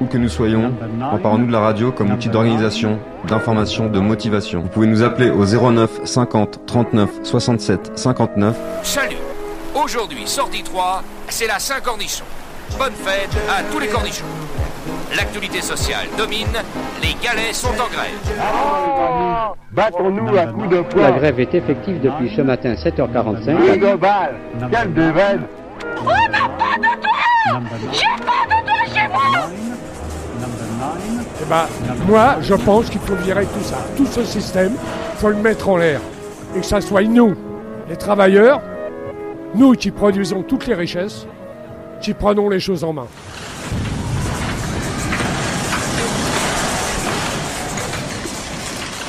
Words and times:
Où 0.00 0.06
que 0.06 0.18
nous 0.18 0.28
soyons, 0.28 0.72
emparons-nous 1.00 1.46
de 1.46 1.52
la 1.52 1.60
radio 1.60 1.92
comme 1.92 2.12
outil 2.12 2.28
d'organisation, 2.28 2.98
d'information, 3.26 3.88
de 3.88 4.00
motivation. 4.00 4.60
Vous 4.62 4.68
pouvez 4.68 4.86
nous 4.86 5.02
appeler 5.02 5.30
au 5.30 5.44
09 5.44 6.04
50 6.04 6.66
39 6.66 7.10
67 7.22 7.92
59. 7.94 8.56
Salut 8.82 9.16
Aujourd'hui, 9.74 10.26
sortie 10.26 10.62
3, 10.62 11.02
c'est 11.28 11.46
la 11.46 11.58
Saint-Cornichon. 11.58 12.24
Bonne 12.78 12.92
fête 12.92 13.30
à 13.50 13.62
tous 13.72 13.78
les 13.78 13.88
cornichons. 13.88 14.24
L'actualité 15.16 15.60
sociale 15.60 16.06
domine, 16.16 16.46
les 17.02 17.14
galets 17.22 17.54
sont 17.54 17.68
en 17.68 17.88
grève. 17.88 18.18
Battons-nous 19.72 20.36
à 20.36 20.46
coups 20.46 20.68
de 20.68 20.80
poing. 20.82 21.02
La 21.02 21.12
grève 21.12 21.40
est 21.40 21.54
effective 21.54 22.00
depuis 22.00 22.34
ce 22.34 22.42
matin 22.42 22.74
7h45. 22.74 23.44
Quelle 23.44 23.80
de 23.80 23.96
balle 23.96 24.36
Quelle 24.70 24.94
de 24.94 25.00
n'a 25.02 25.12
pas 26.58 26.78
de 26.78 27.00
toit 27.00 27.23
J'ai 27.46 28.24
pas 28.24 28.46
de 28.48 28.66
toit 28.66 28.94
chez 28.94 29.08
moi 29.08 29.50
Eh 31.42 31.44
ben, 31.44 31.66
moi, 32.06 32.36
je 32.40 32.54
pense 32.54 32.88
qu'il 32.88 33.00
faut 33.00 33.16
virer 33.16 33.44
tout 33.46 33.62
ça. 33.62 33.76
Tout 33.96 34.06
ce 34.06 34.24
système, 34.24 34.72
il 35.12 35.18
faut 35.18 35.28
le 35.28 35.36
mettre 35.36 35.68
en 35.68 35.76
l'air. 35.76 36.00
Et 36.56 36.60
que 36.60 36.66
ça 36.66 36.80
soit 36.80 37.02
nous, 37.02 37.34
les 37.88 37.96
travailleurs, 37.96 38.62
nous 39.54 39.72
qui 39.72 39.90
produisons 39.90 40.42
toutes 40.42 40.66
les 40.66 40.74
richesses, 40.74 41.26
qui 42.00 42.14
prenons 42.14 42.48
les 42.48 42.60
choses 42.60 42.82
en 42.82 42.92
main. 42.92 43.06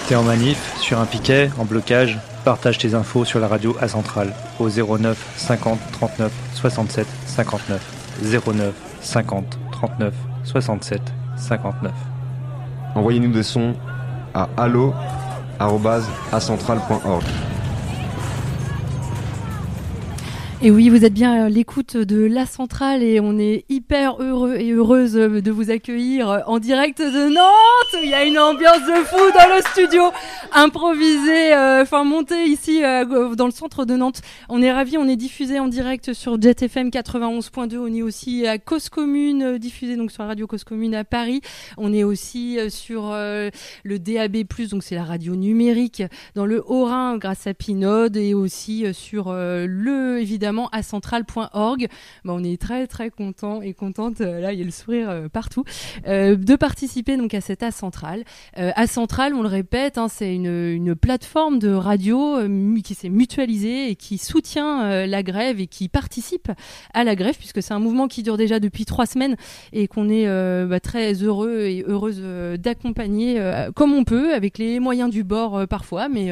T'es 0.08 0.16
en 0.16 0.24
manif, 0.24 0.76
sur 0.80 1.00
un 1.00 1.06
piquet, 1.06 1.50
en 1.58 1.66
blocage, 1.66 2.20
partage 2.44 2.78
tes 2.78 2.94
infos 2.94 3.26
sur 3.26 3.40
la 3.40 3.48
radio 3.48 3.76
A 3.82 3.88
Centrale 3.88 4.34
au 4.60 4.70
09 4.70 5.18
50 5.38 5.80
39 5.94 6.32
67 6.54 7.08
59 7.26 7.95
09 8.24 8.74
50 9.02 9.58
39 9.72 10.14
67 10.44 11.02
59. 11.38 11.92
Envoyez-nous 12.96 13.32
des 13.32 13.44
sons 13.44 13.76
à 14.34 14.50
allo@acentral.org. 14.58 17.24
Et 20.62 20.72
oui, 20.72 20.88
vous 20.88 21.04
êtes 21.04 21.14
bien 21.14 21.46
à 21.46 21.50
l'écoute 21.50 21.98
de 21.98 22.24
La 22.24 22.46
Centrale 22.46 23.04
et 23.04 23.20
on 23.20 23.38
est 23.38 23.66
hyper 23.68 24.22
heureux 24.22 24.56
et 24.56 24.72
heureuse 24.72 25.14
de 25.14 25.52
vous 25.52 25.70
accueillir 25.70 26.44
en 26.48 26.60
direct 26.60 27.02
de 27.02 27.30
Nantes. 27.30 28.02
Il 28.02 28.10
y 28.10 28.14
a 28.14 28.24
une 28.24 28.40
ambiance 28.40 28.80
de 28.88 29.04
fou 29.04 29.18
dans 29.18 29.54
le 29.54 29.62
studio, 29.72 30.04
improvisé, 30.54 31.54
euh, 31.54 31.82
enfin 31.82 32.06
monté 32.06 32.46
ici 32.46 32.84
euh, 32.84 33.36
dans 33.36 33.46
le 33.46 33.52
centre 33.52 33.84
de 33.84 33.96
Nantes. 33.98 34.22
On 34.48 34.62
est 34.62 34.72
ravis, 34.72 34.98
on 34.98 35.08
est 35.10 35.18
diffusé 35.18 35.60
en 35.60 35.68
direct 35.68 36.14
sur 36.14 36.42
Jet 36.42 36.64
FM 36.64 36.88
91.2. 36.88 37.78
On 37.78 37.94
est 37.94 38.02
aussi 38.02 38.48
à 38.48 38.58
Cause 38.58 38.88
Commune, 38.88 39.44
euh, 39.44 39.58
diffusé 39.60 39.98
donc 39.98 40.10
sur 40.10 40.24
la 40.24 40.30
radio 40.30 40.48
Cause 40.48 40.64
Commune 40.64 40.96
à 40.96 41.04
Paris. 41.04 41.42
On 41.78 41.94
est 41.94 42.06
aussi 42.06 42.58
sur 42.70 43.12
le 43.12 44.00
DAB+, 44.00 44.38
donc 44.70 44.84
c'est 44.84 44.96
la 44.96 45.04
radio 45.04 45.36
numérique 45.36 46.02
dans 46.34 46.46
le 46.46 46.64
Haut-Rhin 46.66 47.18
grâce 47.18 47.46
à 47.46 47.54
Pinode 47.54 48.16
et 48.16 48.34
aussi 48.34 48.86
sur 48.94 49.34
le 49.34 50.20
évidemment 50.20 50.46
central.org. 50.82 51.88
Bah, 52.24 52.34
on 52.36 52.44
est 52.44 52.60
très 52.62 52.88
très 52.88 53.10
content 53.10 53.62
et 53.62 53.74
contente. 53.74 54.22
euh, 54.22 54.40
là, 54.40 54.54
il 54.54 54.60
y 54.60 54.62
a 54.62 54.66
le 54.66 54.72
sourire 54.72 55.10
euh, 55.10 55.30
partout 55.30 55.64
euh, 56.08 56.36
de 56.36 56.56
participer 56.56 57.18
donc 57.18 57.34
à 57.34 57.42
cette 57.42 57.64
A 57.64 57.72
Centrale. 57.72 58.24
A 58.56 58.86
on 59.34 59.42
le 59.42 59.48
répète, 59.48 59.98
hein, 59.98 60.08
c'est 60.08 60.34
une, 60.34 60.46
une 60.46 60.96
plateforme 60.96 61.60
de 61.60 61.72
radio 61.72 62.38
qui 62.84 62.96
s'est 62.96 63.10
mutualisée 63.10 63.90
et 63.90 63.96
qui 63.96 64.18
soutient 64.18 65.06
la 65.06 65.24
grève 65.24 65.60
et 65.60 65.68
qui 65.68 65.90
participe 65.90 66.52
à 66.94 67.04
la 67.04 67.16
grève 67.16 67.36
puisque 67.38 67.62
c'est 67.62 67.74
un 67.74 67.80
mouvement 67.80 68.08
qui 68.08 68.24
dure 68.24 68.38
déjà 68.38 68.60
depuis 68.60 68.86
trois 68.86 69.06
semaines 69.06 69.36
et 69.74 69.88
qu'on 69.88 70.10
est 70.10 70.26
bah, 70.66 70.80
très 70.80 71.14
heureux 71.14 71.62
et 71.62 71.84
heureuse 71.86 72.22
d'accompagner 72.60 73.42
comme 73.76 73.94
on 73.94 74.04
peut 74.04 74.34
avec 74.34 74.58
les 74.58 74.80
moyens 74.80 75.10
du 75.10 75.24
bord 75.24 75.68
parfois, 75.68 76.08
mais 76.08 76.32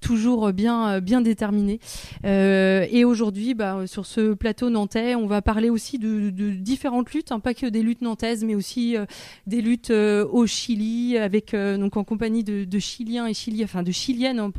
toujours 0.00 0.52
bien 0.52 1.00
bien 1.00 1.20
déterminé. 1.20 1.80
Et 2.24 3.04
aujourd'hui, 3.04 3.53
bah, 3.54 3.76
euh, 3.76 3.86
sur 3.86 4.04
ce 4.06 4.34
plateau 4.34 4.70
nantais, 4.70 5.14
on 5.14 5.26
va 5.26 5.40
parler 5.42 5.70
aussi 5.70 5.98
de, 5.98 6.30
de 6.30 6.50
différentes 6.50 7.12
luttes, 7.12 7.32
hein, 7.32 7.40
pas 7.40 7.54
que 7.54 7.66
des 7.66 7.82
luttes 7.82 8.02
nantaises, 8.02 8.44
mais 8.44 8.54
aussi 8.54 8.96
euh, 8.96 9.06
des 9.46 9.62
luttes 9.62 9.90
euh, 9.90 10.26
au 10.26 10.46
Chili, 10.46 11.16
avec 11.16 11.54
donc 11.54 11.96
en 11.96 12.04
compagnie 12.04 12.44
de, 12.44 12.64
de 12.64 12.78
Chiliens 12.78 13.26
et 13.26 13.34
Chiliennes, 13.34 13.64
enfin 13.64 13.82
de 13.82 13.92
Chiliennes, 13.92 14.50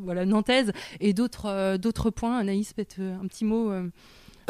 voilà 0.00 0.24
nantaises, 0.26 0.72
et 1.00 1.12
d'autres 1.12 1.76
d'autres 1.76 2.10
points. 2.10 2.38
Anaïs, 2.38 2.72
peut-être 2.72 3.00
un 3.00 3.26
petit 3.26 3.44
mot. 3.44 3.70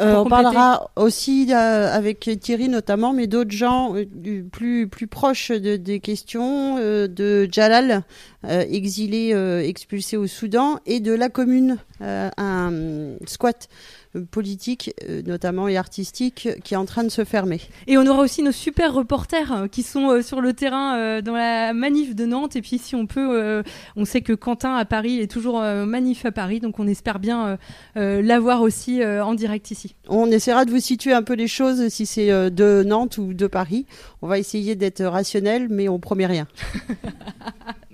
euh, 0.01 0.15
on 0.17 0.25
parlera 0.25 0.91
aussi 0.97 1.47
euh, 1.51 1.89
avec 1.89 2.29
Thierry 2.41 2.67
notamment, 2.67 3.13
mais 3.13 3.27
d'autres 3.27 3.51
gens 3.51 3.95
euh, 3.95 4.03
plus 4.51 4.89
plus 4.89 5.07
proches 5.07 5.51
de, 5.51 5.77
des 5.77 6.01
questions 6.01 6.77
de 6.79 7.47
Jalal, 7.49 8.03
exilé, 8.47 9.33
euh, 9.33 9.61
expulsé 9.61 10.17
au 10.17 10.27
Soudan, 10.27 10.79
et 10.85 10.99
de 10.99 11.13
la 11.13 11.29
commune, 11.29 11.77
euh, 12.01 12.29
un 12.37 12.73
euh, 12.73 13.17
squat 13.25 13.69
euh, 14.15 14.25
politique, 14.29 14.93
euh, 15.09 15.21
notamment 15.25 15.67
et 15.67 15.77
artistique, 15.77 16.49
qui 16.63 16.73
est 16.73 16.77
en 16.77 16.85
train 16.85 17.03
de 17.03 17.09
se 17.09 17.23
fermer. 17.23 17.61
Et 17.87 17.97
on 17.97 18.05
aura 18.05 18.21
aussi 18.21 18.43
nos 18.43 18.51
super 18.51 18.93
reporters 18.93 19.51
euh, 19.51 19.67
qui 19.67 19.83
sont 19.83 20.09
euh, 20.09 20.21
sur 20.21 20.41
le 20.41 20.53
terrain 20.53 20.97
euh, 20.97 21.21
dans 21.21 21.35
la 21.35 21.73
manif 21.73 22.15
de 22.15 22.25
Nantes. 22.25 22.55
Et 22.55 22.61
puis 22.61 22.77
si 22.77 22.95
on 22.95 23.07
peut, 23.07 23.41
euh, 23.41 23.63
on 23.95 24.05
sait 24.05 24.21
que 24.21 24.33
Quentin 24.33 24.75
à 24.75 24.85
Paris 24.85 25.19
est 25.19 25.31
toujours 25.31 25.61
euh, 25.61 25.85
manif 25.85 26.25
à 26.25 26.31
Paris, 26.31 26.59
donc 26.59 26.79
on 26.79 26.87
espère 26.87 27.19
bien 27.19 27.47
euh, 27.47 27.57
euh, 27.97 28.21
l'avoir 28.21 28.61
aussi 28.61 29.01
euh, 29.01 29.23
en 29.23 29.33
direct 29.33 29.71
ici. 29.71 29.95
On 30.07 30.29
essaiera 30.31 30.65
de 30.65 30.71
vous 30.71 30.79
situer 30.79 31.13
un 31.13 31.23
peu 31.23 31.33
les 31.33 31.47
choses, 31.47 31.87
si 31.89 32.05
c'est 32.05 32.31
euh, 32.31 32.49
de 32.49 32.83
Nantes 32.85 33.17
ou 33.17 33.33
de 33.33 33.47
Paris. 33.47 33.85
On 34.21 34.27
va 34.27 34.39
essayer 34.39 34.75
d'être 34.75 35.03
rationnel, 35.03 35.67
mais 35.69 35.87
on 35.87 35.99
promet 35.99 36.25
rien. 36.25 36.47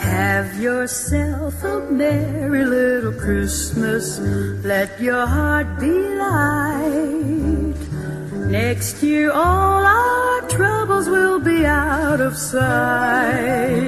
Have 0.00 0.60
yourself 0.60 1.64
a 1.64 1.80
merry 1.90 2.64
little 2.64 3.12
Christmas. 3.12 4.20
Let 4.64 5.00
your 5.00 5.26
heart 5.26 5.80
be 5.80 5.90
light. 5.90 7.74
Next 8.46 9.02
year, 9.02 9.32
all 9.32 9.84
our 9.84 10.48
troubles 10.48 11.08
will 11.08 11.40
be 11.40 11.66
out 11.66 12.20
of 12.20 12.36
sight. 12.36 13.82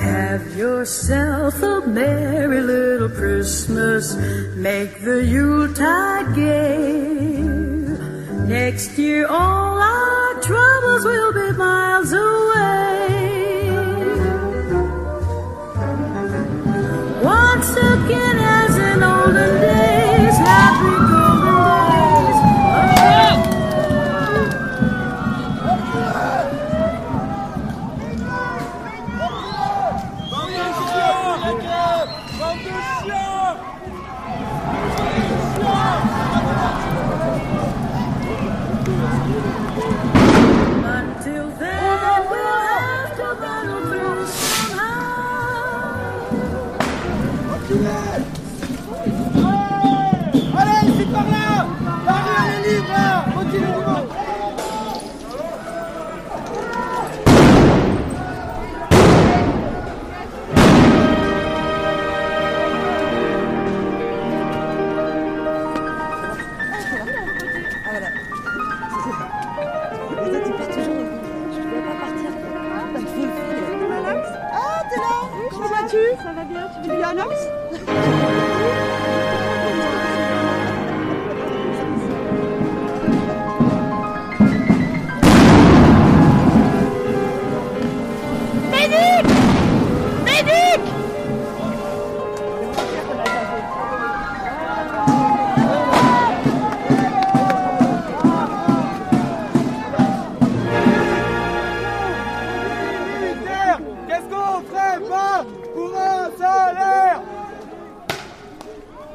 Have 0.00 0.56
yourself 0.56 1.62
a 1.62 1.82
merry 1.86 2.62
little 2.62 3.10
Christmas. 3.10 4.16
Make 4.56 5.02
the 5.04 5.22
Yuletide 5.22 6.34
gay. 6.34 7.42
Next 8.46 8.96
year, 8.96 9.26
all 9.26 9.78
our 9.78 10.40
troubles 10.40 11.04
will 11.04 11.32
be 11.34 11.52
miles 11.52 12.12
away. 12.12 12.90
Once 17.22 17.70
again, 17.70 18.38
as 18.38 18.78
in 18.78 19.02
olden 19.02 19.60
days, 19.60 20.36
happy 20.38 21.09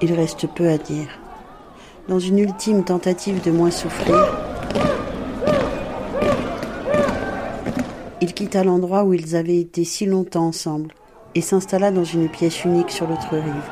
Il 0.02 0.14
reste 0.14 0.48
peu 0.48 0.68
à 0.68 0.78
dire. 0.78 1.08
Dans 2.10 2.20
une 2.20 2.40
ultime 2.40 2.84
tentative 2.84 3.42
de 3.42 3.52
moins 3.52 3.72
souffrir, 3.72 4.28
il 8.22 8.34
quitta 8.34 8.64
l'endroit 8.64 9.04
où 9.06 9.14
ils 9.14 9.36
avaient 9.36 9.60
été 9.60 9.86
si 9.86 10.06
longtemps 10.06 10.48
ensemble 10.48 10.94
et 11.34 11.42
s'installa 11.42 11.92
dans 11.92 12.04
une 12.04 12.28
pièce 12.28 12.66
unique 12.66 12.92
sur 12.92 13.08
l'autre 13.08 13.38
rive. 13.38 13.72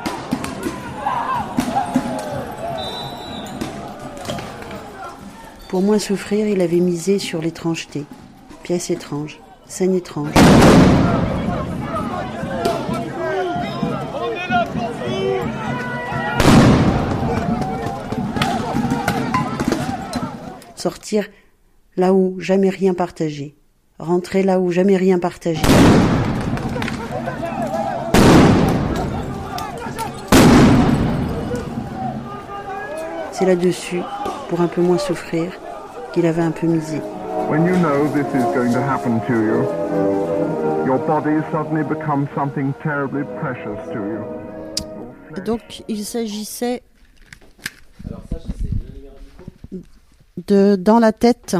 Pour 5.68 5.82
moins 5.82 5.98
souffrir, 5.98 6.46
il 6.46 6.60
avait 6.60 6.80
misé 6.80 7.18
sur 7.18 7.42
l'étrangeté. 7.42 8.04
Pièce 8.62 8.90
étrange, 8.90 9.40
scène 9.66 9.94
étrange. 9.94 10.32
Sortir 20.84 21.30
là 21.96 22.12
où 22.12 22.38
jamais 22.40 22.68
rien 22.68 22.92
partagé. 22.92 23.54
Rentrer 23.98 24.42
là 24.42 24.60
où 24.60 24.70
jamais 24.70 24.98
rien 24.98 25.18
partagé. 25.18 25.62
C'est 33.32 33.46
là-dessus, 33.46 34.02
pour 34.50 34.60
un 34.60 34.66
peu 34.66 34.82
moins 34.82 34.98
souffrir, 34.98 35.52
qu'il 36.12 36.26
avait 36.26 36.42
un 36.42 36.50
peu 36.50 36.66
misé. 36.66 37.00
When 37.48 37.64
you 37.64 37.76
know 37.78 38.06
this 38.12 38.26
is 38.34 38.44
going 38.54 38.74
to 38.74 38.80
happen 38.80 39.20
to 39.26 39.32
you, 39.32 39.64
your 40.84 40.98
body 40.98 41.40
suddenly 41.50 41.82
becomes 41.82 42.28
something 42.34 42.74
terribly 42.82 43.24
precious 43.40 43.80
to 43.90 44.00
you. 44.00 45.42
Donc 45.46 45.82
il 45.88 46.04
s'agissait 46.04 46.82
Dans 50.36 50.98
la 50.98 51.12
tête, 51.12 51.56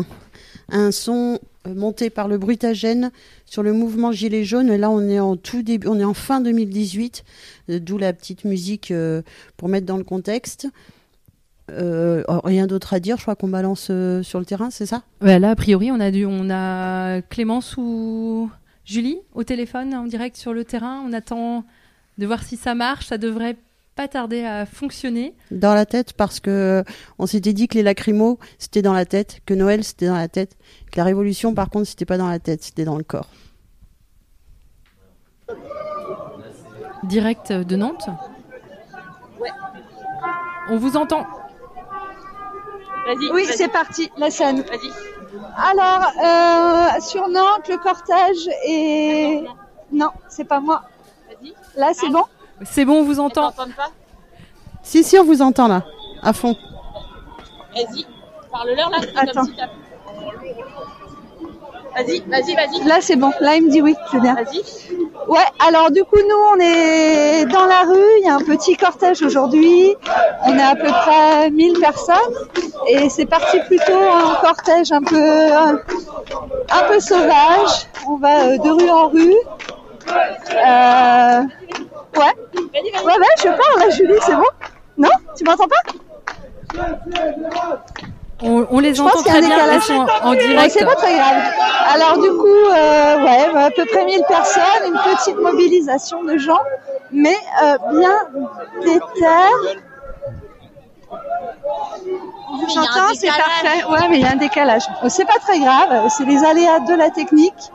un 0.68 0.90
son 0.90 1.38
euh, 1.66 1.74
monté 1.74 2.10
par 2.10 2.28
le 2.28 2.38
bruitagène 2.38 3.10
sur 3.46 3.62
le 3.62 3.72
mouvement 3.72 4.12
Gilet 4.12 4.44
jaune. 4.44 4.74
Là, 4.74 4.90
on 4.90 5.08
est 5.08 5.20
en 5.20 5.36
tout 5.36 5.62
début, 5.62 5.86
on 5.86 5.98
est 5.98 6.04
en 6.04 6.14
fin 6.14 6.40
2018, 6.40 7.24
euh, 7.70 7.78
d'où 7.78 7.98
la 7.98 8.12
petite 8.12 8.44
musique 8.44 8.90
euh, 8.90 9.22
pour 9.56 9.68
mettre 9.68 9.86
dans 9.86 9.96
le 9.96 10.04
contexte. 10.04 10.68
Oh, 11.70 12.40
rien 12.44 12.66
d'autre 12.66 12.92
à 12.92 13.00
dire, 13.00 13.16
je 13.16 13.22
crois 13.22 13.36
qu'on 13.36 13.48
balance 13.48 13.84
sur 14.22 14.38
le 14.38 14.44
terrain, 14.44 14.68
c'est 14.70 14.84
ça? 14.84 15.02
Là, 15.22 15.50
a 15.50 15.56
priori, 15.56 15.90
on 15.90 15.98
a, 15.98 16.10
dû, 16.10 16.26
on 16.26 16.50
a 16.50 17.22
Clémence 17.22 17.76
ou 17.78 18.50
Julie 18.84 19.16
au 19.32 19.44
téléphone 19.44 19.94
en 19.94 20.04
direct 20.04 20.36
sur 20.36 20.52
le 20.52 20.64
terrain. 20.64 21.02
On 21.08 21.14
attend 21.14 21.64
de 22.18 22.26
voir 22.26 22.42
si 22.42 22.58
ça 22.58 22.74
marche. 22.74 23.06
Ça 23.06 23.16
devrait 23.16 23.56
pas 23.94 24.08
tarder 24.08 24.44
à 24.44 24.66
fonctionner. 24.66 25.34
Dans 25.50 25.74
la 25.74 25.86
tête, 25.86 26.12
parce 26.14 26.40
que 26.40 26.84
on 27.18 27.26
s'était 27.26 27.52
dit 27.52 27.68
que 27.68 27.74
les 27.74 27.82
lacrymos, 27.82 28.38
c'était 28.58 28.82
dans 28.82 28.92
la 28.92 29.04
tête, 29.04 29.40
que 29.46 29.54
Noël, 29.54 29.84
c'était 29.84 30.06
dans 30.06 30.16
la 30.16 30.28
tête, 30.28 30.56
que 30.90 30.98
la 30.98 31.04
révolution, 31.04 31.54
par 31.54 31.70
contre, 31.70 31.86
c'était 31.86 32.04
pas 32.04 32.18
dans 32.18 32.28
la 32.28 32.38
tête, 32.38 32.62
c'était 32.62 32.84
dans 32.84 32.96
le 32.96 33.04
corps. 33.04 33.28
Direct 37.04 37.52
de 37.52 37.76
Nantes 37.76 38.08
On 40.70 40.78
vous 40.78 40.96
entend 40.96 41.26
Oui, 43.32 43.44
c'est 43.46 43.68
parti, 43.68 44.10
la 44.16 44.30
scène. 44.30 44.64
Alors, 45.56 46.02
euh, 46.24 47.00
sur 47.00 47.28
Nantes, 47.28 47.68
le 47.68 47.76
cortège 47.78 48.48
est... 48.66 49.44
Non, 49.92 50.10
c'est 50.28 50.44
pas 50.44 50.60
moi. 50.60 50.84
Là, 51.76 51.92
c'est 51.92 52.08
bon? 52.08 52.24
C'est 52.64 52.84
bon, 52.84 53.00
on 53.00 53.04
vous 53.04 53.20
entend. 53.20 53.52
Si, 54.82 55.02
si, 55.02 55.18
on 55.18 55.24
vous 55.24 55.42
entend 55.42 55.68
là, 55.68 55.84
à 56.22 56.32
fond. 56.32 56.56
Vas-y, 57.74 58.06
parle-leur 58.50 58.90
là. 58.90 58.98
Attends. 59.16 59.46
Vas-y, 61.94 62.20
vas-y, 62.26 62.54
vas-y. 62.56 62.84
Là, 62.88 62.96
c'est 63.00 63.14
bon. 63.14 63.30
Là, 63.40 63.54
il 63.56 63.66
me 63.66 63.70
dit 63.70 63.80
oui, 63.80 63.94
je 64.10 64.16
veux 64.16 64.22
bien. 64.22 64.34
Vas-y. 64.34 64.62
Ouais, 65.28 65.46
alors 65.64 65.90
du 65.92 66.02
coup, 66.04 66.18
nous, 66.18 66.36
on 66.52 66.60
est 66.60 67.46
dans 67.46 67.66
la 67.66 67.82
rue. 67.82 68.18
Il 68.18 68.24
y 68.24 68.28
a 68.28 68.34
un 68.34 68.40
petit 68.40 68.76
cortège 68.76 69.22
aujourd'hui. 69.22 69.94
On 70.44 70.58
est 70.58 70.62
à 70.62 70.74
peu 70.74 70.88
près 70.88 71.50
1000 71.50 71.78
personnes. 71.78 72.16
Et 72.88 73.08
c'est 73.08 73.26
parti 73.26 73.60
plutôt 73.66 73.92
en 73.92 74.34
cortège 74.40 74.90
un 74.90 75.02
peu, 75.02 75.52
un, 75.52 76.88
peu 76.88 77.00
sauvage. 77.00 77.86
On 78.08 78.16
va 78.16 78.48
euh, 78.48 78.58
de 78.58 78.70
rue 78.70 78.90
en 78.90 79.08
rue. 79.08 79.36
Euh, 80.08 81.40
ouais. 82.16 82.34
Ouais, 82.56 83.18
ouais, 83.18 83.34
je 83.38 83.48
parle 83.48 83.78
là, 83.78 83.90
Julie, 83.90 84.14
c'est 84.22 84.34
bon 84.34 84.42
Non 84.98 85.08
Tu 85.36 85.44
m'entends 85.44 85.66
pas? 85.68 85.82
On, 88.42 88.66
on 88.70 88.78
les 88.80 88.94
Je 88.94 89.00
entend 89.00 89.12
pense 89.12 89.22
qu'il 89.22 89.32
y 89.32 89.36
a 89.36 89.40
très 89.40 89.52
un 89.52 89.68
bien, 89.70 89.80
sont 89.80 90.06
en 90.22 90.30
Ouais, 90.32 90.36
direct. 90.38 90.70
C'est 90.76 90.84
pas 90.84 90.96
très 90.96 91.14
grave. 91.14 91.36
Alors 91.94 92.18
du 92.18 92.28
coup, 92.30 92.46
euh, 92.46 93.24
ouais, 93.24 93.52
bah, 93.52 93.64
à 93.66 93.70
peu 93.70 93.84
près 93.86 94.04
1000 94.04 94.22
personnes, 94.28 94.62
une 94.86 94.98
petite 95.16 95.36
mobilisation 95.38 96.24
de 96.24 96.36
gens, 96.36 96.60
mais 97.12 97.36
euh, 97.62 97.78
bien 97.92 98.18
déter. 98.82 99.26
J'entends, 102.74 103.14
c'est 103.14 103.28
parfait. 103.28 103.84
Ouais, 103.88 104.08
mais 104.10 104.16
il 104.18 104.22
y 104.22 104.26
a 104.26 104.32
un 104.32 104.36
décalage. 104.36 104.82
C'est 105.08 105.24
pas 105.26 105.38
très 105.38 105.60
grave, 105.60 106.08
c'est 106.08 106.24
les 106.24 106.44
aléas 106.44 106.80
de 106.80 106.94
la 106.94 107.10
technique. 107.10 107.70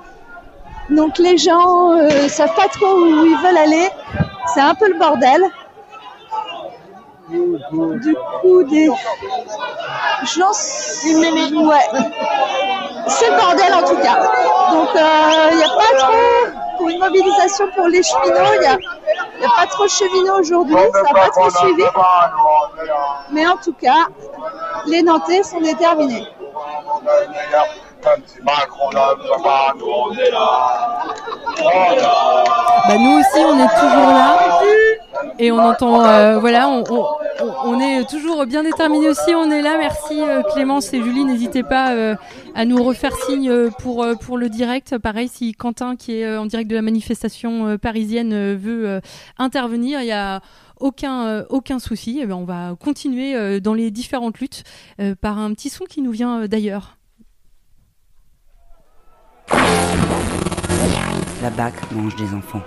Donc 0.89 1.18
les 1.19 1.38
gens 1.38 1.91
euh, 1.91 2.27
savent 2.27 2.56
pas 2.56 2.68
trop 2.68 2.94
où 2.95 3.25
ils 3.25 3.38
veulent 3.38 3.57
aller. 3.57 3.89
C'est 4.53 4.62
un 4.62 4.74
peu 4.74 4.91
le 4.91 4.97
bordel. 4.97 5.44
Du 7.30 8.15
coup, 8.41 8.63
des 8.63 8.88
gens. 8.88 10.51
Ouais. 11.06 11.88
C'est 13.07 13.30
le 13.30 13.38
bordel 13.38 13.74
en 13.74 13.83
tout 13.83 13.97
cas. 13.97 14.18
Donc 14.71 14.89
il 15.51 15.57
n'y 15.57 15.63
a 15.63 15.69
pas 15.69 15.97
trop 15.97 16.77
pour 16.77 16.89
une 16.89 17.00
mobilisation 17.00 17.67
pour 17.75 17.88
les 17.88 18.01
cheminots. 18.01 18.53
Il 18.55 18.60
n'y 18.62 19.46
a 19.46 19.50
pas 19.55 19.67
trop 19.67 19.84
de 19.84 19.89
cheminots 19.89 20.39
aujourd'hui. 20.39 20.75
Ça 20.91 21.03
n'a 21.03 21.13
pas 21.13 21.29
trop 21.29 21.50
suivi. 21.51 21.84
Mais 23.31 23.48
en 23.48 23.58
tout 23.58 23.74
cas, 23.74 24.08
les 24.88 25.03
Nantais 25.03 25.43
sont 25.43 25.62
déterminés. 25.62 26.25
Bah, 32.88 32.98
nous 32.98 33.20
aussi, 33.20 33.39
on 33.46 33.60
est 33.60 33.75
toujours 33.79 34.12
là. 34.12 34.60
Et 35.38 35.51
on 35.51 35.60
entend, 35.60 36.03
euh, 36.06 36.39
voilà, 36.39 36.70
on, 36.70 37.79
est 37.79 38.10
toujours 38.10 38.46
bien 38.46 38.63
déterminés 38.63 39.10
aussi. 39.10 39.34
On 39.36 39.51
est 39.51 39.62
là. 39.62 39.77
Merci 39.77 40.22
euh, 40.22 40.41
Clémence 40.53 40.94
et 40.94 41.01
Julie. 41.01 41.25
N'hésitez 41.25 41.63
pas 41.63 41.94
euh, 41.94 42.15
à 42.56 42.65
nous 42.65 42.82
refaire 42.84 43.15
signe 43.15 43.70
pour, 43.79 44.06
le 44.06 44.50
direct. 44.50 44.98
Pareil, 44.98 45.27
si 45.27 45.53
Quentin, 45.53 45.96
qui 45.96 46.20
est 46.20 46.38
en 46.38 46.46
direct 46.46 46.70
de 46.70 46.75
la 46.75 46.82
manifestation 46.82 47.77
parisienne, 47.77 48.56
veut 48.56 49.01
intervenir, 49.38 50.01
il 50.01 50.08
y 50.08 50.12
a 50.12 50.41
aucun, 50.79 51.46
aucun 51.50 51.79
souci. 51.79 52.20
Eh 52.22 52.25
ben, 52.25 52.36
on 52.36 52.46
va 52.46 52.75
continuer 52.79 53.60
dans 53.60 53.74
les 53.74 53.91
différentes 53.91 54.39
luttes 54.39 54.63
par 55.22 55.38
un 55.38 55.53
petit 55.53 55.70
son 55.70 55.86
qui 55.86 56.01
nous 56.01 56.12
vient 56.12 56.48
d'ailleurs. 56.48 56.99
La 61.41 61.50
BAC 61.50 61.74
mange 61.91 62.15
des 62.15 62.34
enfants. 62.34 62.62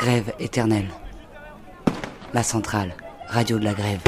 Grève 0.00 0.32
éternelle. 0.38 0.90
La 2.32 2.42
centrale, 2.42 2.94
radio 3.28 3.58
de 3.58 3.64
la 3.64 3.74
grève. 3.74 4.00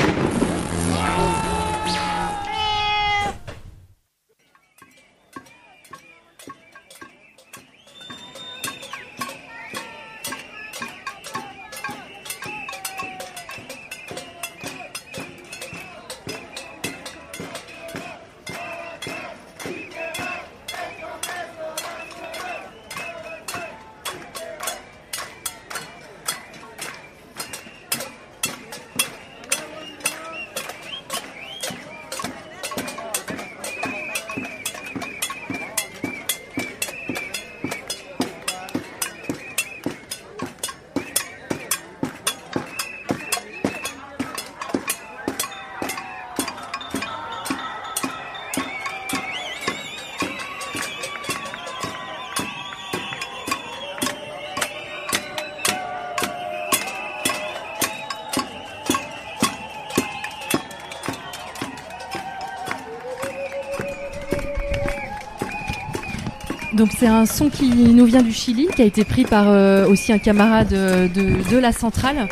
C'est 67.06 67.12
un 67.12 67.24
son 67.24 67.50
qui 67.50 67.68
nous 67.68 68.04
vient 68.04 68.22
du 68.22 68.32
Chili, 68.32 68.66
qui 68.74 68.82
a 68.82 68.84
été 68.84 69.04
pris 69.04 69.22
par 69.24 69.48
euh, 69.48 69.86
aussi 69.86 70.12
un 70.12 70.18
camarade 70.18 70.70
de, 70.70 71.06
de, 71.06 71.48
de 71.48 71.56
la 71.56 71.70
centrale. 71.70 72.26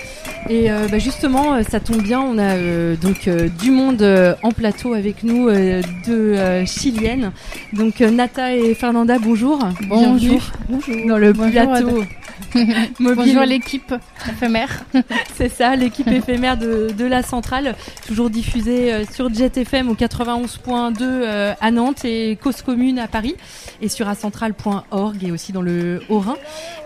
Et 0.50 0.70
euh, 0.70 0.88
bah, 0.90 0.98
justement, 0.98 1.54
euh, 1.54 1.62
ça 1.62 1.80
tombe 1.80 2.02
bien, 2.02 2.20
on 2.20 2.36
a 2.36 2.56
euh, 2.56 2.96
donc 2.96 3.28
euh, 3.28 3.48
du 3.48 3.70
monde 3.70 4.02
euh, 4.02 4.34
en 4.42 4.50
plateau 4.50 4.92
avec 4.92 5.22
nous, 5.24 5.48
euh, 5.48 5.80
deux 6.06 6.34
euh, 6.34 6.66
chiliennes. 6.66 7.32
Donc 7.72 8.00
Nata 8.00 8.54
et 8.54 8.74
Fernanda, 8.74 9.18
bonjour. 9.18 9.58
Bonjour. 9.88 10.40
Bonjour. 10.68 11.06
Dans 11.06 11.16
le 11.18 11.32
Bonjour, 11.32 11.50
plateau. 11.50 12.04
mobile. 12.98 13.14
Bonjour 13.16 13.42
l'équipe 13.42 13.94
éphémère. 14.28 14.84
C'est 15.34 15.48
ça, 15.48 15.76
l'équipe 15.76 16.08
éphémère 16.08 16.56
de, 16.56 16.90
de 16.96 17.04
la 17.04 17.22
centrale, 17.22 17.74
toujours 18.06 18.28
diffusée 18.30 19.04
sur 19.12 19.32
Jet 19.32 19.56
FM 19.56 19.88
au 19.88 19.94
91.2 19.94 20.96
euh, 21.00 21.54
à 21.60 21.70
Nantes 21.70 22.04
et 22.04 22.36
Cause 22.42 22.62
Commune 22.62 22.98
à 22.98 23.08
Paris 23.08 23.34
et 23.80 23.88
sur 23.88 24.08
acentrale.org 24.08 25.24
et 25.24 25.30
aussi 25.32 25.52
dans 25.52 25.62
le 25.62 26.00
Haut-Rhin. 26.08 26.36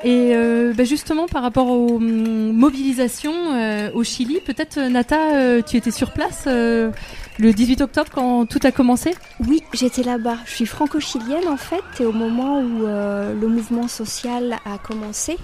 Et 0.04 0.32
euh, 0.34 0.72
bah, 0.76 0.84
justement 0.84 1.26
par 1.26 1.42
rapport 1.42 1.68
aux 1.68 1.96
hum, 1.96 2.52
mobilisations 2.52 3.47
euh, 3.54 3.90
au 3.92 4.04
Chili, 4.04 4.40
peut-être 4.40 4.78
euh, 4.78 4.88
Nata, 4.88 5.34
euh, 5.34 5.62
tu 5.62 5.76
étais 5.76 5.90
sur 5.90 6.12
place 6.12 6.44
euh, 6.46 6.90
le 7.38 7.52
18 7.52 7.80
octobre 7.80 8.10
quand 8.12 8.46
tout 8.46 8.60
a 8.64 8.72
commencé? 8.72 9.14
Oui, 9.46 9.62
j'étais 9.72 10.02
là-bas. 10.02 10.38
Je 10.46 10.50
suis 10.50 10.66
franco-chilienne 10.66 11.48
en 11.48 11.56
fait, 11.56 11.82
et 12.00 12.04
au 12.04 12.12
moment 12.12 12.60
où 12.60 12.86
le 12.86 13.46
mouvement 13.46 13.88
social 13.88 14.56
a 14.64 14.78
commencé, 14.78 15.36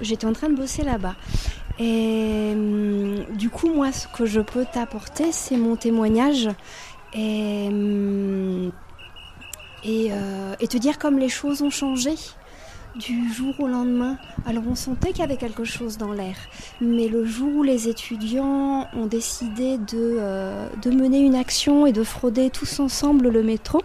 j'étais 0.00 0.26
en 0.26 0.32
train 0.32 0.48
de 0.48 0.56
bosser 0.56 0.82
là-bas. 0.82 1.16
Et 1.78 2.52
hum, 2.52 3.24
du 3.36 3.48
coup, 3.50 3.72
moi, 3.72 3.90
ce 3.92 4.06
que 4.08 4.26
je 4.26 4.40
peux 4.40 4.66
t'apporter, 4.70 5.32
c'est 5.32 5.56
mon 5.56 5.76
témoignage 5.76 6.48
et, 7.14 7.66
hum, 7.68 8.70
et 9.84 10.68
te 10.68 10.76
dire 10.76 10.98
comme 10.98 11.18
les 11.18 11.30
choses 11.30 11.62
ont 11.62 11.70
changé 11.70 12.14
du 12.96 13.32
jour 13.32 13.54
au 13.58 13.66
lendemain. 13.66 14.18
Alors 14.46 14.64
on 14.68 14.74
sentait 14.74 15.10
qu'il 15.10 15.20
y 15.20 15.22
avait 15.22 15.36
quelque 15.36 15.64
chose 15.64 15.98
dans 15.98 16.12
l'air, 16.12 16.36
mais 16.80 17.08
le 17.08 17.24
jour 17.24 17.50
où 17.56 17.62
les 17.62 17.88
étudiants 17.88 18.86
ont 18.96 19.06
décidé 19.06 19.78
de, 19.78 20.16
euh, 20.18 20.68
de 20.82 20.90
mener 20.90 21.20
une 21.20 21.34
action 21.34 21.86
et 21.86 21.92
de 21.92 22.02
frauder 22.02 22.50
tous 22.50 22.80
ensemble 22.80 23.28
le 23.28 23.42
métro, 23.42 23.82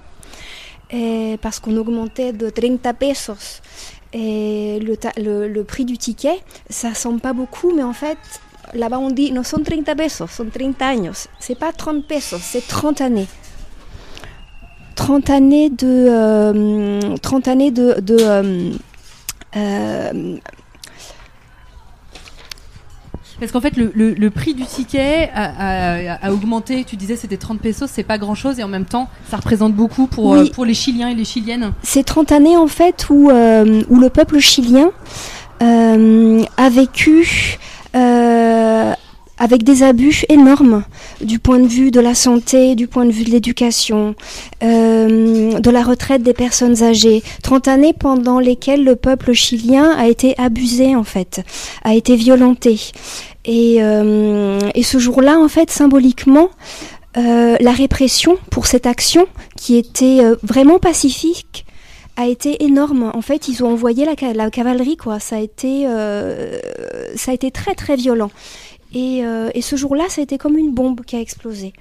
parce 1.42 1.60
qu'on 1.60 1.76
augmentait 1.76 2.32
de 2.32 2.50
30 2.50 2.82
pesos 2.98 3.62
et 4.16 4.80
le, 4.80 5.48
le, 5.48 5.64
prix 5.64 5.84
du 5.84 5.98
ticket, 5.98 6.40
ça 6.70 6.94
semble 6.94 7.20
pas 7.20 7.34
beaucoup, 7.34 7.74
mais 7.76 7.84
en 7.84 7.92
fait, 7.92 8.18
là-bas 8.74 8.98
on 8.98 9.12
dit, 9.12 9.34
non, 9.34 9.44
sont 9.44 9.62
30 9.62 9.84
pesos, 9.96 10.30
sont 10.32 10.46
30 10.46 10.82
años. 10.82 11.28
C'est 11.40 11.60
pas 11.60 11.74
30 11.74 12.08
pesos, 12.08 12.40
c'est 12.42 12.66
30 12.66 13.02
années. 13.02 13.28
30 14.96 15.30
années 15.30 15.70
de... 15.70 16.08
euh, 16.10 17.18
30 17.18 17.48
années 17.50 17.72
de... 17.72 17.92
euh, 17.92 17.98
euh, 18.22 18.72
Parce 23.40 23.52
qu'en 23.52 23.60
fait, 23.60 23.76
le, 23.76 23.92
le- 23.94 24.14
le 24.14 24.30
prix 24.30 24.54
du 24.54 24.64
ticket 24.66 25.30
a, 25.36 25.44
a- 26.14 26.28
a 26.28 26.32
augmenté. 26.32 26.86
Tu 26.86 26.96
disais 26.96 27.18
c'était 27.18 27.36
30 27.36 27.60
pesos, 27.60 27.90
c'est 27.92 28.04
pas 28.04 28.18
grand 28.18 28.34
chose 28.36 28.60
et 28.60 28.64
en 28.64 28.70
même 28.70 28.86
temps, 28.86 29.10
ça 29.30 29.36
représente 29.38 29.74
beaucoup 29.74 30.08
pour, 30.08 30.28
Oui. 30.32 30.40
euh, 30.40 30.54
pour 30.54 30.64
les 30.64 30.74
Chiliens 30.74 31.10
et 31.10 31.16
les 31.16 31.26
Chiliennes. 31.26 31.74
C'est 31.84 32.04
30 32.06 32.32
années 32.32 32.56
en 32.56 32.68
fait 32.68 33.08
où, 33.10 33.30
euh, 33.30 33.84
où 33.90 34.00
le 34.00 34.10
peuple 34.10 34.40
chilien 34.40 34.92
euh, 35.62 36.44
a 36.56 36.70
vécu 36.70 37.58
euh, 37.96 38.00
avec 39.38 39.64
des 39.64 39.84
abus 39.84 40.26
énormes 40.30 40.84
du 41.22 41.40
point 41.40 41.60
de 41.60 41.68
vue 41.68 41.92
de 41.92 42.00
la 42.00 42.16
santé, 42.16 42.76
du 42.76 42.88
point 42.88 43.06
de 43.06 43.12
vue 43.12 43.24
de 43.24 43.32
l'éducation, 43.32 44.16
euh, 44.64 45.60
de 45.60 45.70
la 45.70 45.84
retraite 45.84 46.24
des 46.24 46.34
personnes 46.34 46.84
âgées. 46.84 47.22
30 47.44 47.68
années 47.68 47.94
pendant 47.94 48.40
lesquelles 48.40 48.84
le 48.84 48.96
peuple 48.96 49.34
chilien 49.34 49.92
a 49.98 50.08
été 50.08 50.36
abusé 50.38 50.96
en 50.96 51.04
fait, 51.04 51.42
a 51.84 51.94
été 51.94 52.16
violenté. 52.16 52.80
Et, 53.44 53.84
euh, 53.84 54.60
ce 54.82 55.00
jour-là, 55.00 55.40
en 55.40 55.48
fait, 55.48 55.70
symboliquement, 55.70 56.50
euh, 57.18 57.58
la 57.60 57.72
répression 57.72 58.38
pour 58.52 58.68
cette 58.68 58.86
action 58.86 59.26
qui 59.58 59.78
était 59.78 60.22
vraiment 60.44 60.80
pacifique 60.80 61.66
a 62.18 62.28
été 62.28 62.64
énorme. 62.64 63.12
En 63.14 63.22
fait, 63.22 63.50
ils 63.50 63.64
ont 63.64 63.72
envoyé 63.72 64.06
la, 64.06 64.34
la 64.34 64.50
cavalerie, 64.50 64.96
quoi. 64.96 65.20
Ça 65.20 65.36
a 65.36 65.40
été, 65.40 65.86
ça 67.16 67.32
a 67.32 67.34
été 67.34 67.52
très 67.52 67.76
très 67.76 67.96
violent. 67.96 68.30
Et, 68.94 69.26
euh, 69.26 69.50
et 69.54 69.62
ce 69.62 69.76
jour-là, 69.76 70.06
ça 70.10 70.22
a 70.22 70.24
été 70.24 70.38
comme 70.38 70.58
une 70.58 70.74
bombe 70.74 71.02
qui 71.02 71.16
a 71.16 71.20
explosé. 71.20 71.74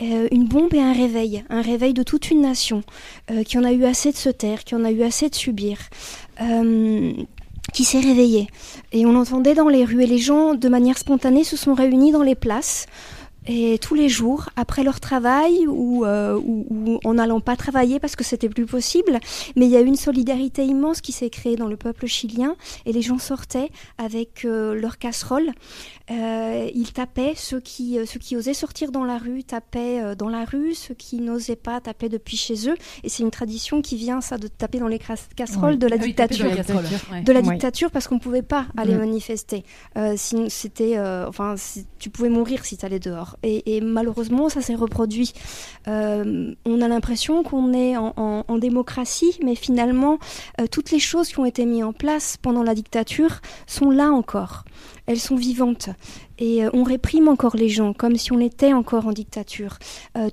Euh, 0.00 0.28
une 0.32 0.46
bombe 0.46 0.74
et 0.74 0.80
un 0.80 0.92
réveil, 0.92 1.44
un 1.48 1.62
réveil 1.62 1.94
de 1.94 2.02
toute 2.02 2.30
une 2.30 2.40
nation 2.40 2.82
euh, 3.30 3.42
qui 3.44 3.58
en 3.58 3.64
a 3.64 3.72
eu 3.72 3.84
assez 3.84 4.10
de 4.10 4.16
se 4.16 4.28
taire, 4.28 4.64
qui 4.64 4.74
en 4.74 4.84
a 4.84 4.90
eu 4.90 5.02
assez 5.02 5.28
de 5.28 5.34
subir. 5.34 5.78
Qui 7.72 7.84
s'est 7.84 8.00
réveillée. 8.00 8.48
Et 8.90 9.06
on 9.06 9.14
entendait 9.14 9.54
dans 9.54 9.68
les 9.68 9.84
rues, 9.84 10.02
et 10.02 10.06
les 10.06 10.18
gens, 10.18 10.54
de 10.54 10.68
manière 10.68 10.98
spontanée, 10.98 11.44
se 11.44 11.56
sont 11.56 11.72
réunis 11.72 12.10
dans 12.10 12.22
les 12.22 12.34
places. 12.34 12.86
Et 13.48 13.78
tous 13.80 13.94
les 13.94 14.08
jours, 14.08 14.50
après 14.54 14.84
leur 14.84 15.00
travail 15.00 15.66
ou, 15.66 16.04
euh, 16.04 16.38
ou, 16.44 16.64
ou 16.70 17.00
en 17.04 17.14
n'allant 17.14 17.40
pas 17.40 17.56
travailler 17.56 17.98
parce 17.98 18.14
que 18.14 18.22
c'était 18.22 18.48
plus 18.48 18.66
possible, 18.66 19.18
mais 19.56 19.66
il 19.66 19.70
y 19.72 19.76
a 19.76 19.80
eu 19.80 19.86
une 19.86 19.96
solidarité 19.96 20.64
immense 20.64 21.00
qui 21.00 21.10
s'est 21.12 21.28
créée 21.30 21.56
dans 21.56 21.66
le 21.66 21.76
peuple 21.76 22.06
chilien 22.06 22.54
et 22.86 22.92
les 22.92 23.02
gens 23.02 23.18
sortaient 23.18 23.70
avec 23.98 24.44
euh, 24.44 24.74
leurs 24.74 24.98
casseroles. 24.98 25.50
Euh, 26.10 26.68
ils 26.74 26.92
tapaient, 26.92 27.32
ceux 27.36 27.60
qui, 27.60 27.98
euh, 27.98 28.06
ceux 28.06 28.18
qui 28.20 28.36
osaient 28.36 28.54
sortir 28.54 28.92
dans 28.92 29.04
la 29.04 29.18
rue 29.18 29.42
tapaient 29.44 30.00
euh, 30.00 30.14
dans 30.14 30.28
la 30.28 30.44
rue, 30.44 30.74
ceux 30.74 30.94
qui 30.94 31.20
n'osaient 31.20 31.56
pas 31.56 31.80
tapaient 31.80 32.08
depuis 32.08 32.36
chez 32.36 32.68
eux. 32.68 32.74
Et 33.02 33.08
c'est 33.08 33.22
une 33.22 33.30
tradition 33.30 33.82
qui 33.82 33.96
vient, 33.96 34.20
ça, 34.20 34.38
de 34.38 34.46
taper 34.48 34.78
dans 34.78 34.88
les 34.88 35.00
casseroles 35.36 35.78
de 35.78 35.86
la 35.86 35.96
Ah 35.96 35.98
oui, 36.00 36.06
dictature. 36.08 36.46
ouais. 36.46 37.22
De 37.22 37.32
la 37.32 37.42
dictature 37.42 37.90
parce 37.90 38.06
qu'on 38.08 38.16
ne 38.16 38.20
pouvait 38.20 38.42
pas 38.42 38.66
aller 38.76 38.94
Mm. 38.94 38.98
manifester. 38.98 39.64
Euh, 39.96 40.14
sinon, 40.16 40.46
c'était, 40.48 40.96
euh, 40.96 41.26
enfin, 41.28 41.54
si- 41.56 41.86
tu 41.98 42.10
pouvais 42.10 42.28
mourir 42.28 42.64
si 42.64 42.76
tu 42.76 42.84
allais 42.86 42.98
dehors. 43.00 43.31
Et, 43.42 43.80
malheureusement, 43.80 44.48
ça 44.48 44.60
s'est 44.60 44.74
reproduit. 44.74 45.32
Euh, 45.88 46.54
on 46.64 46.80
a 46.80 46.88
l'impression 46.88 47.42
qu'on 47.42 47.72
est 47.72 47.96
en, 47.96 48.58
démocratie, 48.58 49.38
mais 49.42 49.54
finalement, 49.54 50.18
euh, 50.60 50.66
toutes 50.70 50.90
les 50.90 50.98
choses 50.98 51.28
qui 51.28 51.38
ont 51.40 51.44
été 51.44 51.64
mises 51.64 51.82
en 51.82 51.92
place 51.92 52.36
pendant 52.40 52.62
la 52.62 52.74
dictature 52.74 53.40
sont 53.66 53.90
là 53.90 54.10
encore. 54.10 54.64
Elles 55.06 55.18
sont 55.18 55.34
vivantes. 55.34 55.88
Et 56.38 56.64
euh, 56.64 56.70
on 56.74 56.84
réprime 56.84 57.28
encore 57.28 57.56
les 57.56 57.68
gens, 57.68 57.92
comme 57.92 58.16
si 58.16 58.32
on 58.32 58.38
était 58.38 58.72
encore 58.72 59.06
en 59.06 59.12
dictature. 59.12 59.78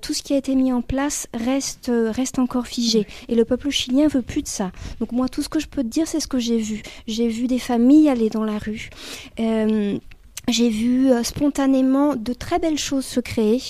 Tout 0.02 0.14
ce 0.14 0.22
qui 0.22 0.34
a 0.34 0.38
été 0.38 0.56
mis 0.56 0.72
en 0.72 0.82
place 0.82 1.28
reste, 1.34 1.92
reste 1.92 2.40
encore 2.40 2.68
figé. 2.68 3.08
Et 3.30 3.36
le 3.36 3.46
peuple 3.46 3.70
chilien 3.70 4.08
veut 4.08 4.22
plus 4.22 4.44
de 4.44 4.48
ça. 4.48 4.72
Donc 5.00 5.12
moi, 5.12 5.28
tout 5.28 5.42
ce 5.42 5.50
que 5.50 5.60
je 5.60 5.68
peux 5.68 5.84
te 5.84 5.88
dire, 5.88 6.08
c'est 6.08 6.20
ce 6.20 6.28
que 6.28 6.40
j'ai 6.40 6.58
vu. 6.58 6.84
J'ai 7.08 7.30
vu 7.30 7.48
des 7.48 7.60
familles 7.60 8.10
aller 8.10 8.30
dans 8.30 8.44
la 8.44 8.58
rue. 8.58 8.90
J'ai 10.52 10.70
vu 10.70 11.12
euh, 11.12 11.24
spontanément 11.24 12.16
de 12.16 12.34
très 12.34 12.60
belles 12.60 12.78
choses 12.78 13.06
se 13.06 13.20
créer. 13.20 13.62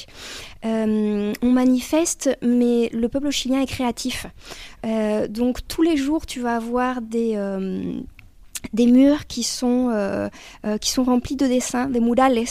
Euh, 0.66 1.34
on 1.42 1.52
manifeste, 1.52 2.38
mais 2.42 2.90
le 2.94 3.08
peuple 3.08 3.32
chilien 3.32 3.62
est 3.62 3.68
créatif. 3.68 4.26
Euh, 4.86 5.28
donc 5.28 5.68
tous 5.68 5.82
les 5.82 5.98
jours, 5.98 6.26
tu 6.26 6.42
vas 6.42 6.56
avoir 6.56 7.02
des... 7.02 7.38
des 8.74 8.88
murs 8.88 9.26
qui 9.28 9.44
sont, 9.44 10.30
qui 10.82 10.92
sont 10.92 11.04
remplis 11.04 11.38
de 11.38 11.48
dessins, 11.48 11.88
des 11.88 12.02
murales, 12.02 12.44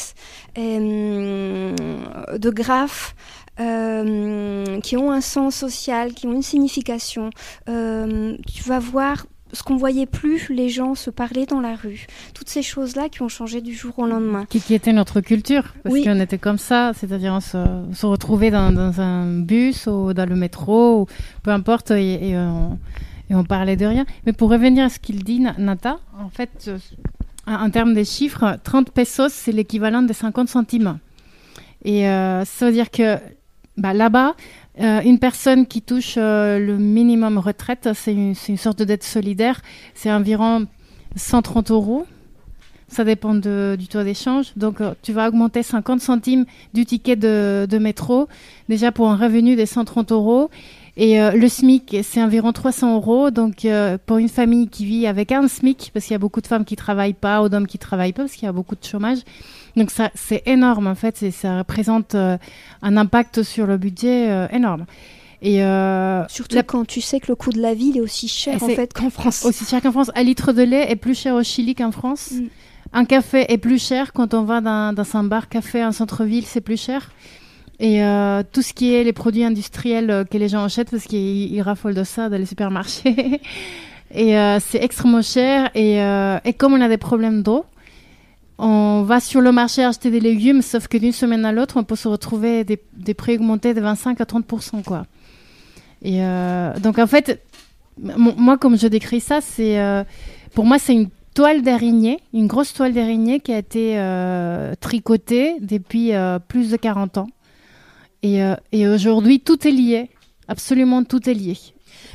de 0.56 2.50
graphes, 2.50 3.14
qui 3.58 4.97
ont 4.97 5.12
un 5.12 5.20
sens 5.20 5.54
social, 5.56 6.14
qui 6.14 6.26
ont 6.26 6.32
une 6.32 6.42
signification. 6.42 7.28
Tu 7.66 8.62
vas 8.64 8.78
voir 8.78 9.26
ce 9.52 9.62
qu'on 9.62 9.76
voyait 9.76 10.07
plus, 10.07 10.49
les 10.50 10.69
gens 10.69 10.95
se 10.95 11.11
parler 11.11 11.47
dans 11.47 11.61
la 11.61 11.75
rue. 11.75 12.07
Toutes 12.35 12.49
ces 12.49 12.62
choses-là 12.62 13.09
qui 13.09 13.23
ont 13.23 13.28
changé 13.28 13.61
du 13.61 13.75
jour 13.75 13.99
au 13.99 14.07
lendemain. 14.07 14.45
Qui, 14.49 14.61
qui 14.61 14.75
était 14.75 14.93
notre 14.93 15.21
culture, 15.21 15.75
parce 15.83 15.95
Oui. 15.95 16.05
qu'on 16.05 16.21
était 16.21 16.38
comme 16.38 16.59
ça, 16.59 16.93
c'est-à-dire 16.95 17.33
on 17.33 17.40
se, 17.40 17.57
on 17.57 17.95
se 17.95 18.07
retrouvait 18.07 18.50
dans, 18.50 18.73
dans 18.73 19.00
un 19.00 19.40
bus 19.40 19.87
ou 19.87 20.12
dans 20.12 20.28
le 20.28 20.37
métro, 20.37 21.02
ou 21.02 21.07
peu 21.43 21.50
importe, 21.50 21.90
et, 21.93 22.31
et 22.31 22.37
on, 22.37 22.78
et 23.31 23.35
on 23.35 23.45
parlait 23.45 23.76
de 23.76 23.87
rien. 23.87 24.05
Mais 24.26 24.33
pour 24.33 24.50
revenir 24.50 24.85
à 24.85 24.88
ce 24.90 24.99
qu'il 24.99 25.25
dit, 25.25 25.40
Na- 25.40 25.55
Nata, 25.59 25.99
en 26.19 26.28
fait, 26.28 26.67
euh, 26.69 26.78
en 27.47 27.55
en 27.67 27.71
termes 27.71 27.95
de 27.95 28.05
chiffres, 28.05 28.59
30 28.64 28.90
pesos, 28.90 29.33
c'est 29.33 29.52
l'équivalent 29.52 30.02
de 30.02 30.12
50 30.12 30.49
centimes. 30.49 30.99
Et 31.85 32.07
euh, 32.09 32.45
ça 32.45 32.67
veut 32.67 32.73
dire 32.73 32.90
que 32.90 33.17
bah, 33.78 33.95
là-bas, 33.95 34.35
euh, 34.80 35.00
une 35.02 35.18
personne 35.18 35.66
qui 35.66 35.82
touche 35.82 36.14
euh, 36.16 36.58
le 36.58 36.76
minimum 36.76 37.38
retraite, 37.38 37.88
c'est 37.94 38.12
une, 38.12 38.35
sorte 38.35 38.78
de 38.78 38.85
dette 38.85 39.02
solidaire, 39.02 39.61
c'est 39.94 40.12
environ 40.12 40.66
130 41.16 41.70
euros. 41.70 42.06
Ça 42.90 43.04
dépend 43.04 43.35
de- 43.35 43.76
du 43.78 43.87
taux 43.87 44.02
d'échange. 44.02 44.52
Donc, 44.56 44.80
euh, 44.80 44.94
tu 45.02 45.12
vas 45.12 45.28
augmenter 45.28 45.62
50 45.62 46.00
centimes 46.00 46.47
du 46.73 46.87
ticket 46.87 47.16
de, 47.16 47.78
métro, 47.78 48.28
déjà 48.68 48.92
pour 48.92 49.11
un 49.11 49.16
revenu 49.16 49.56
de 49.56 49.64
130 49.64 50.12
euros. 50.12 50.49
Et 50.97 51.20
le 51.20 51.49
SMIC, 51.49 51.99
c'est 52.02 52.20
environ 52.20 52.50
300 52.50 52.97
euros. 52.97 53.30
Donc, 53.30 53.64
pour 54.06 54.18
une 54.18 54.28
famille 54.28 54.66
qui 54.66 54.85
vit 54.85 55.06
avec 55.06 55.30
un 55.30 55.47
SMIC, 55.47 55.92
parce 55.94 56.06
qu'il 56.06 56.14
y 56.14 56.16
a 56.16 56.18
beaucoup 56.18 56.40
de 56.40 56.49
femmes 56.49 56.64
qui 56.64 56.75
travaillent 56.75 57.12
pas 57.12 57.40
ou 57.40 57.49
d'hommes 57.49 57.68
qui 57.68 57.78
travaillent 57.78 58.12
pas, 58.12 58.23
parce 58.23 58.32
qu'il 58.32 58.47
y 58.47 58.49
a 58.49 58.52
beaucoup 58.52 58.75
de 58.75 58.85
chômage. 58.85 59.18
Donc, 59.78 59.90
ça, 59.90 60.11
c'est 60.14 60.42
énorme, 60.47 60.87
en 60.87 60.94
fait. 60.94 61.23
et 61.23 61.30
ça 61.30 61.58
représente 61.58 62.14
euh, 62.14 62.37
un 62.82 62.97
impact 62.97 63.42
sur 63.42 63.66
le 63.66 63.76
budget 63.76 64.30
euh, 64.30 64.49
énorme. 64.49 64.85
Et 65.40 65.62
euh, 65.62 66.26
Surtout 66.28 66.56
quand 66.66 66.85
tu 66.85 67.00
sais 67.00 67.20
que 67.20 67.28
le 67.28 67.37
coût 67.37 67.50
de 67.50 67.61
la 67.61 67.73
vie 67.73 67.90
il 67.94 67.99
est 67.99 68.00
aussi 68.00 68.26
cher 68.26 68.61
en 68.61 68.66
fait 68.66 68.92
qu'en 68.92 69.08
France. 69.08 69.44
Aussi 69.44 69.64
cher 69.64 69.80
qu'en 69.80 69.92
France. 69.92 70.11
Un 70.16 70.25
litre 70.25 70.52
de 70.52 70.62
lait 70.62 70.90
est 70.90 70.97
plus 70.97 71.16
cher 71.16 71.37
au 71.37 71.42
Chili 71.44 71.76
qu'en 71.76 71.92
France. 71.92 72.32
Mm. 72.32 72.47
Un 72.92 73.04
café 73.04 73.47
est 73.52 73.58
plus 73.58 73.80
cher 73.80 74.12
quand 74.12 74.35
on 74.35 74.42
va 74.42 74.61
dans, 74.61 74.92
dans 74.92 75.16
un 75.16 75.23
bar 75.23 75.49
café 75.49 75.85
en 75.85 75.92
centre-ville, 75.92 76.44
c'est 76.44 76.61
plus 76.61 76.80
cher. 76.80 77.12
Et 77.80 78.02
euh, 78.02 78.42
tout 78.50 78.62
ce 78.62 78.73
qui 78.73 78.92
est 78.94 79.04
les 79.04 79.12
produits 79.12 79.44
industriels 79.44 80.11
euh, 80.11 80.25
que 80.25 80.37
les 80.37 80.49
gens 80.49 80.64
achètent 80.64 80.90
parce 80.90 81.04
qu'ils 81.04 81.52
ils 81.52 81.62
raffolent 81.62 81.94
de 81.94 82.02
ça 82.02 82.28
dans 82.28 82.37
les 82.37 82.47
supermarchés. 82.47 83.40
et 84.11 84.37
euh, 84.37 84.58
c'est 84.58 84.82
extrêmement 84.82 85.23
cher. 85.23 85.70
Et, 85.76 85.99
et 85.99 86.52
comme 86.54 86.73
on 86.73 86.80
a 86.80 86.88
des 86.88 86.99
problèmes 86.99 87.42
d'eau, 87.42 87.64
on 88.59 89.03
va 89.03 89.21
sur 89.21 89.41
le 89.41 89.53
marché 89.53 89.85
acheter 89.85 90.11
des 90.11 90.21
légumes, 90.21 90.62
sauf 90.62 90.88
que 90.88 90.99
d'une 90.99 91.12
semaine 91.12 91.45
à 91.45 91.53
l'autre, 91.53 91.77
on 91.77 91.85
peut 91.85 91.97
se 91.97 92.09
retrouver 92.09 92.65
des, 92.65 93.15
prix 93.15 93.37
augmentés 93.37 93.73
de 93.73 93.81
25 93.81 94.21
à 94.21 94.25
30% 94.25 94.83
quoi. 94.83 95.07
Et 96.03 96.23
euh, 96.23 96.77
donc 96.81 96.99
en 96.99 97.07
fait, 97.07 97.41
moi 98.00 98.59
comme 98.59 98.77
je 98.77 98.88
décris 98.88 99.21
ça, 99.21 99.41
c'est 99.41 99.79
euh, 99.79 100.03
pour 100.55 100.65
moi 100.65 100.79
c'est 100.79 100.93
une 100.93 101.09
toile 101.35 101.62
d'araignée, 101.62 102.19
une 102.35 102.49
grosse 102.49 102.73
toile 102.73 102.93
d'araignée 102.93 103.38
qui 103.38 103.53
a 103.53 103.59
été 103.59 103.99
euh, 103.99 104.75
tricotée 104.81 105.55
depuis 105.61 106.11
plus 106.49 106.71
de 106.71 106.77
40 106.77 107.19
ans. 107.19 107.29
Et 108.25 108.88
aujourd'hui, 108.88 109.38
tout 109.38 109.69
est 109.69 109.71
lié. 109.71 110.11
Absolument 110.49 111.05
tout 111.05 111.31
est 111.31 111.35
lié. 111.35 111.57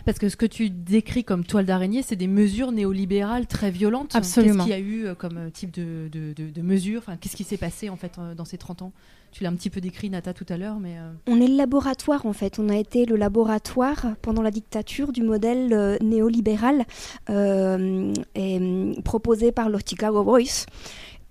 Parce 0.05 0.19
que 0.19 0.29
ce 0.29 0.35
que 0.35 0.45
tu 0.45 0.69
décris 0.69 1.23
comme 1.23 1.43
toile 1.45 1.65
d'araignée, 1.65 2.01
c'est 2.01 2.15
des 2.15 2.27
mesures 2.27 2.71
néolibérales 2.71 3.47
très 3.47 3.71
violentes. 3.71 4.15
Absolument. 4.15 4.65
Qu'est-ce 4.65 4.65
qu'il 4.65 4.71
y 4.71 4.75
a 4.75 4.79
eu 4.79 5.05
euh, 5.07 5.15
comme 5.15 5.37
euh, 5.37 5.49
type 5.49 5.71
de, 5.71 6.09
de- 6.11 6.33
de- 6.33 6.49
de 6.49 6.61
mesures? 6.61 6.99
Enfin, 7.05 7.17
Qu'est-ce 7.17 7.35
qui 7.35 7.43
s'est 7.43 7.57
passé 7.57 7.89
en 7.89 7.95
fait 7.95 8.13
euh, 8.19 8.35
dans 8.35 8.45
ces 8.45 8.57
30 8.57 8.81
ans? 8.83 8.91
Tu 9.31 9.43
l'as 9.43 9.49
un 9.49 9.55
petit 9.55 9.71
peu 9.71 9.81
décrit, 9.81 10.11
Nata, 10.11 10.31
tout 10.33 10.45
à 10.49 10.57
l'heure, 10.57 10.79
mais... 10.79 10.95
euh, 10.99 11.11
On 11.27 11.41
est 11.41 11.47
le 11.47 11.55
laboratoire 11.55 12.27
en 12.27 12.33
fait. 12.33 12.59
On 12.59 12.69
a 12.69 12.77
été 12.77 13.05
le 13.05 13.15
laboratoire 13.15 14.13
pendant 14.21 14.43
la 14.43 14.51
dictature 14.51 15.11
du 15.11 15.23
modèle 15.23 15.73
euh, 15.73 15.97
néolibéral 16.01 16.85
euh, 17.29 18.13
et, 18.35 18.57
hum, 18.57 18.95
proposé 19.03 19.51
par 19.51 19.69
le 19.69 19.79
Chicago 19.83 20.23
Boys. 20.23 20.65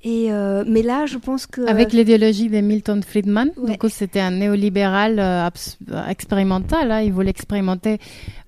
Et 0.04 0.32
euh, 0.32 0.64
mais 0.66 0.82
là, 0.82 1.06
je 1.06 1.16
pense 1.16 1.47
que 1.47 1.61
Avec 1.68 1.92
l'idéologie 1.92 2.49
de 2.49 2.61
Milton 2.61 3.02
Friedman, 3.04 3.50
Ouais. 3.56 3.76
donc 3.76 3.85
c'était 3.88 4.18
un 4.21 4.32
néolibéral 4.32 5.18
euh, 5.21 5.49
euh, 5.92 6.06
expérimental. 6.09 6.90
hein. 6.90 7.02
Il 7.02 7.12
voulait 7.12 7.30
expérimenter 7.30 7.99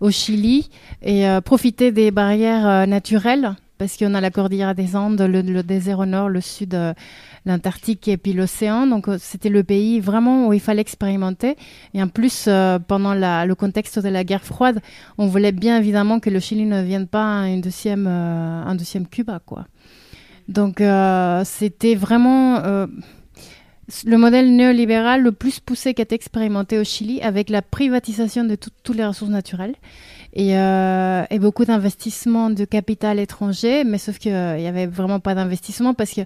au 0.01 0.11
Chili 0.11 0.69
et 1.03 1.29
euh, 1.29 1.41
profiter 1.41 1.93
des 1.93 2.11
barrières 2.11 2.67
euh, 2.67 2.87
naturelles, 2.87 3.55
parce 3.79 3.97
qu'on 3.97 4.15
a 4.15 4.21
la 4.21 4.31
cordillère 4.31 4.75
des 4.75 4.97
Andes, 4.97 5.21
le, 5.21 5.43
le 5.43 5.63
désert 5.63 6.01
au 6.01 6.07
nord, 6.07 6.29
le 6.29 6.41
sud, 6.41 6.75
euh, 6.75 6.93
l'Antarctique 7.47 8.09
et 8.09 8.17
puis 8.17 8.33
l'océan. 8.33 8.87
Donc 8.89 9.07
euh, 9.09 9.17
c'était 9.21 9.49
le 9.49 9.63
pays 9.63 10.01
vraiment 10.01 10.49
où 10.49 10.53
il 10.55 10.61
fallait 10.61 10.81
expérimenter. 10.81 11.57
Et 11.93 12.03
en 12.03 12.09
plus, 12.09 12.47
euh, 12.49 12.81
pendant 12.81 13.15
la- 13.15 13.47
le 13.47 13.55
contexte 13.55 14.01
de 14.01 14.09
la 14.09 14.25
guerre 14.25 14.43
froide, 14.43 14.81
on 15.19 15.27
voulait 15.29 15.53
bien 15.53 15.79
évidemment 15.79 16.19
que 16.19 16.31
le 16.31 16.41
Chili 16.41 16.65
ne 16.65 16.81
devienne 16.83 17.07
pas 17.07 17.23
un 17.25 17.59
deuxième, 17.59 18.07
euh, 18.09 18.63
un 18.65 18.75
deuxième 18.75 19.07
Cuba, 19.07 19.41
quoi. 19.45 19.67
Donc 20.49 20.81
euh, 20.81 21.43
c'était 21.45 21.95
vraiment 21.95 22.57
euh, 22.59 22.87
le 24.05 24.17
modèle 24.19 24.55
néolibéral 24.55 25.23
le 25.23 25.33
plus 25.33 25.61
poussé 25.61 25.95
qui 25.95 26.03
été 26.03 26.15
expérimenté 26.15 26.79
au 26.79 26.85
Chili 26.85 27.21
avec 27.23 27.49
la 27.51 27.63
privatisation 27.63 28.45
de 28.45 28.55
tout- 28.55 28.71
toutes 28.83 28.97
les 28.97 29.07
ressources 29.07 29.31
naturelles 29.31 29.75
et, 30.35 30.57
euh, 30.59 31.25
et 31.31 31.39
beaucoup 31.39 31.65
d'investissements 31.65 32.51
de 32.51 32.65
capital 32.65 33.19
étranger, 33.21 33.85
mais 33.85 33.99
sauf 33.99 34.19
qu'il 34.19 34.33
n'y 34.33 34.67
avait 34.67 34.87
vraiment 34.87 35.21
pas 35.21 35.35
d'investissement 35.35 35.95
parce 35.95 36.13
que 36.13 36.23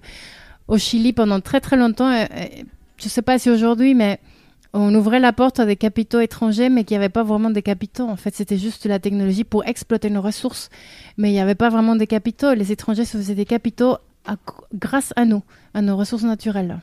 au 0.67 0.77
Chili 0.77 1.13
pendant 1.13 1.39
très 1.39 1.61
très 1.61 1.77
longtemps, 1.77 2.11
je 2.97 3.05
ne 3.05 3.09
sais 3.09 3.21
pas 3.21 3.39
si 3.39 3.49
aujourd'hui, 3.49 3.93
mais 3.93 4.19
on 4.73 4.93
ouvrait 4.93 5.19
la 5.19 5.33
porte 5.33 5.59
à 5.59 5.65
des 5.65 5.75
capitaux 5.75 6.19
étrangers, 6.19 6.69
mais 6.69 6.83
qu'il 6.83 6.95
n'y 6.95 7.03
avait 7.03 7.09
pas 7.09 7.23
vraiment 7.23 7.49
des 7.49 7.63
capitaux. 7.63 8.07
En 8.07 8.15
fait, 8.17 8.35
c'était 8.35 8.57
juste 8.57 8.85
la 8.85 8.99
technologie 8.99 9.43
pour 9.43 9.65
exploiter 9.65 10.11
nos 10.11 10.21
ressources, 10.21 10.69
mais 11.17 11.29
il 11.29 11.33
n'y 11.33 11.39
avait 11.39 11.55
pas 11.55 11.69
vraiment 11.69 11.95
des 11.95 12.05
capitaux. 12.05 12.53
Les 12.53 12.71
étrangers 12.71 13.05
se 13.05 13.17
faisaient 13.17 13.33
des 13.33 13.45
capitaux 13.45 13.97
à- 14.25 14.35
grâce 14.73 15.13
à 15.15 15.25
nous, 15.25 15.43
à 15.73 15.81
nos 15.81 15.95
ressources 15.97 16.23
naturelles. 16.23 16.79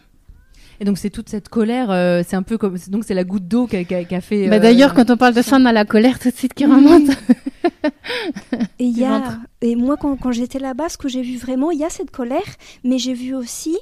Et 0.78 0.84
donc 0.84 0.98
c'est 0.98 1.08
toute 1.10 1.28
cette 1.30 1.48
colère, 1.48 1.90
euh, 1.90 2.22
c'est 2.26 2.36
un 2.36 2.42
peu 2.42 2.58
comme 2.58 2.76
donc 2.88 3.04
c'est 3.04 3.14
la 3.14 3.24
goutte 3.24 3.48
d'eau 3.48 3.66
qui 3.66 3.76
a, 3.76 4.20
fait. 4.20 4.48
Bah, 4.48 4.56
euh, 4.56 4.58
D'ailleurs, 4.58 4.92
quand 4.92 5.08
on 5.10 5.16
parle 5.16 5.32
de 5.32 5.40
ça, 5.40 5.56
on 5.58 5.64
a 5.64 5.72
la 5.72 5.86
colère 5.86 6.18
tout 6.18 6.28
de 6.30 6.34
suite 6.36 6.52
qui 6.52 6.66
remonte. 6.66 7.08
Et, 8.78 8.84
il 8.84 8.90
y 8.90 8.94
Du 8.94 9.04
a, 9.04 9.18
ventre. 9.18 9.36
et 9.62 9.74
moi, 9.76 9.96
quand, 9.96 10.16
quand 10.16 10.32
j'étais 10.32 10.58
là-bas, 10.58 10.88
ce 10.88 10.98
que 10.98 11.08
j'ai 11.08 11.22
vu 11.22 11.36
vraiment, 11.38 11.70
il 11.70 11.78
y 11.78 11.84
a 11.84 11.90
cette 11.90 12.10
colère, 12.10 12.42
mais 12.84 12.98
j'ai 12.98 13.14
vu 13.14 13.34
aussi 13.34 13.76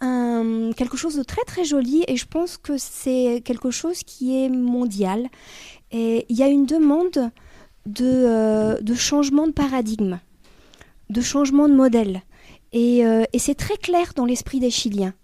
un- 0.00 0.70
quelque 0.76 0.96
chose 0.96 1.16
de 1.16 1.22
très 1.22 1.42
très 1.46 1.64
joli, 1.64 2.04
et 2.08 2.16
je 2.16 2.26
pense 2.26 2.56
que 2.56 2.74
c'est 2.76 3.42
quelque 3.44 3.70
chose 3.70 4.00
qui 4.04 4.44
est 4.44 4.48
mondial. 4.48 5.28
Et 5.92 6.26
il 6.28 6.36
y 6.36 6.42
a 6.42 6.48
une 6.48 6.66
demande 6.66 7.30
de, 7.86 8.04
euh, 8.04 8.80
de 8.80 8.94
changement 8.94 9.46
de 9.46 9.52
paradigme, 9.52 10.18
de 11.10 11.20
changement 11.20 11.68
de 11.68 11.74
modèle. 11.74 12.22
Et, 12.72 13.04
euh, 13.04 13.24
et 13.32 13.38
c'est 13.38 13.54
très 13.54 13.76
clair 13.76 14.12
dans 14.14 14.24
l'esprit 14.24 14.60
des 14.60 14.70
Chiliens. 14.70 15.14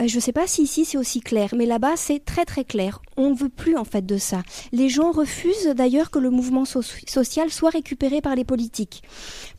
Euh, 0.00 0.08
je 0.08 0.16
ne 0.16 0.20
sais 0.20 0.32
pas 0.32 0.46
si 0.46 0.62
ici 0.62 0.84
c'est 0.84 0.98
aussi 0.98 1.20
clair, 1.20 1.54
mais 1.56 1.66
là-bas 1.66 1.96
c'est 1.96 2.24
très 2.24 2.44
très 2.44 2.64
clair. 2.64 3.00
On 3.16 3.30
ne 3.30 3.34
veut 3.34 3.48
plus 3.48 3.76
en 3.76 3.84
fait 3.84 4.04
de 4.04 4.16
ça. 4.18 4.42
Les 4.72 4.88
gens 4.88 5.12
refusent 5.12 5.68
d'ailleurs 5.68 6.10
que 6.10 6.18
le 6.18 6.30
mouvement 6.30 6.64
so- 6.64 6.82
social 6.82 7.50
soit 7.50 7.70
récupéré 7.70 8.20
par 8.20 8.34
les 8.34 8.44
politiques. 8.44 9.02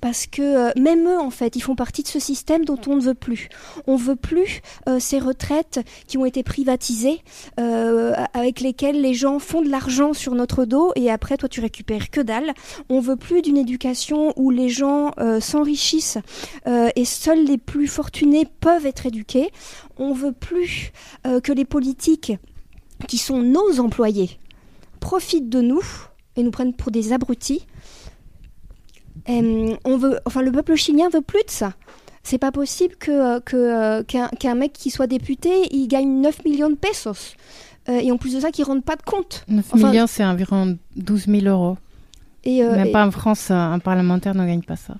Parce 0.01 0.27
que 0.27 0.41
euh, 0.41 0.71
même 0.79 1.07
eux 1.07 1.19
en 1.19 1.29
fait, 1.29 1.55
ils 1.55 1.61
font 1.61 1.75
partie 1.75 2.03
de 2.03 2.07
ce 2.07 2.19
système 2.19 2.65
dont 2.65 2.79
on 2.87 2.95
ne 2.95 3.01
veut 3.01 3.13
plus. 3.13 3.49
On 3.87 3.95
veut 3.95 4.15
plus 4.15 4.61
euh, 4.89 4.99
ces 4.99 5.19
retraites 5.19 5.79
qui 6.07 6.17
ont 6.17 6.25
été 6.25 6.43
privatisées, 6.43 7.21
euh, 7.59 8.13
avec 8.33 8.59
lesquelles 8.59 9.01
les 9.01 9.13
gens 9.13 9.39
font 9.39 9.61
de 9.61 9.69
l'argent 9.69 10.13
sur 10.13 10.35
notre 10.35 10.65
dos 10.65 10.91
et 10.95 11.09
après 11.09 11.37
toi 11.37 11.49
tu 11.49 11.61
récupères 11.61 12.09
que 12.09 12.21
dalle. 12.21 12.53
On 12.89 12.99
veut 12.99 13.15
plus 13.15 13.41
d'une 13.41 13.57
éducation 13.57 14.33
où 14.35 14.49
les 14.49 14.69
gens 14.69 15.11
s'enrichissent 15.39 16.17
et 16.67 17.05
seuls 17.05 17.43
les 17.45 17.57
plus 17.57 17.87
fortunés 17.87 18.47
peuvent 18.59 18.85
être 18.85 19.05
éduqués. 19.05 19.49
On 19.97 20.13
veut 20.13 20.31
plus 20.31 20.91
que 21.23 21.51
les 21.51 21.65
politiques 21.65 22.33
qui 23.05 23.17
sont 23.17 23.41
nos 23.41 23.79
employés 23.79 24.37
profitent 24.99 25.49
de 25.49 25.61
nous 25.61 25.81
et 26.35 26.43
nous 26.43 26.51
prennent 26.51 26.73
pour 26.73 26.91
des 26.91 27.13
abrutis. 27.13 27.65
On 29.27 29.97
veut, 29.97 30.19
enfin, 30.25 30.41
le 30.41 30.51
peuple 30.51 30.75
chilien 30.75 31.09
veut 31.09 31.21
plus 31.21 31.43
de 31.45 31.49
ça. 31.51 31.73
C'est 32.23 32.37
pas 32.39 32.51
possible 32.51 32.95
que 32.95 33.11
euh, 33.11 33.39
que, 33.39 33.55
euh, 33.55 34.03
qu'un 34.03 34.55
mec 34.55 34.73
qui 34.73 34.89
soit 34.89 35.07
député, 35.07 35.67
il 35.71 35.87
gagne 35.87 36.21
9 36.21 36.43
millions 36.43 36.69
de 36.69 36.75
pesos. 36.75 37.35
Euh, 37.87 37.99
et 37.99 38.11
en 38.11 38.17
plus 38.17 38.33
de 38.33 38.39
ça, 38.39 38.49
qu'il 38.49 38.65
rende 38.65 38.83
pas 38.83 38.95
de 38.95 39.03
compte. 39.03 39.45
9 39.47 39.65
Enfin, 39.73 39.89
millions, 39.91 40.07
c'est 40.07 40.25
environ 40.25 40.75
12 40.95 41.27
000 41.27 41.45
euros. 41.45 41.77
Et, 42.43 42.63
euh, 42.63 42.75
Même 42.75 42.87
et- 42.87 42.91
pas 42.91 43.05
en 43.05 43.11
France, 43.11 43.51
un 43.51 43.77
parlementaire 43.79 44.33
ne 44.35 44.45
gagne 44.45 44.63
pas 44.63 44.75
ça. 44.75 44.95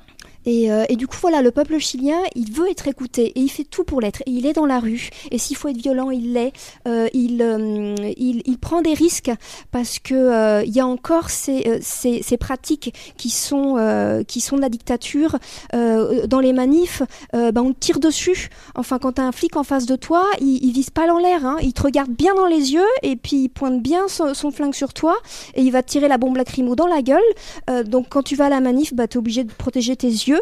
Et, 0.46 0.72
euh, 0.72 0.86
et 0.90 0.96
du 0.96 1.08
coup, 1.08 1.18
voilà, 1.22 1.42
le 1.42 1.52
peuple 1.52 1.78
chilien, 1.80 2.18
il 2.36 2.52
veut 2.52 2.70
être 2.70 2.88
écouté 2.88 3.28
et 3.36 3.40
il 3.40 3.50
fait 3.50 3.64
tout 3.64 3.84
pour 3.84 4.02
l'être. 4.02 4.22
Il 4.26 4.46
est 4.46 4.54
dans 4.54 4.66
la 4.66 4.80
rue. 4.80 5.10
Et 5.32 5.38
s'il 5.38 5.56
faut 5.56 5.68
être 5.68 5.82
violent, 5.82 6.12
il 6.12 6.34
l'est. 6.34 6.54
Euh, 6.88 7.08
il, 7.14 7.42
euh, 7.42 7.96
il, 8.18 8.42
il 8.46 8.58
prend 8.58 8.82
des 8.82 8.94
risques 8.94 9.32
parce 9.72 10.00
que 10.00 10.14
euh, 10.14 10.64
il 10.66 10.74
y 10.74 10.80
a 10.80 10.88
encore 10.88 11.30
ces, 11.30 11.64
euh, 11.68 11.80
ces, 11.82 12.22
ces 12.22 12.38
pratiques 12.38 12.94
qui 13.18 13.30
sont, 13.30 13.76
euh, 13.78 14.24
qui 14.24 14.42
sont 14.42 14.56
de 14.56 14.62
la 14.62 14.70
dictature. 14.70 15.38
Dans 15.74 16.40
les 16.40 16.54
manifs, 16.54 17.02
ben, 17.34 17.58
on 17.58 17.74
te 17.74 17.80
tire 17.80 18.00
dessus. 18.00 18.50
Enfin, 18.76 19.00
quand 19.00 19.14
tu 19.14 19.22
as 19.22 19.26
un 19.26 19.32
flic 19.32 19.56
en 19.56 19.64
face 19.64 19.86
de 19.86 19.96
toi, 19.96 20.26
il, 20.40 20.64
il 20.64 20.72
vise 20.72 20.90
pas 20.90 21.08
dans 21.08 21.18
l'air. 21.18 21.46
Hein. 21.46 21.58
Il 21.62 21.74
te 21.74 21.82
regarde 21.82 22.12
bien 22.12 22.34
dans 22.36 22.46
les 22.46 22.74
yeux 22.74 22.88
et 23.04 23.16
puis 23.16 23.44
il 23.44 23.50
pointe 23.50 23.82
bien 23.82 24.08
son, 24.08 24.34
son 24.34 24.52
flingue 24.52 24.74
sur 24.74 24.94
toi 24.94 25.16
et 25.56 25.62
il 25.62 25.72
va 25.72 25.84
tirer 25.84 26.08
la 26.08 26.18
bombe 26.18 26.38
lacrymo 26.38 26.76
dans 26.76 26.88
la 26.88 27.02
gueule. 27.02 27.86
Donc 27.86 28.08
quand 28.10 28.24
tu 28.24 28.36
vas 28.36 28.46
à 28.46 28.50
la 28.50 28.60
manif, 28.60 28.94
bah, 28.94 29.08
tu 29.08 29.16
es 29.16 29.20
obligé 29.20 29.44
de 29.44 29.52
protéger 29.52 29.96
tes 29.96 30.08
yeux. 30.08 30.35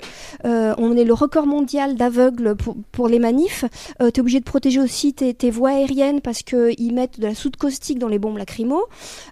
Euh, 0.46 0.74
on 0.78 0.96
est 0.96 1.04
le 1.04 1.14
record 1.14 1.46
mondial 1.46 1.96
d'aveugles 1.96 2.56
pour, 2.92 3.08
les 3.08 3.20
manifs. 3.20 3.66
Euh, 4.02 4.10
tu 4.12 4.20
es 4.20 4.22
obligé 4.22 4.40
de 4.40 4.46
protéger 4.46 4.80
aussi 4.80 5.14
tes, 5.14 5.52
voies 5.52 5.72
aériennes 5.72 6.22
parce 6.22 6.44
qu'ils 6.44 6.94
mettent 6.94 7.20
de 7.20 7.28
la 7.28 7.36
soude 7.36 7.58
caustique 7.58 8.00
dans 8.00 8.08
les 8.08 8.20
bombes 8.20 8.38
lacrymo. 8.38 8.84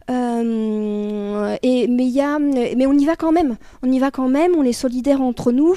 Euh, 0.10 1.58
et, 1.63 1.88
mais, 1.88 2.76
mais 2.76 2.86
on 2.86 2.93
y 2.93 3.06
va 3.06 3.15
quand 3.15 3.32
même. 3.32 3.58
On 3.84 3.91
y 3.91 4.00
va 4.00 4.12
quand 4.12 4.28
même, 4.28 4.54
on 4.58 4.63
est 4.63 4.74
solidaires 4.74 5.21
entre 5.21 5.52
nous. 5.52 5.76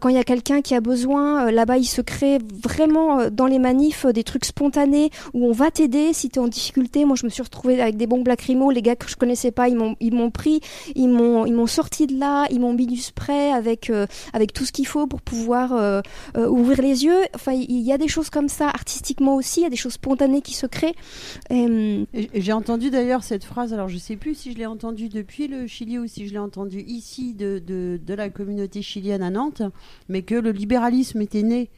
Quand 0.00 0.08
il 0.08 0.16
y 0.16 0.18
a 0.18 0.24
quelqu'un 0.24 0.60
qui 0.60 0.74
a 0.74 0.80
besoin, 0.80 1.50
là-bas, 1.50 1.78
il 1.78 1.84
se 1.84 2.00
crée 2.00 2.38
vraiment 2.62 3.30
dans 3.30 3.46
les 3.46 3.58
manifs 3.58 4.06
des 4.06 4.24
trucs 4.24 4.44
spontanés 4.44 5.10
où 5.34 5.46
on 5.46 5.52
va 5.52 5.70
t'aider 5.70 6.12
si 6.12 6.28
tu 6.28 6.38
es 6.38 6.42
en 6.42 6.48
difficulté. 6.48 7.04
Moi, 7.04 7.16
je 7.16 7.24
me 7.24 7.30
suis 7.30 7.42
retrouvée 7.42 7.80
avec 7.80 7.96
des 7.96 8.06
bombes 8.06 8.26
lacrymo. 8.26 8.70
Les 8.70 8.82
gars 8.82 8.96
que 8.96 9.08
je 9.08 9.16
connaissais 9.16 9.50
pas, 9.50 9.68
ils 9.68 9.76
m'ont 9.76 10.30
pris, 10.30 10.60
ils 10.94 11.08
m'ont 11.08 11.66
sorti 11.66 12.06
de 12.06 12.18
là, 12.18 12.46
ils 12.50 12.60
m'ont 12.60 12.72
mis 12.72 12.86
du 12.86 12.96
spray 12.96 13.50
avec 13.52 13.90
avec 14.32 14.52
tout 14.52 14.64
ce 14.64 14.72
qu'il 14.72 14.86
faut 14.86 15.06
pour 15.06 15.20
pouvoir 15.20 15.72
euh, 15.72 16.00
euh, 16.36 16.48
ouvrir 16.48 16.80
les 16.80 17.04
yeux. 17.04 17.18
Enfin, 17.34 17.52
il 17.52 17.80
y 17.80 17.92
a 17.92 17.98
des 17.98 18.08
choses 18.08 18.30
comme 18.30 18.48
ça 18.48 18.68
artistiquement 18.68 19.36
aussi. 19.36 19.60
Il 19.60 19.62
y 19.64 19.66
a 19.66 19.70
des 19.70 19.76
choses 19.76 19.94
spontanées 19.94 20.42
qui 20.42 20.54
se 20.54 20.66
créent. 20.66 20.94
Et, 21.50 22.06
J'ai 22.34 22.52
entendu 22.52 22.90
d'ailleurs 22.90 23.24
cette 23.24 23.44
phrase, 23.44 23.72
alors 23.72 23.88
je 23.88 23.98
sais 23.98 24.16
plus 24.16 24.34
si 24.34 24.52
je 24.52 24.58
l'ai 24.58 24.66
entendue 24.66 25.08
depuis 25.08 25.48
le 25.48 25.66
Chili 25.66 25.98
ou 25.98 26.06
si 26.06 26.26
je 26.26 26.32
l'ai 26.32 26.38
entendue 26.38 26.84
ici 26.86 27.34
de, 27.34 27.62
de, 27.64 28.00
de 28.04 28.14
la 28.14 28.28
communauté 28.28 28.82
chilienne 28.82 29.22
à 29.22 29.30
Nantes, 29.30 29.62
mais 30.08 30.22
que 30.22 30.34
le 30.34 30.50
libéralisme 30.50 31.20
était 31.20 31.42
né 31.42 31.70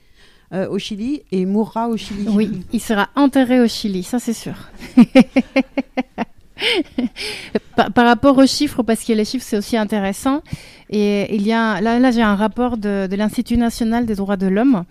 euh, 0.53 0.67
au 0.69 0.79
Chili 0.79 1.23
et 1.31 1.45
mourra 1.45 1.89
au 1.89 1.97
Chili. 1.99 2.27
Oui, 2.29 2.51
il 2.73 2.81
sera 2.81 3.11
enterré 3.17 3.61
au 3.61 3.69
Chili, 3.69 4.03
ça 4.03 4.19
c'est 4.19 4.33
sûr. 4.33 4.55
par, 7.94 8.07
rapport 8.07 8.37
aux 8.38 8.47
chiffres, 8.47 8.83
parce 8.83 9.05
que 9.05 9.12
les 9.12 9.25
chiffres 9.25 9.44
c'est 9.47 9.59
aussi 9.59 9.77
intéressant. 9.77 10.42
Et 10.90 11.35
il 11.35 11.47
y 11.47 11.53
a 11.53 11.81
là, 11.81 11.99
là 11.99 12.11
j'ai 12.11 12.23
un 12.23 12.37
rapport 12.37 12.77
de, 12.77 13.09
l'Institut 13.14 13.57
national 13.57 14.07
des 14.07 14.14
droits 14.14 14.37
de 14.37 14.47
l'homme. 14.47 14.85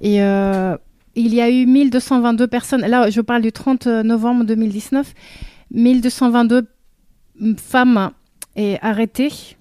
Et 0.00 0.22
euh, 0.22 0.76
il 1.14 1.34
y 1.34 1.40
a 1.40 1.50
eu 1.50 1.66
1222 1.66 2.46
personnes. 2.46 2.82
Là, 2.82 3.10
je 3.10 3.20
parle 3.20 3.42
du 3.42 3.50
30 3.50 3.86
novembre 3.86 4.44
2019. 4.44 5.14
1222 5.70 6.66
femmes 7.56 8.10
arrêtées 8.80 9.56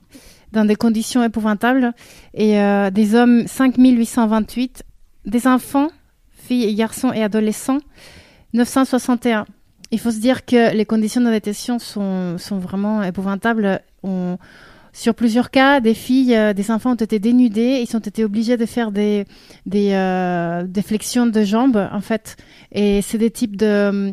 dans 0.52 0.66
des 0.66 0.76
conditions 0.76 1.24
épouvantables 1.24 1.94
et 2.34 2.60
euh, 2.60 2.90
des 2.90 3.16
hommes 3.16 3.46
5828, 3.48 4.84
des 5.26 5.48
enfants, 5.48 5.90
filles 6.32 6.66
et 6.66 6.74
garçons 6.74 7.12
et 7.12 7.24
adolescents 7.24 7.80
961. 8.54 9.46
Il 9.92 10.00
faut 10.00 10.12
se 10.12 10.20
dire 10.20 10.46
que 10.46 10.74
les 10.74 10.86
conditions 10.86 11.22
de 11.22 11.30
détention 11.30 11.80
sont, 11.80 12.38
sont 12.38 12.60
vraiment 12.60 13.04
épouvantables. 13.04 13.82
Sur 14.98 15.14
plusieurs 15.14 15.52
cas, 15.52 15.80
des 15.80 15.94
filles, 15.94 16.36
euh, 16.36 16.54
des 16.54 16.72
enfants 16.72 16.94
ont 16.94 16.96
été 16.96 17.20
dénudés, 17.20 17.86
ils 17.88 17.96
ont 17.96 18.00
été 18.00 18.24
obligés 18.24 18.58
de 18.58 18.66
faire 18.66 18.92
des, 18.92 19.26
des, 19.68 19.92
euh, 19.92 20.66
flexions 20.84 21.28
de 21.28 21.44
jambes, 21.44 21.88
en 21.92 22.02
fait. 22.02 22.36
Et 22.72 23.04
c'est 23.04 23.20
des 23.20 23.30
types 23.30 23.58
de 23.58 24.12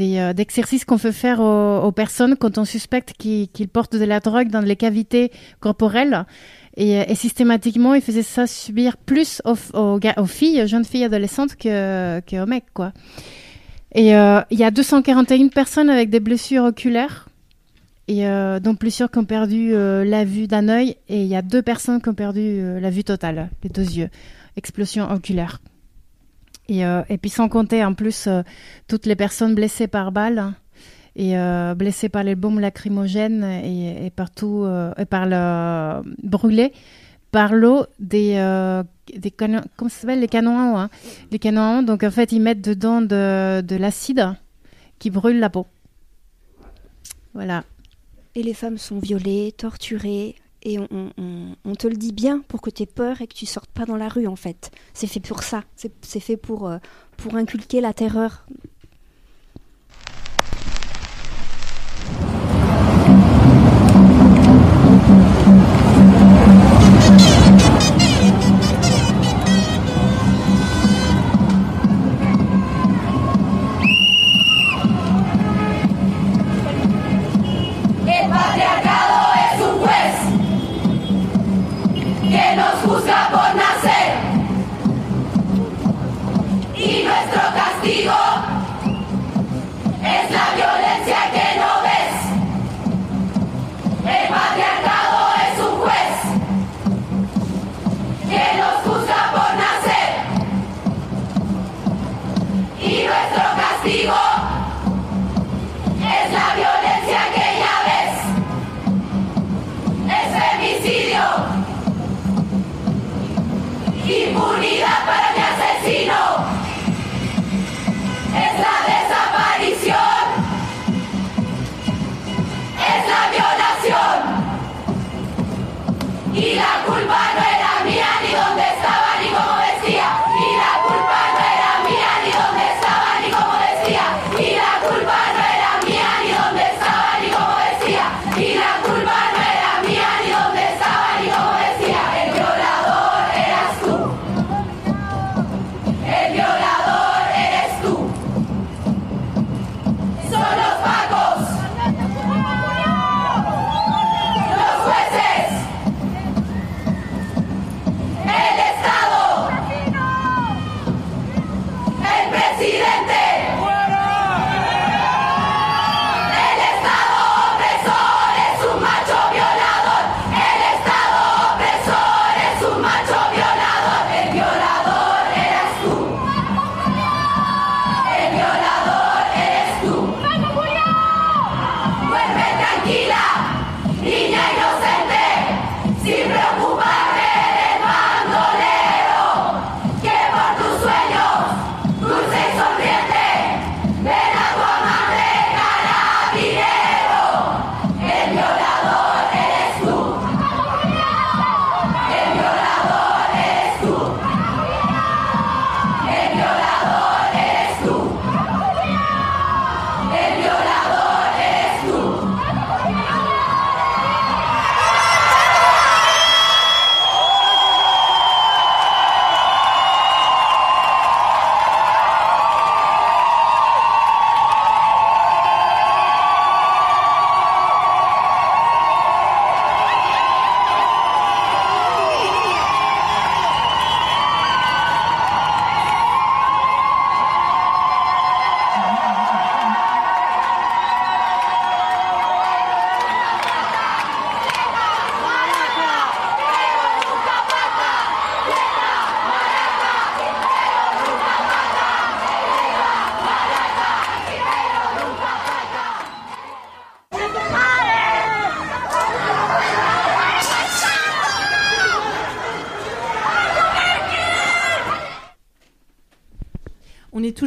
euh, 0.00 0.32
d'exercices 0.34 0.84
qu'on 0.84 0.98
fait 0.98 1.12
faire 1.12 1.40
aux, 1.40 1.92
personnes 1.92 2.36
quand 2.36 2.58
on 2.58 2.66
suspecte 2.66 3.14
qu'ils 3.16 3.68
portent 3.72 3.96
de 3.96 4.04
la 4.04 4.20
drogue 4.20 4.50
dans 4.50 4.60
les 4.60 4.76
cavités 4.76 5.32
corporelles. 5.60 6.26
Et, 6.76 7.14
systématiquement, 7.14 7.94
ils 7.94 8.02
faisaient 8.02 8.22
ça 8.22 8.46
subir 8.46 8.98
plus 8.98 9.40
aux, 9.46 9.56
aux, 9.72 9.98
aux 9.98 10.26
filles, 10.26 10.68
jeunes 10.68 10.84
filles 10.84 11.04
adolescentes, 11.04 11.56
que, 11.56 12.20
que 12.20 12.44
mecs, 12.44 12.70
quoi. 12.74 12.92
Et 13.94 14.14
euh, 14.14 14.40
il 14.50 14.58
y 14.58 14.64
a 14.64 14.70
241 14.70 15.48
personnes 15.48 15.90
avec 15.90 16.10
des 16.10 16.20
blessures 16.20 16.64
oculaires, 16.64 17.28
et 18.06 18.26
euh, 18.26 18.60
dont 18.60 18.74
plusieurs 18.74 19.10
qui 19.10 19.18
ont 19.18 19.24
perdu 19.24 19.72
euh, 19.72 20.04
la 20.04 20.24
vue 20.24 20.46
d'un 20.46 20.68
œil, 20.68 20.96
et 21.08 21.22
il 21.22 21.28
y 21.28 21.36
a 21.36 21.42
deux 21.42 21.62
personnes 21.62 22.00
qui 22.00 22.08
ont 22.08 22.14
perdu 22.14 22.80
la 22.80 22.90
vue 22.90 23.04
totale, 23.04 23.50
les 23.62 23.70
deux 23.70 23.82
yeux, 23.82 24.10
explosion 24.56 25.10
oculaire. 25.10 25.60
Et, 26.70 26.84
puis 27.16 27.30
sans 27.30 27.48
compter 27.48 27.82
en 27.82 27.94
plus 27.94 28.28
toutes 28.88 29.06
les 29.06 29.16
personnes 29.16 29.54
blessées 29.54 29.88
par 29.88 30.12
balles 30.12 30.52
et 31.16 31.34
blessées 31.74 32.10
par 32.10 32.24
les 32.24 32.34
bombes 32.34 32.58
lacrymogènes 32.58 33.42
et, 33.42 34.12
partout 34.14 34.66
et 34.98 35.06
par 35.06 35.24
le 35.24 36.02
brûlé 36.22 36.74
par 37.30 37.54
l'eau 37.54 37.86
des 37.98 38.34
des 39.16 39.30
canons 39.30 39.62
comment 39.76 39.88
ça 39.88 40.00
s'appelle 40.00 40.20
les 40.20 40.28
canons 40.28 40.58
à 40.58 40.72
eau 40.72 40.76
hein. 40.76 40.90
Les 41.30 41.38
canons 41.38 41.60
à 41.60 41.78
eau 41.78 41.82
donc 41.82 42.02
en 42.02 42.10
fait 42.10 42.32
ils 42.32 42.40
mettent 42.40 42.60
dedans 42.60 43.00
de, 43.00 43.60
de 43.60 43.76
l'acide 43.76 44.34
qui 44.98 45.10
brûle 45.10 45.38
la 45.38 45.50
peau. 45.50 45.66
Voilà. 47.34 47.64
Et 48.34 48.42
les 48.42 48.54
femmes 48.54 48.78
sont 48.78 48.98
violées 48.98 49.52
torturées 49.56 50.36
et 50.62 50.78
on, 50.78 50.88
on, 50.90 51.54
on, 51.64 51.74
te 51.74 51.86
le 51.86 51.96
dit 51.96 52.12
bien 52.12 52.40
pour 52.40 52.60
que 52.60 52.70
tu 52.70 52.82
aies 52.82 52.86
peur 52.86 53.20
et 53.20 53.26
que 53.26 53.34
tu 53.34 53.46
sortes 53.46 53.70
pas 53.70 53.84
dans 53.84 53.96
la 53.96 54.08
rue 54.08 54.26
en 54.26 54.36
fait. 54.36 54.70
C'est 54.92 55.06
fait 55.06 55.20
pour 55.20 55.42
ça, 55.42 55.64
c'est 55.76 56.20
fait 56.20 56.36
pour, 56.36 56.68
euh, 56.68 56.78
pour 57.16 57.36
inculquer 57.36 57.80
la 57.80 57.92
terreur 57.92 58.46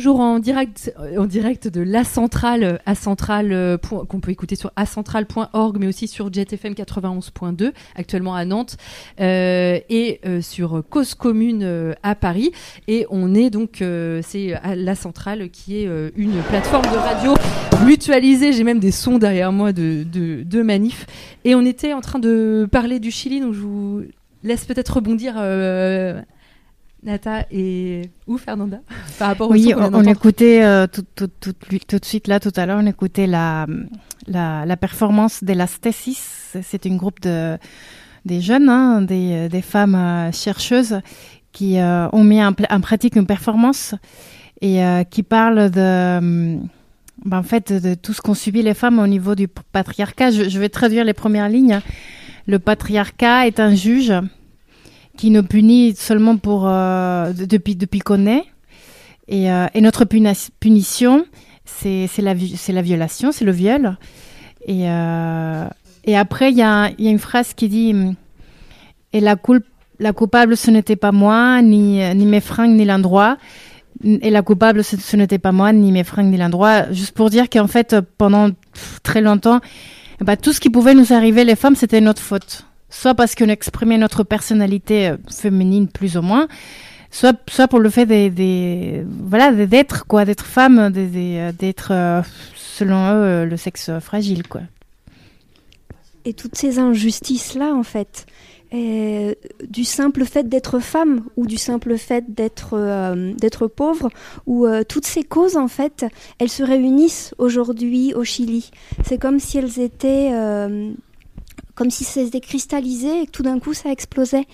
toujours 0.02 0.20
en 0.20 0.40
direct, 0.40 0.92
en 1.16 1.28
direct 1.28 1.68
de 1.68 1.80
La 1.80 2.04
Centrale, 2.04 2.80
à 2.88 2.96
Centrale, 2.96 3.78
qu'on 3.88 4.20
peut 4.20 4.32
écouter 4.32 4.56
sur 4.56 4.72
acentrale.org, 4.76 5.78
mais 5.80 5.86
aussi 5.86 6.08
sur 6.08 6.34
JetFM 6.34 6.74
91.2, 6.74 7.72
actuellement 7.96 8.34
à 8.34 8.44
Nantes, 8.44 8.78
et 9.20 10.20
sur 10.42 10.82
Cause 10.90 11.14
Commune 11.14 11.94
à 12.02 12.16
Paris. 12.16 12.52
Et 12.88 13.06
on 13.12 13.36
est 13.36 13.52
donc, 13.52 13.84
c'est 14.24 14.60
La 14.76 14.96
Centrale 14.96 15.52
qui 15.52 15.78
est 15.78 15.90
une 16.16 16.42
plateforme 16.50 16.86
de 16.92 16.98
radio 16.98 17.36
mutualisée. 17.86 18.54
J'ai 18.54 18.64
même 18.64 18.80
des 18.80 18.90
sons 18.90 19.20
derrière 19.20 19.52
moi 19.52 19.72
de, 19.72 20.04
de, 20.04 20.42
de 20.42 20.62
manifs. 20.64 21.06
Et 21.46 21.54
on 21.54 21.64
était 21.64 21.94
en 21.94 22.02
train 22.02 22.18
de 22.18 22.68
parler 22.72 23.00
du 23.00 23.12
Chili, 23.12 23.40
donc 23.40 23.54
je 23.54 23.60
vous 23.60 24.02
laisse 24.44 24.66
peut-être 24.66 24.96
rebondir. 24.96 25.36
Nata 27.04 27.46
et 27.52 28.12
ou 28.28 28.38
Fernanda 28.38 28.80
par 29.20 29.30
rapport 29.30 29.50
au 29.50 29.54
Oui, 29.54 29.74
on, 29.76 30.04
écoutait 30.04 30.64
euh, 30.64 30.88
tout, 30.88 31.06
tout, 31.16 31.28
tout, 31.40 31.54
tout, 31.54 32.00
de 32.00 32.06
suite 32.06 32.28
là, 32.28 32.40
tout 32.40 32.52
à 32.56 32.66
l'heure, 32.66 32.80
on 32.82 32.86
écoutait 32.86 33.28
la, 33.28 33.66
la, 34.28 34.66
la 34.66 34.78
performance 34.78 35.44
de 35.44 35.54
la 35.54 35.68
Stasis. 35.68 36.56
C'est 36.62 36.86
un 36.86 36.96
groupe 36.96 37.20
de, 37.22 37.58
des 38.26 38.42
jeunes, 38.42 38.70
hein, 38.70 39.02
des, 39.02 39.50
des, 39.50 39.62
femmes 39.62 39.96
euh, 39.96 40.32
chercheuses 40.32 41.00
qui 41.52 41.80
euh, 41.80 42.08
ont 42.14 42.24
mis 42.24 42.44
en, 42.44 42.54
en, 42.70 42.82
pratique 42.82 43.16
une 43.16 43.26
performance 43.26 43.96
et 44.62 44.80
qui 45.10 45.24
parlent 45.24 45.72
de, 45.72 46.60
ben, 47.26 47.38
en 47.40 47.42
fait, 47.42 47.74
de 47.74 47.96
tout 47.96 48.14
ce 48.14 48.22
qu'ont 48.22 48.36
subi 48.36 48.62
les 48.62 48.76
femmes 48.76 49.00
au 49.00 49.08
niveau 49.08 49.34
du 49.34 49.48
patriarcat. 49.48 50.30
Je, 50.30 50.50
je 50.50 50.60
vais 50.60 50.70
traduire 50.70 51.04
les 51.04 51.16
premières 51.16 51.50
lignes. 51.50 51.80
Le 52.46 52.60
patriarcat 52.60 53.48
est 53.48 53.60
un 53.60 53.74
juge 53.74 54.14
qui 55.18 55.30
nous 55.30 55.44
punit 55.44 55.96
seulement 55.96 56.38
pour 56.38 56.64
euh, 56.68 57.34
depuis 57.34 58.00
qu'on 58.00 58.26
est. 58.26 58.44
Et, 59.28 59.52
euh, 59.52 59.68
notre 59.76 60.06
punition, 60.06 61.26
c'est 61.66 62.08
la 62.20 62.82
violation, 62.82 63.32
c'est 63.32 63.46
le 63.46 63.52
viol. 63.52 63.98
Et 64.68 64.90
euh, 64.90 65.66
après 66.16 66.52
il 66.52 66.58
y 66.58 66.62
a, 66.62 66.90
une 67.00 67.20
phrase 67.20 67.54
qui 67.54 67.68
dit 67.70 67.96
et 69.14 69.20
la 69.20 69.36
coupable 70.14 70.56
ce 70.56 70.72
n'était 70.72 70.96
pas 70.96 71.12
moi 71.12 71.62
ni 71.62 72.00
mes 72.14 72.42
fringues 72.42 72.76
ni 72.76 72.86
l'endroit. 72.86 73.38
Et 74.04 74.32
la 74.32 74.42
coupable, 74.42 74.84
ce, 74.84 75.16
n'était 75.16 75.38
pas 75.38 75.52
moi, 75.52 75.72
ni 75.74 75.92
mes 75.92 76.04
fringues, 76.04 76.32
ni 76.32 76.38
l'endroit. 76.38 76.92
Juste 76.92 77.12
pour 77.12 77.30
dire 77.30 77.50
qu'en 77.50 77.68
fait, 77.68 77.96
pendant 78.18 78.50
très 79.04 79.22
longtemps, 79.22 79.60
bah, 80.20 80.38
tout 80.38 80.54
ce 80.54 80.60
qui 80.60 80.72
pouvait 80.72 80.96
nous 80.96 81.14
arriver, 81.14 81.44
les 81.44 81.56
femmes, 81.56 81.76
c'était 81.76 82.02
notre 82.02 82.22
faute 82.22 82.66
soit 82.92 83.16
parce 83.16 83.34
qu'on 83.34 83.48
exprimait 83.48 83.98
notre 83.98 84.24
personnalité 84.24 85.10
euh, 85.10 85.18
féminine 85.32 85.88
plus 85.88 86.18
ou 86.18 86.22
moins, 86.22 86.48
soit, 87.10 87.36
soit 87.50 87.68
pour 87.68 87.80
le 87.80 87.90
fait 87.90 88.06
des, 88.06 89.04
voilà 89.08 89.52
d'être 89.52 90.06
quoi, 90.06 90.26
d'être 90.26 90.46
femme, 90.46 90.92
euh, 90.96 91.52
d'être 91.52 91.92
euh, 91.92 92.22
selon 92.56 93.14
eux 93.16 93.46
le 93.46 93.58
sexe 93.58 93.90
fragile 94.00 94.48
quoi. 94.48 94.62
Et 96.26 96.34
toutes 96.34 96.56
ces 96.56 96.78
injustices 96.78 97.56
là 97.56 97.74
en 97.74 97.82
fait, 97.82 98.28
du 98.72 99.84
simple 99.84 100.24
fait 100.24 100.48
d'être 100.48 100.80
femme 100.80 101.24
ou 101.36 101.46
du 101.46 101.58
simple 101.58 101.98
fait 101.98 102.24
d'être 102.34 102.78
d'être 103.36 103.68
pauvre 103.68 104.10
ou 104.46 104.66
toutes 104.88 105.06
ces 105.06 105.24
causes 105.24 105.58
en 105.58 105.68
fait 105.68 106.06
elles 106.40 106.50
se 106.50 106.64
réunissent 106.64 107.36
aujourd'hui 107.38 108.14
au 108.14 108.24
Chili 108.24 108.72
c'est 109.04 109.18
comme 109.18 109.42
si 109.42 109.58
elles 109.58 109.82
étaient 109.82 110.32
comme 111.82 111.90
si 111.90 112.04
c'était 112.04 112.42
cristallisé 112.42 113.24
et 113.24 113.26
que 113.26 113.32
tout 113.32 113.42
d'un 113.42 113.58
coup 113.58 113.74
ça 113.74 113.92
explosait. 113.92 114.46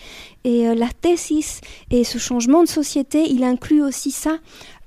Et 0.45 0.65
euh, 0.65 0.75
la 0.75 0.87
thesis 0.87 1.59
et 1.91 2.05
ce 2.05 2.17
changement 2.19 2.63
de 2.63 2.69
société, 2.69 3.29
il 3.29 3.43
inclut 3.43 3.83
aussi 3.83 4.11
ça, 4.11 4.37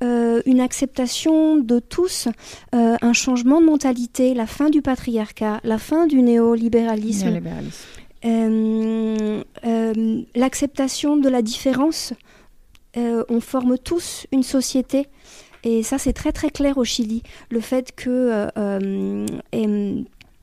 euh, 0.03 0.41
une 0.47 0.61
acceptation 0.61 1.59
de 1.59 1.81
tous, 1.81 2.29
euh, 2.75 2.97
un 3.03 3.13
changement 3.13 3.61
de 3.61 3.67
mentalité, 3.67 4.33
la 4.33 4.47
fin 4.47 4.71
du 4.71 4.81
patriarcat, 4.81 5.61
la 5.65 5.77
fin 5.77 6.07
du 6.07 6.23
néolibéralisme, 6.23 7.43
l'acceptation 10.35 11.19
de 11.19 11.29
la 11.29 11.43
différence. 11.43 12.15
on 12.97 13.41
forme 13.41 13.77
tous 13.77 14.27
une 14.33 14.45
société. 14.45 15.09
Et 15.63 15.83
ça, 15.83 15.99
c'est 15.99 16.15
très 16.15 16.33
très 16.33 16.49
clair 16.49 16.79
au 16.79 16.85
Chili. 16.85 17.23
Le 17.51 17.61
fait 17.61 17.95
que 17.95 18.47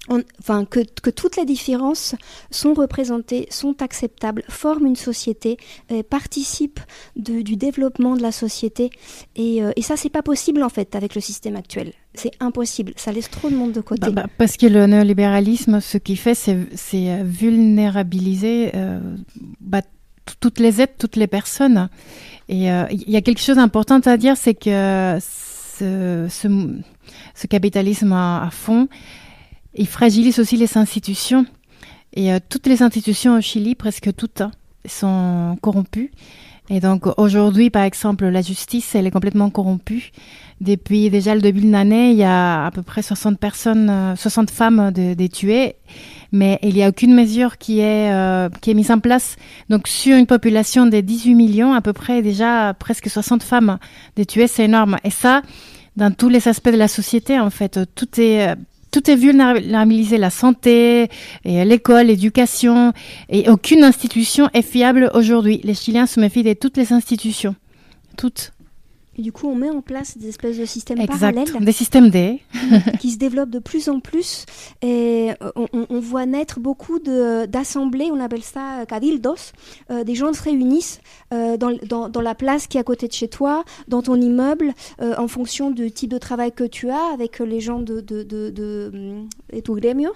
que, 0.08 1.10
toutes 1.10 1.38
les 1.38 1.46
différences 1.46 2.16
sont 2.52 2.74
représentées, 2.74 3.48
sont 3.50 3.82
acceptables, 3.82 4.44
forment 4.50 4.88
une 4.88 4.96
société, 4.96 5.58
euh, 5.92 6.04
participent 6.04 6.80
du 7.16 7.56
développement 7.56 8.16
de 8.16 8.22
la 8.22 8.32
société. 8.32 8.90
Et, 9.36 9.64
euh, 9.64 9.72
et 9.76 9.82
ça, 9.82 9.98
c'est 9.98 10.10
pas 10.10 10.22
possible 10.22 10.64
en 10.64 10.70
fait 10.70 10.96
avec 10.96 11.16
le 11.16 11.22
système 11.22 11.56
actuel. 11.56 11.94
C'est 12.14 12.32
impossible. 12.40 12.94
Ça 12.96 13.12
laisse 13.12 13.30
trop 13.30 13.50
de 13.50 13.56
monde 13.56 13.74
de 13.74 13.82
côté. 13.82 14.12
Bah, 14.12 14.24
bah, 14.24 14.30
parce 14.38 14.58
que 14.58 14.66
le 14.66 14.86
néolibéralisme, 14.88 15.80
ce 15.82 15.98
qu'il 15.98 16.18
fait, 16.18 16.36
c'est 16.36 16.58
euh, 17.10 17.24
vulnérabiliser 17.24 18.72
euh, 18.76 19.00
bah, 19.62 19.82
toutes 20.40 20.60
les 20.60 20.82
êtres, 20.82 20.96
toutes 20.98 21.16
les 21.16 21.28
personnes. 21.28 21.90
Et 22.50 22.68
il 22.68 23.10
y 23.10 23.18
a 23.18 23.22
quelque 23.22 23.42
chose 23.42 23.58
d'important 23.58 24.00
à 24.00 24.16
dire, 24.16 24.38
c'est 24.38 24.54
que 24.54 25.18
ce, 25.20 26.28
capitalisme 27.50 28.14
à 28.14 28.48
fond, 28.52 28.88
il 29.78 29.88
fragilise 29.88 30.40
aussi 30.40 30.58
les 30.58 30.78
institutions. 30.78 31.46
Et 32.14 32.34
euh, 32.34 32.40
toutes 32.50 32.68
les 32.68 32.82
institutions 32.82 33.38
au 33.38 33.42
Chili, 33.42 33.76
presque 33.76 34.14
toutes, 34.16 34.42
hein, 34.42 34.52
sont 34.86 35.58
corrompues. 35.62 36.12
Et 36.70 36.82
donc 36.82 37.06
aujourd'hui, 37.18 37.70
par 37.70 37.84
exemple, 37.84 38.26
la 38.26 38.42
justice, 38.42 38.94
elle 38.94 39.08
est 39.08 39.12
complètement 39.12 39.50
corrompue. 39.50 40.12
Depuis 40.60 41.10
déjà 41.10 41.34
le 41.34 41.42
début 41.42 41.62
de 41.62 41.72
l'année, 41.72 42.12
il 42.12 42.18
y 42.18 42.24
a 42.24 42.66
à 42.66 42.72
peu 42.72 42.82
près 42.82 43.02
60 43.02 43.40
personnes, 43.40 44.16
60 44.18 44.50
euh, 44.50 44.54
femmes 44.54 44.92
de, 44.92 45.14
de 45.14 45.28
tuées, 45.28 45.76
mais 46.34 46.60
il 46.64 46.74
n'y 46.74 46.84
a 46.84 46.90
aucune 46.90 47.14
mesure 47.14 47.58
qui 47.58 47.80
est, 47.80 48.12
euh, 48.12 48.50
qui 48.62 48.72
est 48.72 48.74
mise 48.74 48.92
en 48.92 49.00
place. 49.00 49.38
Donc 49.70 49.88
sur 49.88 50.18
une 50.18 50.26
population 50.26 50.88
de 50.88 51.00
18 51.00 51.36
millions, 51.36 51.74
à 51.74 51.82
peu 51.82 51.94
près 51.94 52.22
déjà 52.22 52.74
presque 52.74 53.10
60 53.10 53.44
femmes 53.44 53.78
de 54.18 54.24
tuées, 54.24 54.48
c'est 54.48 54.66
énorme. 54.66 54.98
Et 55.06 55.12
ça, 55.12 55.44
dans 55.96 56.12
tous 56.12 56.28
les 56.28 56.50
aspects 56.50 56.70
de 56.72 56.78
la 56.78 56.90
société, 56.90 57.40
en 57.40 57.50
fait, 57.50 57.80
tout 57.96 58.20
est 58.20 58.56
tout 58.98 59.12
est 59.12 59.16
vulnérabilisé, 59.16 60.18
la 60.18 60.32
santé, 60.32 61.08
et 61.46 61.66
l'école, 61.66 62.08
l'éducation, 62.08 62.94
et 63.30 63.48
aucune 63.48 63.84
institution 63.84 64.50
est 64.56 64.64
fiable 64.64 65.12
aujourd'hui. 65.14 65.62
Les 65.64 65.76
Chiliens 65.76 66.08
se 66.08 66.20
méfient 66.20 66.42
de 66.42 66.54
toutes 66.54 66.78
les 66.78 66.94
institutions. 66.94 67.56
Toutes. 68.18 68.54
Et 69.18 69.22
du 69.22 69.32
coup, 69.32 69.48
on 69.48 69.56
met 69.56 69.70
en 69.70 69.82
place 69.82 70.18
des 70.18 70.30
espèces 70.30 70.58
de 70.58 70.66
systèmes 70.66 71.00
exact. 71.00 71.20
parallèles. 71.20 71.66
Des 71.66 71.72
systèmes 71.72 72.10
D. 72.10 72.42
qui 73.00 73.12
se 73.12 73.18
développent 73.18 73.50
de 73.50 73.60
plus 73.60 73.90
en 73.90 74.00
plus. 74.00 74.46
Et 74.82 75.32
euh, 75.42 75.52
on, 75.56 75.68
on 75.90 76.00
voit 76.00 76.26
naître 76.26 76.60
beaucoup 76.60 77.00
d'assemblées, 77.00 78.10
on 78.12 78.20
appelle 78.20 78.44
ça 78.44 78.86
cabildos. 78.88 79.54
Euh, 79.92 80.04
des 80.04 80.16
gens 80.16 80.34
se 80.34 80.44
réunissent 80.44 81.00
euh, 81.34 81.58
dans, 81.58 81.76
dans, 81.84 82.10
dans, 82.10 82.22
la 82.22 82.36
place 82.36 82.68
qui 82.68 82.78
est 82.78 82.80
à 82.80 82.84
côté 82.84 83.08
de 83.08 83.14
chez 83.14 83.28
toi, 83.28 83.64
dans 83.88 84.02
ton 84.02 84.20
immeuble, 84.20 84.74
euh, 85.02 85.16
en 85.18 85.28
fonction 85.28 85.72
du 85.72 85.92
type 85.92 86.12
de 86.12 86.18
travail 86.18 86.52
que 86.52 86.64
tu 86.64 86.90
as, 86.90 87.14
avec 87.14 87.40
les 87.40 87.60
gens 87.60 87.80
de, 87.80 88.02
de, 88.02 88.24
de, 88.24 88.50
de, 88.50 88.92
de, 89.52 89.60
de 89.60 89.80
gremio. 89.80 90.12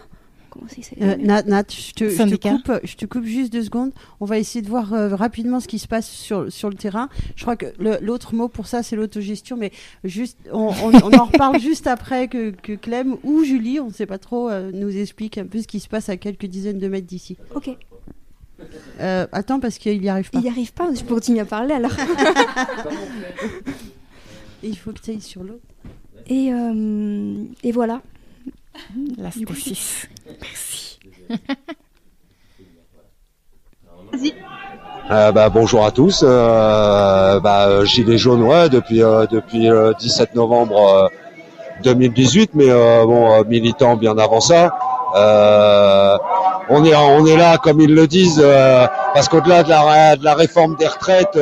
Euh, 1.02 1.16
Nat, 1.18 1.44
Nat 1.44 1.66
je, 1.70 1.94
te, 1.94 2.10
je, 2.10 2.24
te 2.24 2.50
coupe, 2.50 2.72
je, 2.84 2.96
te, 2.96 3.06
coupe, 3.06 3.26
juste 3.26 3.54
deux 3.54 3.64
secondes. 3.64 3.92
On 4.20 4.26
va 4.26 4.38
essayer 4.38 4.62
de 4.62 4.70
voir 4.70 4.94
euh, 4.94 5.16
rapidement 5.16 5.60
ce 5.60 5.68
qui 5.68 5.80
se 5.80 5.88
passe 5.88 6.10
sur, 6.10 6.52
sur 6.52 6.70
le 6.70 6.76
terrain. 6.76 7.10
Je 7.36 7.44
crois 7.44 7.56
que 7.56 7.68
l'autre 8.02 8.36
mot 8.36 8.48
pour 8.48 8.68
ça, 8.68 8.84
c'est 8.84 8.96
l'autogestion, 8.96 9.58
mais 9.58 9.72
juste, 10.04 10.38
on, 10.52 10.74
on, 10.84 10.94
on 10.94 11.14
en 11.14 11.26
reparle 11.26 11.60
juste 11.62 11.88
après 11.88 12.28
que, 12.28 12.52
que, 12.52 12.74
Clem 12.74 13.18
ou 13.24 13.44
Julie, 13.44 13.80
on 13.80 13.88
ne 13.88 13.94
sait 13.94 14.06
pas 14.06 14.18
trop, 14.18 14.50
euh, 14.50 14.72
nous 14.74 14.96
explique 14.96 15.38
un 15.38 15.46
peu 15.46 15.62
ce 15.62 15.68
qui 15.68 15.80
se 15.80 15.88
passe 15.88 16.10
à 16.10 16.18
quelques 16.18 16.46
dizaines 16.46 16.80
de 16.80 16.88
mètres 16.88 17.08
d'ici. 17.08 17.38
Ok. 17.56 17.70
Euh, 19.00 19.26
attends, 19.32 19.60
parce 19.60 19.78
qu'il 19.78 20.00
n'y 20.00 20.10
arrive 20.10 20.30
pas. 20.30 20.40
Il 20.40 20.44
n'y 20.44 20.50
arrive 20.50 20.74
pas, 20.74 20.94
je 20.94 21.04
peux 21.04 21.16
continuer 21.16 21.40
à 21.40 21.46
parler 21.46 21.74
alors. 21.74 21.92
il 24.64 24.78
faut 24.78 24.92
que 24.92 25.00
tu 25.00 25.12
ailles 25.12 25.22
sur 25.22 25.44
l'eau. 25.44 25.60
Et, 26.28 26.54
euh, 26.54 27.44
et 27.64 27.72
voilà. 27.72 28.02
La 29.18 29.32
Stécis. 29.32 30.08
Merci. 30.42 31.00
Vas-y. 34.12 34.34
Euh, 35.10 35.32
bah, 35.32 35.50
bonjour 35.50 35.86
à 35.86 35.92
tous. 35.92 36.24
Euh, 36.26 37.40
bah, 37.40 37.86
Gilet 37.86 38.18
jaune, 38.18 38.44
ouais, 38.44 38.70
depuis 38.70 39.04
euh, 39.04 39.26
depuis 39.28 39.68
le 39.68 39.94
17 40.00 40.36
novembre 40.36 41.10
2018, 41.84 42.52
mais 42.54 42.70
bon, 42.70 43.44
militant 43.46 43.96
bien 43.96 44.18
avant 44.18 44.42
ça. 44.42 44.72
on 46.70 46.86
est 46.86 46.96
on 46.96 47.26
est 47.26 47.38
là, 47.38 47.58
comme 47.58 47.82
ils 47.82 47.94
le 47.94 48.08
disent, 48.08 48.44
parce 49.14 49.28
qu'au-delà 49.28 49.64
de 49.64 49.70
la 49.70 50.16
de 50.16 50.24
la 50.24 50.34
réforme 50.34 50.76
des 50.78 50.88
retraites, 50.88 51.38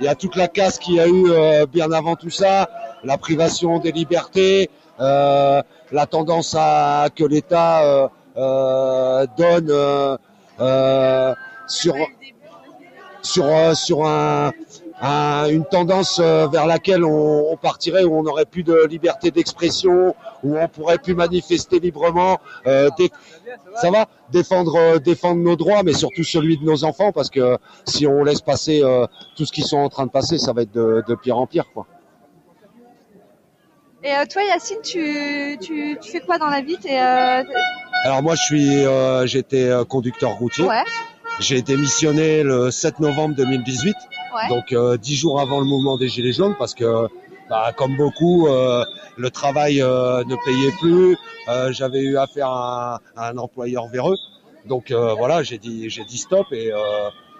il 0.00 0.04
y 0.04 0.08
a 0.08 0.14
toute 0.14 0.36
la 0.36 0.48
casse 0.48 0.78
qu'il 0.78 0.94
y 0.94 1.00
a 1.00 1.08
eu 1.08 1.66
bien 1.72 1.92
avant 1.92 2.16
tout 2.16 2.30
ça, 2.30 2.68
la 3.04 3.18
privation 3.18 3.78
des 3.78 3.92
libertés, 3.92 4.68
euh, 4.68 4.85
la 4.98 6.06
tendance 6.10 6.54
à 6.58 7.08
que 7.14 7.24
l'État 7.24 7.82
euh, 7.84 8.08
euh, 8.36 9.26
donne 9.36 10.18
sur 11.68 11.94
sur 13.22 13.76
sur 13.76 14.06
un 14.06 14.52
un- 15.00 15.48
une 15.50 15.64
tendance 15.66 16.20
euh, 16.22 16.46
vers 16.46 16.66
laquelle 16.66 17.04
on, 17.04 17.54
partirait, 17.60 18.04
où 18.04 18.16
on 18.16 18.24
aurait 18.24 18.46
plus 18.46 18.62
de 18.62 18.86
liberté 18.86 19.30
d'expression, 19.30 20.14
où 20.42 20.56
on 20.58 20.68
pourrait 20.68 20.96
plus 20.96 21.14
manifester 21.14 21.80
librement. 21.80 22.38
euh, 22.66 22.88
ça 23.74 23.90
va 23.90 24.06
défendre, 24.32 24.74
euh, 24.76 24.98
défendre 24.98 25.42
nos 25.42 25.54
droits, 25.54 25.82
mais 25.82 25.92
surtout 25.92 26.24
celui 26.24 26.56
de 26.56 26.64
nos 26.64 26.84
enfants, 26.84 27.12
parce 27.12 27.28
que 27.28 27.58
si 27.84 28.06
on 28.06 28.24
laisse 28.24 28.40
passer 28.40 28.82
euh, 28.82 29.06
tout 29.36 29.44
ce 29.44 29.52
qu'ils 29.52 29.64
sont 29.66 29.76
en 29.76 29.90
train 29.90 30.06
de 30.06 30.10
passer, 30.10 30.38
ça 30.38 30.54
va 30.54 30.62
être 30.62 30.72
de, 30.72 31.04
de 31.06 31.14
pire 31.14 31.36
en 31.36 31.46
pire, 31.46 31.66
quoi. 31.74 31.86
Et 34.06 34.14
euh, 34.14 34.24
toi, 34.30 34.42
Yacine, 34.44 34.76
tu, 34.84 35.58
tu, 35.60 35.98
tu 36.00 36.10
fais 36.12 36.20
quoi 36.20 36.38
dans 36.38 36.46
la 36.46 36.60
vie? 36.60 36.76
T'es, 36.80 36.96
euh, 37.00 37.42
Alors 38.04 38.22
moi, 38.22 38.36
je 38.36 38.42
suis, 38.42 38.84
euh, 38.84 39.26
j'étais 39.26 39.68
conducteur 39.88 40.30
routier. 40.38 40.64
Ouais. 40.64 40.84
J'ai 41.40 41.56
été 41.56 41.76
missionné 41.76 42.42
le 42.44 42.70
7 42.70 43.00
novembre 43.00 43.34
2018, 43.34 43.94
Ouais. 44.34 44.48
donc 44.48 44.74
dix 45.00 45.16
jours 45.16 45.40
avant 45.40 45.58
le 45.58 45.66
mouvement 45.66 45.96
des 45.98 46.08
Gilets 46.08 46.32
jaunes, 46.32 46.54
parce 46.58 46.72
que, 46.74 47.08
bah, 47.50 47.72
comme 47.76 47.96
beaucoup, 47.96 48.46
euh, 48.48 48.84
le 49.16 49.30
travail 49.30 49.82
euh, 49.82 50.22
ne 50.24 50.36
payait 50.44 50.72
plus. 50.80 51.16
Euh, 51.48 51.72
J'avais 51.72 52.00
eu 52.00 52.16
affaire 52.16 52.48
à, 52.48 53.00
un- 53.16 53.20
à 53.20 53.30
un 53.30 53.38
employeur 53.38 53.86
véreux, 53.88 54.16
donc 54.66 54.92
voilà, 54.92 55.42
j'ai 55.42 55.58
dit, 55.58 55.90
j'ai 55.90 56.04
dit 56.04 56.18
stop 56.18 56.46
et 56.52 56.70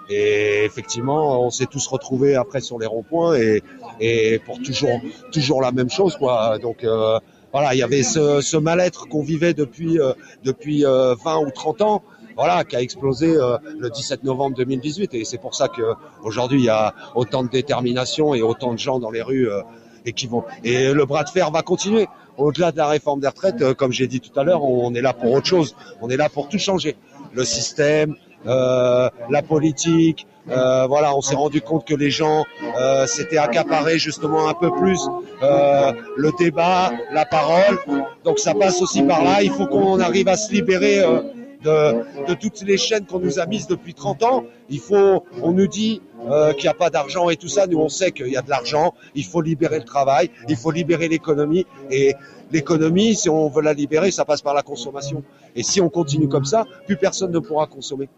et 0.09 0.64
effectivement, 0.64 1.45
on 1.45 1.51
s'est 1.51 1.66
tous 1.66 1.87
retrouvés 1.87 2.35
après 2.35 2.61
sur 2.61 2.79
les 2.79 2.87
ronds-points 2.87 3.37
et, 3.37 3.62
et 4.01 4.38
pour 4.40 4.61
toujours, 4.62 5.01
toujours 5.33 5.61
la 5.62 5.73
même 5.73 5.90
chose, 5.90 6.16
quoi. 6.16 6.59
Donc 6.59 6.85
euh, 6.85 7.19
voilà, 7.53 7.75
il 7.75 7.79
y 7.79 7.83
avait 7.83 8.03
ce, 8.03 8.40
ce 8.40 8.57
mal-être 8.57 9.09
qu'on 9.09 9.23
vivait 9.23 9.55
depuis, 9.55 9.99
euh, 9.99 10.12
depuis 10.45 10.85
euh, 10.85 11.14
20 11.25 11.38
ou 11.38 11.51
30 11.51 11.83
ans, 11.83 12.03
voilà, 12.37 12.64
qui 12.64 12.77
a 12.77 12.83
explosé 12.83 13.35
euh, 13.35 13.57
le 13.79 13.88
17 13.90 14.23
novembre 14.23 14.57
2018. 14.57 15.14
Et 15.14 15.25
c'est 15.25 15.38
pour 15.38 15.55
ça 15.55 15.69
que 15.69 15.95
aujourd'hui 16.23 16.61
il 16.61 16.64
y 16.66 16.71
a 16.71 16.95
autant 17.14 17.42
de 17.42 17.49
détermination 17.49 18.35
et 18.35 18.42
autant 18.42 18.75
de 18.75 18.79
gens 18.79 18.99
dans 18.99 19.11
les 19.11 19.23
rues 19.23 19.51
euh, 19.51 19.62
et 20.05 20.12
qui 20.12 20.27
vont. 20.27 20.45
Et 20.62 20.92
le 20.92 21.07
bras 21.07 21.25
de 21.25 21.31
fer 21.31 21.51
va 21.51 21.62
continuer. 21.62 22.07
Au-delà 22.37 22.71
de 22.71 22.77
la 22.77 22.88
réforme 22.88 23.21
des 23.21 23.29
retraites, 23.29 23.62
euh, 23.62 23.73
comme 23.75 23.92
j'ai 23.92 24.07
dit 24.07 24.21
tout 24.21 24.38
à 24.38 24.45
l'heure, 24.45 24.62
on 24.62 24.95
est 24.95 25.01
là 25.01 25.14
pour 25.14 25.33
autre 25.33 25.47
chose. 25.47 25.75
On 26.03 26.11
est 26.11 26.16
là 26.19 26.29
pour 26.29 26.49
tout 26.49 26.59
changer. 26.59 26.97
Le 27.33 27.45
système, 27.45 28.14
la 28.44 29.42
politique. 29.49 30.27
euh, 30.49 30.87
voilà, 30.87 31.16
on 31.16 31.20
s'est 31.20 31.35
rendu 31.35 31.61
compte 31.61 31.87
que 31.87 31.94
les 31.94 32.11
gens 32.11 32.44
euh, 32.79 33.07
s'étaient 33.07 33.38
accaparés 33.38 33.99
justement 33.99 34.49
un 34.49 34.55
peu 34.55 34.70
plus 34.70 35.01
euh, 35.42 35.92
le 36.16 36.31
débat, 36.38 36.92
la 37.12 37.25
parole. 37.25 37.79
Donc 38.25 38.38
ça 38.38 38.55
passe 38.55 38.81
aussi 38.81 39.03
par 39.03 39.25
là. 39.25 39.42
Il 39.42 39.51
faut 39.51 39.66
qu'on 39.66 39.99
arrive 40.01 40.29
à 40.29 40.37
se 40.37 40.53
libérer 40.53 41.01
euh, 41.01 41.20
de, 41.66 42.35
toutes 42.35 42.62
les 42.62 42.76
chaînes 42.76 43.05
qu'on 43.07 43.18
nous 43.18 43.38
a 43.38 43.46
mises 43.46 43.66
depuis 43.66 43.94
30 43.94 44.22
ans. 44.22 44.44
Il 44.68 44.81
faut, 44.81 45.24
on 45.42 45.52
nous 45.52 45.66
dit 45.66 46.02
euh, 46.29 46.52
qu'il 46.52 46.62
n'y 46.62 46.68
a 46.68 46.74
pas 46.74 46.90
d'argent 46.90 47.29
et 47.31 47.37
tout 47.37 47.48
ça. 47.48 47.66
Nous, 47.66 47.79
on 47.79 47.88
sait 47.88 48.12
qu'il 48.12 48.29
y 48.29 48.37
a 48.37 48.42
de 48.42 48.50
l'argent. 48.50 48.94
Il 49.14 49.24
faut 49.24 49.40
libérer 49.40 49.79
le 49.79 49.85
travail. 49.85 50.31
Il 50.48 50.57
faut 50.57 50.70
libérer 50.70 51.09
l'économie. 51.09 51.66
Et 51.90 52.14
l'économie, 52.52 53.14
si 53.14 53.29
on 53.29 53.48
veut 53.48 53.62
la 53.62 53.72
libérer, 53.72 54.11
ça 54.11 54.24
passe 54.24 54.42
par 54.42 54.55
la 54.55 54.62
consommation. 54.62 55.22
Et 55.55 55.62
si 55.62 55.81
on 55.81 55.88
continue 55.88 56.29
comme 56.29 56.44
ça, 56.44 56.64
plus 56.87 56.96
personne 56.96 57.33
ne 57.33 57.38
pourra 57.38 57.66
consommer. 57.66 58.09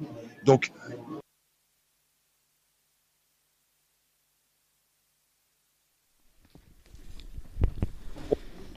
Donc, 0.45 0.71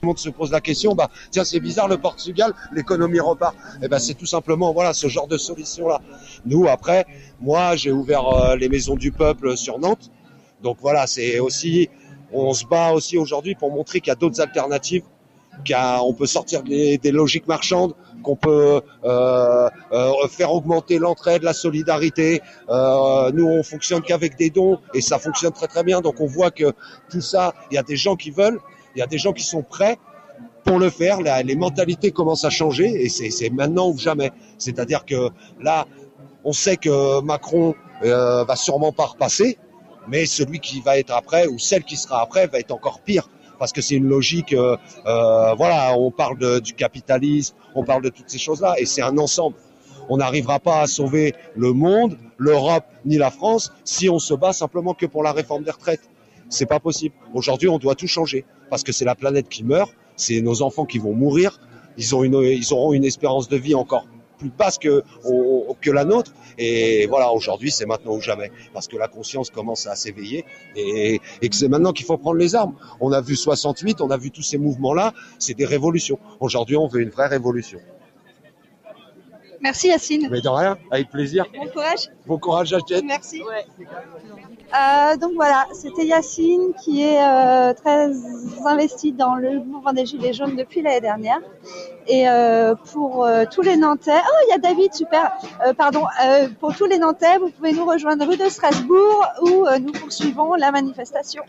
le 0.02 0.08
monde 0.08 0.18
se 0.18 0.30
pose 0.30 0.50
la 0.50 0.60
question, 0.60 0.96
bah 0.96 1.10
tiens 1.30 1.44
c'est 1.44 1.60
bizarre 1.60 1.86
le 1.86 1.96
Portugal, 1.96 2.52
l'économie 2.72 3.20
repart. 3.20 3.54
Et 3.82 3.86
ben 3.86 4.00
c'est 4.00 4.14
tout 4.14 4.26
simplement 4.26 4.72
voilà 4.72 4.92
ce 4.94 5.06
genre 5.06 5.28
de 5.28 5.36
solution 5.36 5.86
là. 5.86 6.00
Nous 6.44 6.66
après, 6.66 7.06
moi 7.40 7.76
j'ai 7.76 7.92
ouvert 7.92 8.26
euh, 8.26 8.56
les 8.56 8.68
maisons 8.68 8.96
du 8.96 9.12
peuple 9.12 9.56
sur 9.56 9.78
Nantes, 9.78 10.10
donc 10.60 10.78
voilà 10.80 11.06
c'est 11.06 11.38
aussi 11.38 11.88
on 12.32 12.52
se 12.52 12.66
bat 12.66 12.90
aussi 12.90 13.16
aujourd'hui 13.16 13.54
pour 13.54 13.70
montrer 13.70 14.00
qu'il 14.00 14.08
y 14.08 14.10
a 14.10 14.16
d'autres 14.16 14.40
alternatives, 14.40 15.04
qu'on 15.68 16.14
peut 16.14 16.26
sortir 16.26 16.64
des, 16.64 16.98
des 16.98 17.12
logiques 17.12 17.46
marchandes, 17.46 17.94
qu'on 18.22 18.36
peut 18.36 18.80
euh, 19.04 19.68
euh, 19.92 20.28
faire 20.28 20.52
augmenter 20.52 20.98
l'entraide, 20.98 21.42
la 21.42 21.52
solidarité. 21.52 22.40
Euh, 22.68 23.30
nous 23.32 23.46
on 23.46 23.62
fonctionne 23.62 24.02
qu'avec 24.02 24.36
des 24.36 24.50
dons 24.50 24.78
et 24.94 25.00
ça 25.00 25.18
fonctionne 25.18 25.52
très 25.52 25.68
très 25.68 25.84
bien. 25.84 26.00
Donc 26.00 26.20
on 26.20 26.26
voit 26.26 26.50
que 26.50 26.72
tout 27.10 27.20
ça, 27.20 27.54
il 27.70 27.74
y 27.74 27.78
a 27.78 27.82
des 27.82 27.96
gens 27.96 28.16
qui 28.16 28.30
veulent, 28.30 28.58
il 28.94 28.98
y 28.98 29.02
a 29.02 29.06
des 29.06 29.18
gens 29.18 29.32
qui 29.32 29.44
sont 29.44 29.62
prêts 29.62 29.98
pour 30.64 30.78
le 30.78 30.90
faire. 30.90 31.20
Les 31.20 31.56
mentalités 31.56 32.10
commencent 32.10 32.44
à 32.44 32.50
changer 32.50 33.04
et 33.04 33.08
c'est 33.08 33.50
maintenant 33.50 33.90
ou 33.90 33.98
jamais. 33.98 34.32
C'est-à-dire 34.58 35.04
que 35.04 35.30
là, 35.60 35.86
on 36.44 36.52
sait 36.52 36.76
que 36.76 37.20
Macron 37.20 37.74
euh, 38.04 38.44
va 38.44 38.56
sûrement 38.56 38.92
pas 38.92 39.06
repasser, 39.06 39.58
mais 40.08 40.26
celui 40.26 40.58
qui 40.60 40.80
va 40.80 40.98
être 40.98 41.12
après 41.14 41.46
ou 41.46 41.58
celle 41.58 41.84
qui 41.84 41.96
sera 41.96 42.22
après 42.22 42.46
va 42.46 42.58
être 42.58 42.72
encore 42.72 43.00
pire 43.00 43.28
parce 43.58 43.72
que 43.72 43.80
c'est 43.80 43.94
une 43.94 44.08
logique. 44.08 44.52
euh, 44.52 44.76
euh, 45.06 45.54
voilà, 45.54 45.96
on 45.96 46.10
parle 46.10 46.60
du 46.60 46.72
capitalisme, 46.72 47.54
on 47.76 47.84
parle 47.84 48.02
de 48.02 48.08
toutes 48.08 48.28
ces 48.28 48.38
choses-là 48.38 48.74
et 48.78 48.86
c'est 48.86 49.02
un 49.02 49.16
ensemble. 49.18 49.56
On 50.08 50.16
n'arrivera 50.16 50.58
pas 50.58 50.80
à 50.80 50.86
sauver 50.88 51.34
le 51.54 51.72
monde, 51.72 52.18
l'Europe 52.38 52.84
ni 53.04 53.18
la 53.18 53.30
France 53.30 53.72
si 53.84 54.08
on 54.08 54.18
se 54.18 54.34
bat 54.34 54.52
simplement 54.52 54.94
que 54.94 55.06
pour 55.06 55.22
la 55.22 55.32
réforme 55.32 55.62
des 55.62 55.70
retraites. 55.70 56.10
C'est 56.52 56.66
pas 56.66 56.80
possible. 56.80 57.14
Aujourd'hui, 57.32 57.68
on 57.70 57.78
doit 57.78 57.94
tout 57.94 58.06
changer 58.06 58.44
parce 58.68 58.82
que 58.82 58.92
c'est 58.92 59.06
la 59.06 59.14
planète 59.14 59.48
qui 59.48 59.64
meurt, 59.64 59.90
c'est 60.16 60.42
nos 60.42 60.60
enfants 60.60 60.84
qui 60.84 60.98
vont 60.98 61.14
mourir. 61.14 61.58
Ils 61.96 62.14
ont 62.14 62.22
une, 62.24 62.34
ils 62.42 62.74
auront 62.74 62.92
une 62.92 63.04
espérance 63.04 63.48
de 63.48 63.56
vie 63.56 63.74
encore 63.74 64.06
plus 64.36 64.50
basse 64.50 64.76
que 64.76 65.02
la 65.90 66.04
nôtre. 66.04 66.32
Et 66.58 67.06
voilà, 67.06 67.32
aujourd'hui, 67.32 67.70
c'est 67.70 67.86
maintenant 67.86 68.16
ou 68.16 68.20
jamais 68.20 68.52
parce 68.74 68.86
que 68.86 68.98
la 68.98 69.08
conscience 69.08 69.48
commence 69.48 69.86
à 69.86 69.96
s'éveiller 69.96 70.44
et, 70.76 71.20
et 71.40 71.48
que 71.48 71.56
c'est 71.56 71.68
maintenant 71.68 71.94
qu'il 71.94 72.04
faut 72.04 72.18
prendre 72.18 72.36
les 72.36 72.54
armes. 72.54 72.74
On 73.00 73.12
a 73.12 73.22
vu 73.22 73.34
68, 73.34 74.02
on 74.02 74.10
a 74.10 74.18
vu 74.18 74.30
tous 74.30 74.42
ces 74.42 74.58
mouvements-là, 74.58 75.14
c'est 75.38 75.54
des 75.54 75.64
révolutions. 75.64 76.18
Aujourd'hui, 76.40 76.76
on 76.76 76.86
veut 76.86 77.00
une 77.00 77.10
vraie 77.10 77.28
révolution. 77.28 77.78
Merci 79.62 79.88
Yacine. 79.88 80.28
Mais 80.30 80.40
de 80.40 80.48
rien, 80.48 80.76
avec 80.90 81.08
plaisir. 81.08 81.46
Bon 81.54 81.68
courage. 81.68 82.10
Bon 82.26 82.38
courage, 82.38 82.68
Jacquette. 82.68 83.04
Merci. 83.04 83.42
Euh, 84.74 85.16
donc 85.18 85.32
voilà, 85.34 85.66
c'était 85.72 86.06
Yacine 86.06 86.72
qui 86.82 87.02
est 87.02 87.22
euh, 87.22 87.74
très 87.74 88.10
investi 88.64 89.12
dans 89.12 89.34
le 89.34 89.62
mouvement 89.62 89.92
des 89.92 90.06
Gilets 90.06 90.32
jaunes 90.32 90.56
depuis 90.56 90.82
l'année 90.82 91.00
dernière. 91.00 91.40
Et 92.08 92.28
euh, 92.28 92.74
pour 92.92 93.28
tous 93.52 93.62
les 93.62 93.76
Nantais, 93.76 94.10
oh 94.10 94.36
il 94.46 94.50
y 94.50 94.54
a 94.54 94.58
David, 94.58 94.92
super. 94.94 95.32
Pardon, 95.76 96.04
pour 96.58 96.74
tous 96.74 96.86
les 96.86 96.98
Nantais, 96.98 97.38
vous 97.38 97.50
pouvez 97.50 97.72
nous 97.72 97.84
rejoindre 97.84 98.26
rue 98.26 98.36
de 98.36 98.48
Strasbourg 98.48 99.26
où 99.42 99.66
nous 99.80 99.92
poursuivons 99.92 100.54
la 100.54 100.72
manifestation. 100.72 101.44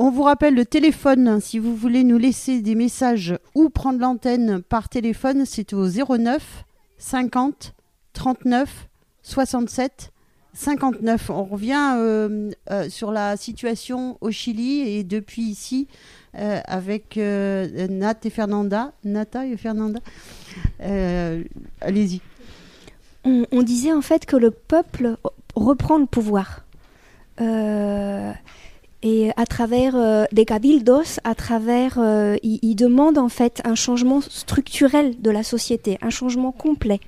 On 0.00 0.12
vous 0.12 0.22
rappelle 0.22 0.54
le 0.54 0.64
téléphone, 0.64 1.40
si 1.40 1.58
vous 1.58 1.74
voulez 1.74 2.04
nous 2.04 2.18
laisser 2.18 2.62
des 2.62 2.76
messages 2.76 3.36
ou 3.56 3.68
prendre 3.68 3.98
l'antenne 3.98 4.62
par 4.62 4.88
téléphone, 4.88 5.44
c'est 5.44 5.72
au 5.72 5.88
09 5.88 6.64
50 6.98 7.74
39 8.12 8.86
67 9.24 10.12
59. 10.52 11.30
On 11.30 11.42
revient 11.42 11.94
euh, 11.96 12.52
euh, 12.70 12.88
sur 12.88 13.10
la 13.10 13.36
situation 13.36 14.18
au 14.20 14.30
Chili 14.30 14.88
et 14.88 15.02
depuis 15.02 15.42
ici 15.42 15.88
euh, 16.36 16.60
avec 16.66 17.16
Nat 17.16 18.18
et 18.22 18.30
Fernanda. 18.30 18.92
Nata 19.02 19.46
et 19.46 19.56
Fernanda. 19.56 19.98
Allez-y. 20.78 22.20
On 23.24 23.62
disait 23.64 23.92
en 23.92 24.02
fait 24.02 24.26
que 24.26 24.36
le 24.36 24.52
peuple 24.52 25.16
reprend 25.56 25.98
le 25.98 26.06
pouvoir. 26.06 26.64
Et 29.02 29.30
à 29.36 29.46
travers 29.46 29.94
euh, 29.94 30.24
des 30.32 30.44
cabildos, 30.44 31.20
à 31.22 31.36
travers, 31.36 31.98
euh, 31.98 32.36
il, 32.42 32.58
il 32.62 32.74
demande 32.74 33.16
en 33.16 33.28
fait 33.28 33.60
un 33.64 33.76
changement 33.76 34.20
structurel 34.20 35.20
de 35.20 35.30
la 35.30 35.44
société, 35.44 35.98
un 36.02 36.10
changement 36.10 36.50
complet, 36.50 36.98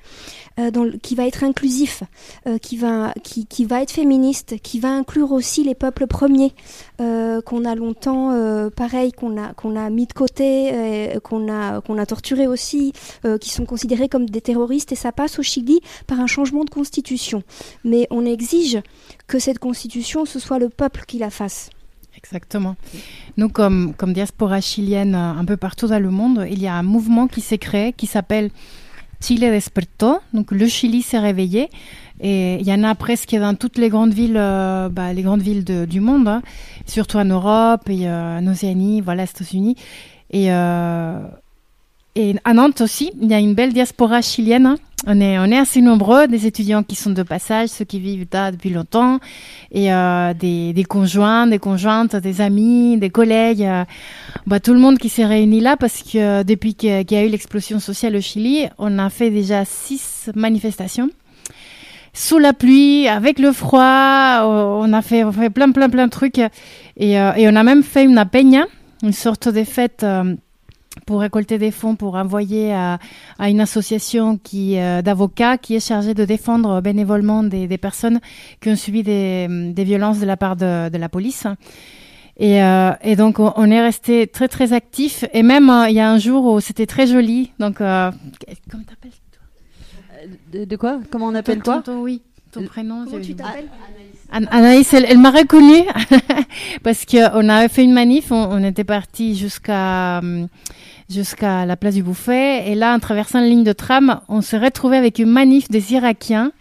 euh, 0.61 0.71
dans 0.71 0.85
le- 0.85 0.99
qui 0.99 1.17
va 1.17 1.27
être 1.27 1.43
inclusif, 1.43 2.05
euh, 2.47 2.59
qui 2.59 2.77
va, 2.77 3.13
qui, 3.25 3.45
qui 3.45 3.65
va 3.65 3.83
être 3.83 3.91
féministe, 3.91 4.55
qui 4.63 4.79
va 4.79 4.91
inclure 4.91 5.33
aussi 5.33 5.65
les 5.65 5.75
peuples 5.75 6.07
premiers 6.07 6.53
euh, 7.01 7.41
qu'on 7.43 7.65
a 7.65 7.75
longtemps, 7.75 8.31
euh, 8.35 8.71
pareil, 8.71 9.11
qu'on 9.11 9.37
a 9.37 9.53
qu'on 9.55 9.75
a 9.75 9.91
mis 9.91 10.07
de 10.07 10.13
côté, 10.13 11.19
qu'on 11.25 11.51
a 11.51 11.81
qu'on 11.81 11.99
a 11.99 12.07
torturé 12.07 12.47
aussi, 12.47 12.93
qui 13.41 13.51
sont 13.51 13.65
considérés 13.67 14.09
comme 14.09 14.31
des 14.31 14.41
terroristes. 14.41 14.93
Et 14.93 14.97
ça 14.97 15.11
passe 15.11 15.41
au 15.41 15.43
Chili 15.43 15.81
par 16.07 16.21
un 16.21 16.29
changement 16.29 16.65
de 16.65 16.71
constitution. 16.71 17.43
Mais 17.85 18.07
on 18.11 18.25
exige 18.25 18.81
que 19.27 19.41
cette 19.41 19.59
constitution, 19.59 20.25
ce 20.25 20.39
soit 20.39 20.61
le 20.61 20.69
peuple 20.69 21.03
qui 21.09 21.19
la 21.19 21.31
fasse. 21.31 21.71
Exactement. 22.17 22.77
Nous, 23.37 23.49
comme, 23.49 23.95
comme 23.97 24.13
diaspora 24.13 24.61
chilienne 24.61 25.15
euh, 25.15 25.33
un 25.33 25.45
peu 25.45 25.57
partout 25.57 25.87
dans 25.87 25.99
le 25.99 26.11
monde, 26.11 26.47
il 26.51 26.61
y 26.61 26.67
a 26.67 26.75
un 26.75 26.83
mouvement 26.83 27.27
qui 27.27 27.41
s'est 27.41 27.59
créé 27.59 27.93
qui 27.93 28.07
s'appelle 28.07 28.51
Chile 29.21 29.41
despertó, 29.41 30.21
donc 30.33 30.51
le 30.51 30.67
Chili 30.67 31.03
s'est 31.03 31.19
réveillé. 31.19 31.69
Et 32.23 32.57
il 32.57 32.67
y 32.67 32.73
en 32.73 32.83
a 32.85 32.95
presque 32.95 33.35
dans 33.35 33.55
toutes 33.55 33.79
les 33.79 33.89
grandes 33.89 34.13
villes, 34.13 34.37
euh, 34.37 34.89
bah, 34.89 35.13
les 35.13 35.23
grandes 35.23 35.43
villes 35.43 35.65
du 35.65 36.01
monde, 36.01 36.29
hein, 36.29 36.43
surtout 36.87 37.17
en 37.17 37.25
Europe 37.25 37.89
et 37.89 38.09
euh, 38.09 38.39
en 38.39 38.47
Océanie, 38.47 39.01
voilà, 39.01 39.25
aux 39.25 39.27
États-Unis. 39.27 39.77
Et, 40.31 40.49
et 42.17 42.35
à 42.45 42.55
Nantes 42.55 42.81
aussi, 42.81 43.13
il 43.21 43.31
y 43.31 43.35
a 43.35 43.39
une 43.39 43.55
belle 43.55 43.73
diaspora 43.73 44.21
chilienne. 44.21 44.67
hein. 44.67 44.77
on 45.07 45.21
est, 45.21 45.57
assez 45.57 45.81
nombreux, 45.81 46.27
des 46.27 46.45
étudiants 46.45 46.83
qui 46.83 46.97
sont 46.97 47.11
de 47.11 47.23
passage, 47.23 47.69
ceux 47.69 47.85
qui 47.85 48.01
vivent 48.01 48.27
là 48.33 48.51
depuis 48.51 48.71
longtemps, 48.71 49.21
et 49.71 49.93
euh, 49.93 50.35
des, 50.35 50.85
conjoints, 50.89 51.47
des 51.47 51.61
conjointes, 51.61 52.17
des 52.17 52.41
amis, 52.41 52.99
des 52.99 53.11
collègues, 53.11 53.63
euh, 53.63 53.85
bah, 54.47 54.59
tout 54.59 54.73
le 54.73 54.81
monde 54.81 54.99
qui 54.99 55.09
s'est 55.09 55.25
réuni 55.25 55.61
là 55.61 55.77
parce 55.77 56.03
que 56.03 56.19
euh, 56.19 56.43
depuis 56.43 56.75
qu'il 56.75 57.11
y 57.11 57.17
a 57.17 57.25
eu 57.25 57.29
l'explosion 57.29 57.79
sociale 57.79 58.17
au 58.17 58.21
Chili, 58.21 58.67
on 58.79 58.99
a 58.99 59.09
fait 59.09 59.31
déjà 59.31 59.65
six 59.65 60.31
manifestations 60.35 61.11
sous 62.13 62.39
la 62.39 62.53
pluie, 62.53 63.07
avec 63.07 63.39
le 63.39 63.53
froid. 63.53 64.43
On 64.45 64.93
a 64.93 65.01
fait, 65.01 65.23
on 65.23 65.31
fait 65.31 65.49
plein, 65.49 65.71
plein, 65.71 65.89
plein 65.89 66.07
de 66.07 66.11
trucs. 66.11 66.39
Et, 66.39 67.13
et, 67.13 67.49
on 67.49 67.55
a 67.55 67.63
même 67.63 67.85
fait 67.85 68.03
une 68.03 68.21
peña, 68.25 68.65
une 69.05 69.13
sorte 69.13 69.49
de 69.49 69.63
fête 69.63 70.05
pour 71.11 71.23
récolter 71.23 71.59
des 71.59 71.73
fonds 71.73 71.97
pour 71.97 72.15
envoyer 72.15 72.73
à, 72.73 73.01
à 73.41 73.51
une 73.51 73.61
association 73.61 74.39
qui 74.39 74.79
euh, 74.79 75.03
d'avocats 75.03 75.59
qui 75.59 75.75
est 75.75 75.85
chargée 75.85 76.15
de 76.15 76.25
défendre 76.25 76.81
bénévolement 76.81 77.43
des, 77.43 77.67
des, 77.67 77.79
personnes 77.79 78.21
qui 78.61 78.69
ont 78.69 78.77
subi 78.77 79.03
des, 79.03 79.49
des 79.73 79.83
violences 79.83 80.21
de 80.21 80.27
la 80.27 80.37
part 80.37 80.55
de, 80.55 80.89
de 80.89 80.97
la 80.99 81.09
police. 81.09 81.49
Et, 82.37 82.63
euh, 82.63 82.93
et, 83.03 83.17
donc 83.17 83.41
on 83.41 83.71
est 83.73 83.81
resté 83.81 84.29
très 84.29 84.47
très 84.47 84.73
actif. 84.73 85.25
Et 85.33 85.43
même 85.43 85.69
euh, 85.69 85.89
il 85.89 85.97
y 85.97 86.01
a 86.01 86.09
un 86.09 86.19
jour 86.19 86.45
où 86.45 86.61
c'était 86.61 86.87
très 86.87 87.09
joli. 87.09 87.51
Donc 87.59 87.81
euh, 87.81 88.13
comment 88.71 88.85
t'appelles 88.85 89.11
de, 90.53 90.65
de, 90.65 90.77
quoi? 90.77 91.01
Comment 91.11 91.27
on 91.27 91.35
appelle 91.35 91.61
toi? 91.61 91.83
Oui, 91.89 92.23
ton 92.53 92.63
prénom. 92.67 93.05
Comment 93.05 93.21
tu 93.21 93.35
t'appelles? 93.35 93.69
Anaïs, 94.31 94.95
elle, 94.95 95.07
elle 95.09 95.19
m'a 95.19 95.31
reconnue. 95.33 95.87
Parce 96.85 97.05
qu'on 97.05 97.49
avait 97.49 97.69
fait 97.69 97.83
une 97.83 97.93
manif, 97.93 98.31
on, 98.31 98.37
on 98.37 98.63
était 98.65 98.85
parti 98.85 99.37
jusqu'à 99.37 100.21
jusqu'à 101.11 101.67
la 101.67 101.77
place 101.77 101.95
du 101.95 102.03
Bouffet. 102.03 102.71
Et 102.71 102.75
là, 102.75 102.95
en 102.95 102.99
traversant 102.99 103.41
la 103.41 103.47
ligne 103.47 103.65
de 103.65 103.73
tram, 103.73 104.21
on 104.29 104.41
s'est 104.41 104.59
retrouvé 104.59 104.97
avec 104.97 105.19
une 105.19 105.31
manif 105.31 105.69
des 105.69 105.93
Irakiens. 105.93 106.53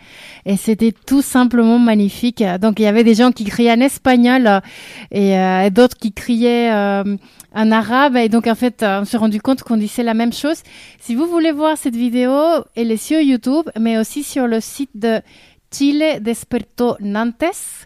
Et 0.45 0.57
c'était 0.57 0.93
tout 1.05 1.21
simplement 1.21 1.79
magnifique. 1.79 2.43
Donc, 2.61 2.79
il 2.79 2.83
y 2.83 2.87
avait 2.87 3.03
des 3.03 3.15
gens 3.15 3.31
qui 3.31 3.43
criaient 3.45 3.71
en 3.71 3.81
espagnol 3.81 4.61
et, 5.11 5.37
euh, 5.37 5.69
d'autres 5.69 5.97
qui 5.97 6.11
criaient 6.11 6.71
euh, 6.71 7.17
en 7.53 7.71
arabe. 7.71 8.15
Et 8.15 8.29
donc, 8.29 8.47
en 8.47 8.55
fait, 8.55 8.83
on 8.83 9.05
s'est 9.05 9.17
rendu 9.17 9.41
compte 9.41 9.63
qu'on 9.63 9.77
disait 9.77 10.03
la 10.03 10.13
même 10.13 10.33
chose. 10.33 10.63
Si 10.99 11.15
vous 11.15 11.27
voulez 11.27 11.51
voir 11.51 11.77
cette 11.77 11.95
vidéo, 11.95 12.33
elle 12.75 12.91
est 12.91 12.97
sur 12.97 13.19
YouTube, 13.19 13.69
mais 13.79 13.97
aussi 13.97 14.23
sur 14.23 14.47
le 14.47 14.59
site 14.59 14.91
de 14.95 15.21
Chile 15.71 16.03
Desperto 16.21 16.95
Nantes 16.99 17.85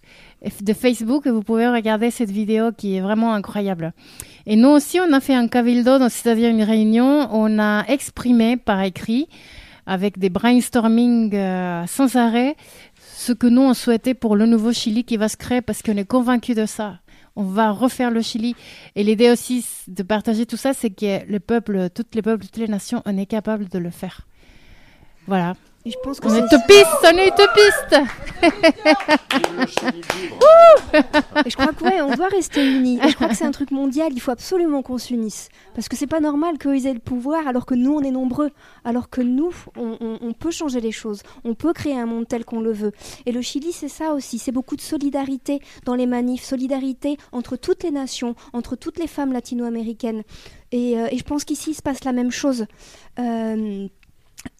de 0.61 0.73
Facebook. 0.73 1.27
Vous 1.27 1.43
pouvez 1.43 1.67
regarder 1.67 2.11
cette 2.11 2.31
vidéo 2.31 2.71
qui 2.71 2.95
est 2.95 3.01
vraiment 3.01 3.33
incroyable. 3.33 3.93
Et 4.45 4.55
nous 4.55 4.69
aussi, 4.69 4.99
on 4.99 5.13
a 5.13 5.19
fait 5.19 5.35
un 5.35 5.47
cabildo, 5.47 5.97
c'est-à-dire 6.09 6.49
une 6.49 6.63
réunion, 6.63 7.29
on 7.31 7.59
a 7.59 7.85
exprimé 7.87 8.57
par 8.57 8.81
écrit, 8.81 9.27
avec 9.85 10.19
des 10.19 10.29
brainstorming 10.29 11.33
euh, 11.33 11.85
sans 11.87 12.15
arrêt, 12.15 12.55
ce 13.15 13.31
que 13.31 13.47
nous, 13.47 13.61
on 13.61 13.73
souhaitait 13.73 14.13
pour 14.13 14.35
le 14.35 14.45
nouveau 14.45 14.73
Chili 14.73 15.03
qui 15.03 15.17
va 15.17 15.29
se 15.29 15.37
créer, 15.37 15.61
parce 15.61 15.81
qu'on 15.81 15.97
est 15.97 16.07
convaincu 16.07 16.55
de 16.55 16.65
ça. 16.65 16.99
On 17.35 17.43
va 17.43 17.71
refaire 17.71 18.11
le 18.11 18.21
Chili. 18.21 18.55
Et 18.95 19.03
l'idée 19.03 19.31
aussi 19.31 19.65
de 19.87 20.03
partager 20.03 20.45
tout 20.45 20.57
ça, 20.57 20.73
c'est 20.73 20.91
que 20.91 21.25
le 21.25 21.39
peuple, 21.39 21.89
toutes 21.89 22.13
les 22.15 22.21
peuples, 22.21 22.45
toutes 22.45 22.57
les 22.57 22.67
nations, 22.67 23.01
on 23.05 23.17
est 23.17 23.25
capable 23.25 23.69
de 23.69 23.79
le 23.79 23.89
faire. 23.89 24.27
Voilà. 25.27 25.55
Et 25.85 25.91
je 25.91 25.97
pense 26.01 26.21
que 26.21 26.27
on 26.29 26.35
est 26.35 26.45
utopiste, 26.45 26.87
on 27.03 27.17
est 27.17 27.27
utopiste. 27.27 27.97
Et 31.45 31.49
je 31.49 31.55
crois 31.55 31.73
que 31.73 31.83
ouais, 31.83 32.01
on 32.01 32.13
doit 32.15 32.27
rester 32.29 32.65
unis. 32.65 32.99
Et 33.03 33.09
je 33.09 33.15
crois 33.15 33.27
que 33.27 33.35
c'est 33.35 33.45
un 33.45 33.51
truc 33.51 33.71
mondial. 33.71 34.11
Il 34.13 34.21
faut 34.21 34.31
absolument 34.31 34.81
qu'on 34.81 34.97
s'unisse 34.97 35.49
parce 35.75 35.89
que 35.89 35.95
c'est 35.97 36.07
pas 36.07 36.19
normal 36.21 36.57
qu'ils 36.57 36.87
aient 36.87 36.93
le 36.93 36.99
pouvoir 36.99 37.47
alors 37.47 37.65
que 37.65 37.75
nous 37.75 37.93
on 37.93 38.01
est 38.01 38.11
nombreux, 38.11 38.51
alors 38.85 39.09
que 39.09 39.21
nous 39.21 39.51
on, 39.75 39.97
on- 39.99 40.19
on 40.21 40.33
peut 40.33 40.51
changer 40.51 40.79
les 40.81 40.91
choses, 40.91 41.21
on 41.43 41.55
peut 41.55 41.73
créer 41.73 41.97
un 41.99 42.05
monde 42.05 42.27
tel 42.27 42.45
qu'on 42.45 42.61
le 42.61 42.71
veut. 42.71 42.91
Et 43.25 43.31
le 43.31 43.41
Chili 43.41 43.71
c'est 43.73 43.87
ça 43.89 44.13
aussi, 44.13 44.37
c'est 44.39 44.51
beaucoup 44.51 44.75
de 44.75 44.81
solidarité 44.81 45.59
dans 45.85 45.95
les 45.95 46.05
manifs, 46.05 46.43
solidarité 46.43 47.17
entre 47.31 47.55
toutes 47.57 47.83
les 47.83 47.91
nations, 47.91 48.35
entre 48.53 48.75
toutes 48.75 48.99
les 48.99 49.07
femmes 49.07 49.33
latino-américaines. 49.33 50.23
Et, 50.71 50.97
euh, 50.99 51.07
et 51.11 51.17
je 51.17 51.23
pense 51.23 51.43
qu'ici 51.43 51.71
il 51.71 51.75
se 51.75 51.81
passe 51.81 52.03
la 52.03 52.13
même 52.13 52.31
chose. 52.31 52.65
Euh, 53.19 53.87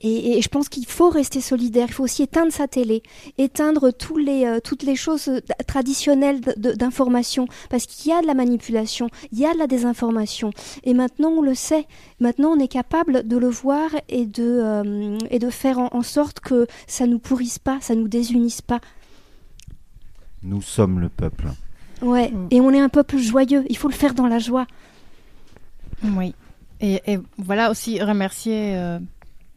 et, 0.02 0.38
et 0.38 0.42
je 0.42 0.50
pense 0.50 0.70
qu'il 0.70 0.86
faut 0.86 1.10
rester 1.10 1.42
solidaire. 1.42 1.88
Il 1.90 1.94
faut 1.94 2.04
aussi 2.04 2.24
éteindre 2.24 2.52
sa 2.52 2.68
télé, 2.68 3.04
éteindre 3.38 3.92
tous 3.92 4.18
les, 4.18 4.46
euh, 4.46 4.60
toutes 4.60 4.84
les 4.84 4.96
choses 4.96 5.28
euh, 5.28 5.40
traditionnelles 5.68 6.42
d'information, 6.58 7.48
parce 7.70 7.86
qu'il 7.86 8.12
y 8.12 8.14
a 8.16 8.22
de 8.22 8.28
la 8.28 8.34
manipulation, 8.34 9.10
il 9.32 9.40
y 9.40 9.46
a 9.46 9.54
de 9.54 9.58
la 9.58 9.68
désinformation. 9.68 10.52
Et 10.84 10.94
maintenant, 10.94 11.30
on 11.30 11.42
le 11.42 11.56
sait. 11.56 11.86
Maintenant, 12.20 12.52
on 12.52 12.60
est 12.60 12.68
capable 12.68 13.28
de 13.28 13.38
le 13.38 13.50
voir 13.50 13.90
et 14.10 14.26
de, 14.26 14.44
euh, 14.44 15.18
et 15.30 15.40
de 15.40 15.50
faire 15.50 15.80
en, 15.80 15.90
en 15.94 16.02
sorte 16.02 16.40
que 16.40 16.68
ça 16.88 17.08
nous 17.08 17.20
pourrisse 17.20 17.60
pas, 17.60 17.80
ça 17.82 17.96
nous 17.96 18.08
désunisse 18.08 18.62
pas. 18.62 18.80
Nous 20.44 20.62
sommes 20.62 21.00
le 21.00 21.10
peuple. 21.10 21.48
Ouais. 22.02 22.34
Et 22.52 22.60
on 22.60 22.72
est 22.72 22.80
un 22.82 22.90
peuple 22.90 23.18
joyeux. 23.18 23.64
Il 23.70 23.78
faut 23.78 23.88
le 23.88 23.94
faire 23.94 24.14
dans 24.14 24.28
la 24.28 24.40
joie. 24.40 24.68
Oui. 26.04 26.36
Et, 26.82 27.02
et 27.08 27.18
voilà 27.38 27.72
aussi 27.72 28.02
remercier. 28.02 28.76
euh, 28.76 29.00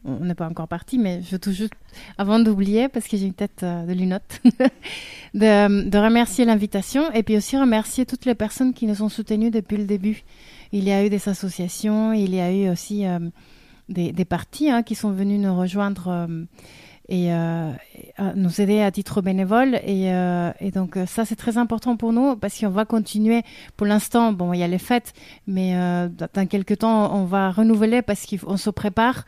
on 0.07 0.25
n'est 0.25 0.35
pas 0.35 0.47
encore 0.47 0.67
parti, 0.67 0.97
mais 0.97 1.21
je 1.21 1.37
tout 1.37 1.51
juste, 1.51 1.73
avant 2.17 2.39
d'oublier, 2.39 2.87
parce 2.87 3.07
que 3.07 3.17
j'ai 3.17 3.25
une 3.25 3.33
tête 3.33 3.61
euh, 3.63 3.85
de 3.85 3.93
lunotte, 3.93 4.41
de, 5.33 5.89
de 5.89 5.97
remercier 5.97 6.45
l'invitation 6.45 7.11
et 7.13 7.23
puis 7.23 7.37
aussi 7.37 7.57
remercier 7.57 8.05
toutes 8.05 8.25
les 8.25 8.35
personnes 8.35 8.73
qui 8.73 8.87
nous 8.87 9.01
ont 9.03 9.09
soutenus 9.09 9.51
depuis 9.51 9.77
le 9.77 9.85
début. 9.85 10.23
Il 10.71 10.83
y 10.83 10.91
a 10.91 11.05
eu 11.05 11.09
des 11.09 11.29
associations, 11.29 12.13
il 12.13 12.33
y 12.33 12.39
a 12.39 12.51
eu 12.51 12.69
aussi 12.69 13.05
euh, 13.05 13.19
des, 13.89 14.11
des 14.11 14.25
partis 14.25 14.69
hein, 14.69 14.83
qui 14.83 14.95
sont 14.95 15.11
venus 15.11 15.39
nous 15.39 15.57
rejoindre 15.57 16.07
euh, 16.07 16.45
et 17.09 17.31
euh, 17.31 17.71
euh, 18.19 18.31
nous 18.35 18.59
aider 18.61 18.81
à 18.81 18.91
titre 18.91 19.21
bénévole. 19.21 19.75
Et, 19.85 20.11
euh, 20.11 20.51
et 20.59 20.71
donc 20.71 20.97
euh, 20.97 21.05
ça, 21.05 21.25
c'est 21.25 21.35
très 21.35 21.57
important 21.57 21.95
pour 21.95 22.11
nous 22.13 22.35
parce 22.35 22.59
qu'on 22.59 22.69
va 22.69 22.85
continuer. 22.85 23.43
Pour 23.77 23.87
l'instant, 23.87 24.33
bon, 24.33 24.53
il 24.53 24.59
y 24.59 24.63
a 24.63 24.67
les 24.67 24.77
fêtes, 24.77 25.13
mais 25.47 25.75
euh, 25.75 26.09
dans 26.33 26.47
quelques 26.47 26.79
temps, 26.79 27.15
on 27.15 27.25
va 27.25 27.51
renouveler 27.51 28.01
parce 28.01 28.25
qu'on 28.25 28.57
se 28.57 28.69
prépare. 28.69 29.25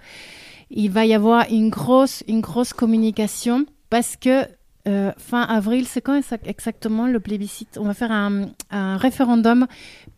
Il 0.71 0.91
va 0.91 1.05
y 1.05 1.13
avoir 1.13 1.45
une 1.49 1.69
grosse, 1.69 2.23
une 2.27 2.41
grosse 2.41 2.73
communication 2.73 3.65
parce 3.89 4.15
que 4.15 4.45
euh, 4.87 5.11
fin 5.17 5.41
avril, 5.41 5.85
c'est 5.87 6.01
quand 6.01 6.15
exact- 6.15 6.47
exactement 6.47 7.07
le 7.07 7.19
plébiscite? 7.19 7.77
On 7.79 7.83
va 7.83 7.93
faire 7.93 8.11
un, 8.11 8.47
un 8.71 8.97
référendum 8.97 9.67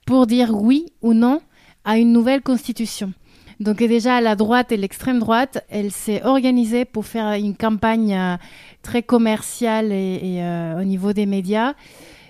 pour 0.05 0.27
dire 0.27 0.53
oui 0.53 0.85
ou 1.01 1.13
non 1.13 1.41
à 1.83 1.97
une 1.97 2.11
nouvelle 2.11 2.41
constitution. 2.41 3.13
Donc 3.59 3.77
déjà 3.77 4.21
la 4.21 4.35
droite 4.35 4.71
et 4.71 4.77
l'extrême 4.77 5.19
droite, 5.19 5.63
elle 5.69 5.91
s'est 5.91 6.23
organisée 6.23 6.83
pour 6.85 7.05
faire 7.05 7.31
une 7.33 7.55
campagne 7.55 8.13
euh, 8.13 8.37
très 8.81 9.03
commerciale 9.03 9.91
et, 9.91 10.41
euh, 10.41 10.81
au 10.81 10.83
niveau 10.83 11.13
des 11.13 11.25
médias 11.25 11.73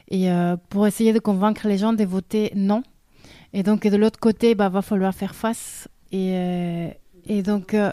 et 0.10 0.30
euh, 0.30 0.58
pour 0.70 0.88
essayer 0.88 1.14
de 1.14 1.20
convaincre 1.20 1.68
les 1.68 1.78
gens 1.78 1.94
de 1.94 2.04
voter 2.04 2.52
non. 2.56 2.84
Et 3.54 3.64
donc 3.64 3.88
de 3.88 3.96
l'autre 3.96 4.20
côté, 4.20 4.56
bah 4.56 4.70
va 4.70 4.82
falloir 4.82 5.14
faire 5.14 5.36
face 5.36 5.88
et 6.12 6.34
euh, 6.34 6.90
et 7.28 7.42
donc 7.42 7.74
euh, 7.74 7.92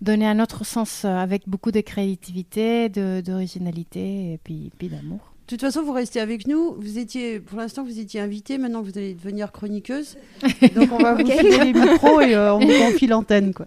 donner 0.00 0.26
un 0.26 0.40
autre 0.40 0.64
sens 0.64 1.04
euh, 1.04 1.08
avec 1.08 1.48
beaucoup 1.48 1.70
de 1.70 1.80
créativité, 1.80 2.88
de 2.88 3.20
d'originalité 3.20 4.32
et 4.32 4.38
puis 4.42 4.70
puis 4.78 4.88
d'amour. 4.88 5.20
De 5.50 5.56
toute 5.56 5.62
façon, 5.62 5.82
vous 5.82 5.92
restez 5.92 6.20
avec 6.20 6.46
nous. 6.46 6.76
Vous 6.78 6.98
étiez, 6.98 7.40
pour 7.40 7.58
l'instant, 7.58 7.82
vous 7.82 7.98
étiez 7.98 8.20
invitée. 8.20 8.56
Maintenant, 8.56 8.82
vous 8.82 8.96
allez 8.96 9.14
devenir 9.14 9.50
chroniqueuse. 9.50 10.16
Donc, 10.76 10.92
on 10.92 10.98
va 10.98 11.14
vous 11.14 11.26
filer 11.26 11.58
les 11.58 11.72
micros 11.72 12.20
et 12.20 12.36
euh, 12.36 12.54
on 12.54 12.60
vous 12.60 12.78
confie 12.78 13.08
l'antenne, 13.08 13.52
quoi. 13.52 13.66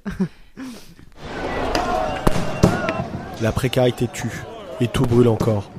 La 3.41 3.51
précarité 3.51 4.07
tue, 4.07 4.45
et 4.80 4.88
tout 4.88 5.03
brûle 5.03 5.28
encore. 5.28 5.72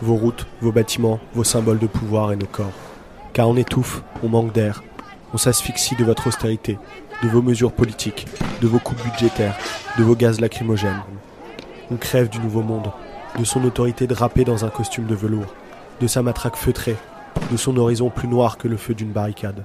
Vos 0.00 0.14
routes, 0.14 0.46
vos 0.60 0.70
bâtiments, 0.70 1.18
vos 1.34 1.42
symboles 1.42 1.80
de 1.80 1.88
pouvoir 1.88 2.30
et 2.30 2.36
nos 2.36 2.46
corps. 2.46 2.70
Car 3.32 3.48
on 3.48 3.56
étouffe, 3.56 4.04
on 4.22 4.28
manque 4.28 4.52
d'air, 4.52 4.84
on 5.34 5.38
s'asphyxie 5.38 5.96
de 5.96 6.04
votre 6.04 6.28
austérité, 6.28 6.78
de 7.22 7.28
vos 7.28 7.42
mesures 7.42 7.72
politiques, 7.72 8.26
de 8.60 8.66
vos 8.66 8.78
coupes 8.78 9.02
budgétaires, 9.02 9.56
de 9.98 10.04
vos 10.04 10.14
gaz 10.14 10.40
lacrymogènes. 10.40 11.02
On 11.90 11.96
crève 11.96 12.28
du 12.28 12.38
nouveau 12.38 12.62
monde, 12.62 12.92
de 13.38 13.44
son 13.44 13.64
autorité 13.64 14.06
drapée 14.06 14.44
dans 14.44 14.64
un 14.64 14.70
costume 14.70 15.06
de 15.06 15.14
velours, 15.14 15.54
de 16.00 16.06
sa 16.06 16.22
matraque 16.22 16.56
feutrée, 16.56 16.96
de 17.50 17.56
son 17.56 17.76
horizon 17.76 18.10
plus 18.10 18.28
noir 18.28 18.58
que 18.58 18.68
le 18.68 18.76
feu 18.76 18.94
d'une 18.94 19.12
barricade. 19.12 19.64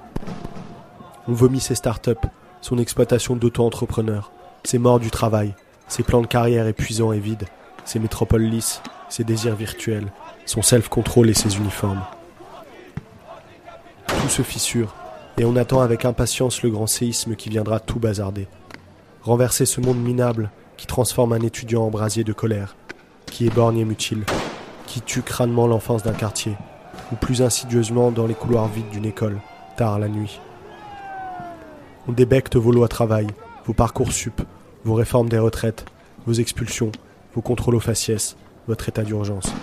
On 1.28 1.34
vomit 1.34 1.60
ses 1.60 1.76
start-up, 1.76 2.20
son 2.62 2.78
exploitation 2.78 3.36
d'auto-entrepreneurs, 3.36 4.32
ses 4.64 4.78
morts 4.78 5.00
du 5.00 5.12
travail, 5.12 5.54
ses 5.88 6.04
plans 6.04 6.22
de 6.22 6.28
carrière 6.28 6.68
épuisants 6.68 7.14
et 7.14 7.20
vides, 7.20 7.46
ses 7.86 8.00
métropoles 8.00 8.44
lisses, 8.44 8.82
ses 9.10 9.24
désirs 9.24 9.56
virtuels, 9.56 10.12
son 10.46 10.62
self-control 10.62 11.30
et 11.30 11.34
ses 11.34 11.58
uniformes. 11.58 12.04
Tout 14.08 14.30
se 14.30 14.42
fissure, 14.42 14.94
et 15.38 15.46
on 15.46 15.56
attend 15.56 15.82
avec 15.82 16.06
impatience 16.06 16.62
le 16.62 16.70
grand 16.70 16.88
séisme 16.88 17.36
qui 17.36 17.50
viendra 17.50 17.80
tout 17.80 18.00
bazarder. 18.00 18.48
Renverser 19.24 19.66
ce 19.66 19.82
monde 19.82 20.02
minable 20.02 20.50
qui 20.78 20.86
transforme 20.86 21.34
un 21.34 21.42
étudiant 21.42 21.84
en 21.84 21.90
brasier 21.90 22.24
de 22.24 22.34
colère, 22.34 22.76
qui 23.26 23.48
éborgne 23.48 23.80
et 23.80 23.86
mutile, 23.86 24.24
qui 24.86 25.02
tue 25.02 25.22
crânement 25.22 25.68
l'enfance 25.68 26.04
d'un 26.04 26.14
quartier, 26.14 26.56
ou 27.12 27.16
plus 27.16 27.42
insidieusement 27.42 28.12
dans 28.12 28.28
les 28.28 28.34
couloirs 28.34 28.68
vides 28.68 28.90
d'une 28.90 29.06
école, 29.06 29.40
tard 29.78 30.00
la 30.00 30.10
nuit. 30.10 30.40
On 32.08 32.12
débecte 32.12 32.56
vos 32.56 32.72
lois 32.72 32.88
travail, 32.88 33.28
vos 33.66 33.74
parcours 33.74 34.12
sup, 34.12 34.42
vos 34.84 34.94
réformes 34.94 35.30
des 35.30 35.40
retraites, 35.40 35.86
vos 36.26 36.34
expulsions, 36.34 36.92
vos 37.34 37.42
contrôles 37.42 37.76
aux 37.76 37.80
faciès, 37.80 38.36
votre 38.68 38.90
état 38.90 39.04
d'urgence. 39.04 39.54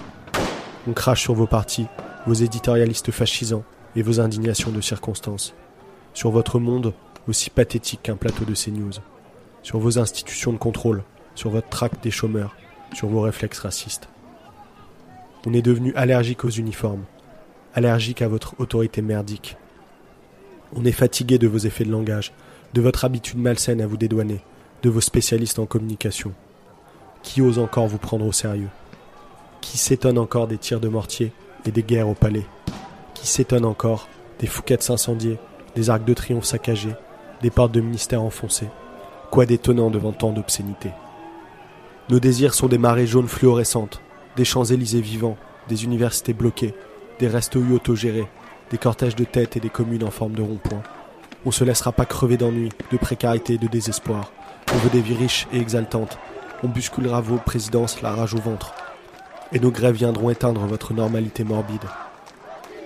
On 0.88 0.92
crache 0.92 1.22
sur 1.22 1.34
vos 1.34 1.46
partis, 1.46 1.86
vos 2.26 2.34
éditorialistes 2.34 3.10
fascisants 3.10 3.64
et 3.96 4.02
vos 4.02 4.20
indignations 4.20 4.70
de 4.70 4.80
circonstances. 4.80 5.54
Sur 6.14 6.30
votre 6.30 6.58
monde, 6.58 6.92
aussi 7.28 7.50
pathétique 7.50 8.02
qu'un 8.02 8.16
plateau 8.16 8.44
de 8.44 8.54
CNews. 8.54 9.00
Sur 9.62 9.78
vos 9.78 9.98
institutions 9.98 10.52
de 10.52 10.58
contrôle, 10.58 11.02
sur 11.34 11.50
votre 11.50 11.68
tract 11.68 12.02
des 12.02 12.10
chômeurs, 12.10 12.56
sur 12.94 13.08
vos 13.08 13.20
réflexes 13.20 13.60
racistes. 13.60 14.08
On 15.46 15.52
est 15.52 15.62
devenu 15.62 15.94
allergique 15.94 16.44
aux 16.44 16.50
uniformes, 16.50 17.04
allergique 17.74 18.22
à 18.22 18.28
votre 18.28 18.54
autorité 18.58 19.02
merdique. 19.02 19.56
On 20.74 20.84
est 20.84 20.92
fatigué 20.92 21.38
de 21.38 21.48
vos 21.48 21.58
effets 21.58 21.84
de 21.84 21.90
langage, 21.90 22.32
de 22.74 22.80
votre 22.80 23.04
habitude 23.04 23.38
malsaine 23.38 23.80
à 23.80 23.86
vous 23.86 23.96
dédouaner, 23.96 24.40
de 24.82 24.90
vos 24.90 25.00
spécialistes 25.00 25.58
en 25.58 25.66
communication. 25.66 26.32
Qui 27.22 27.42
ose 27.42 27.58
encore 27.58 27.86
vous 27.86 27.98
prendre 27.98 28.26
au 28.26 28.32
sérieux? 28.32 28.68
Qui 29.60 29.78
s'étonne 29.78 30.18
encore 30.18 30.46
des 30.46 30.58
tirs 30.58 30.80
de 30.80 30.88
mortier 30.88 31.32
et 31.66 31.70
des 31.70 31.82
guerres 31.82 32.08
au 32.08 32.14
palais? 32.14 32.46
Qui 33.20 33.26
s'étonne 33.26 33.66
encore 33.66 34.08
des 34.38 34.46
fouquettes 34.46 34.88
incendiées, 34.88 35.38
des 35.74 35.90
arcs 35.90 36.06
de 36.06 36.14
triomphe 36.14 36.46
saccagés, 36.46 36.94
des 37.42 37.50
portes 37.50 37.72
de 37.72 37.82
ministère 37.82 38.22
enfoncées 38.22 38.70
Quoi 39.30 39.44
d'étonnant 39.44 39.90
devant 39.90 40.12
tant 40.12 40.32
d'obscénités 40.32 40.92
Nos 42.08 42.18
désirs 42.18 42.54
sont 42.54 42.66
des 42.66 42.78
marées 42.78 43.06
jaunes 43.06 43.28
fluorescentes, 43.28 44.00
des 44.36 44.46
Champs-Élysées 44.46 45.02
vivants, 45.02 45.36
des 45.68 45.84
universités 45.84 46.32
bloquées, 46.32 46.74
des 47.18 47.28
restos 47.28 47.60
autogérés, 47.60 48.26
des 48.70 48.78
cortèges 48.78 49.16
de 49.16 49.24
têtes 49.24 49.54
et 49.58 49.60
des 49.60 49.68
communes 49.68 50.04
en 50.04 50.10
forme 50.10 50.32
de 50.32 50.42
rond-point. 50.42 50.82
On 51.44 51.50
se 51.50 51.62
laissera 51.62 51.92
pas 51.92 52.06
crever 52.06 52.38
d'ennui, 52.38 52.70
de 52.90 52.96
précarité 52.96 53.54
et 53.54 53.58
de 53.58 53.68
désespoir. 53.68 54.32
On 54.72 54.78
veut 54.78 54.90
des 54.90 55.02
vies 55.02 55.14
riches 55.14 55.46
et 55.52 55.60
exaltantes. 55.60 56.16
On 56.62 56.68
bousculera 56.68 57.20
vos 57.20 57.36
présidences 57.36 58.00
la 58.00 58.12
rage 58.12 58.32
au 58.32 58.40
ventre. 58.40 58.72
Et 59.52 59.60
nos 59.60 59.70
grèves 59.70 59.96
viendront 59.96 60.30
éteindre 60.30 60.62
votre 60.62 60.94
normalité 60.94 61.44
morbide. 61.44 61.84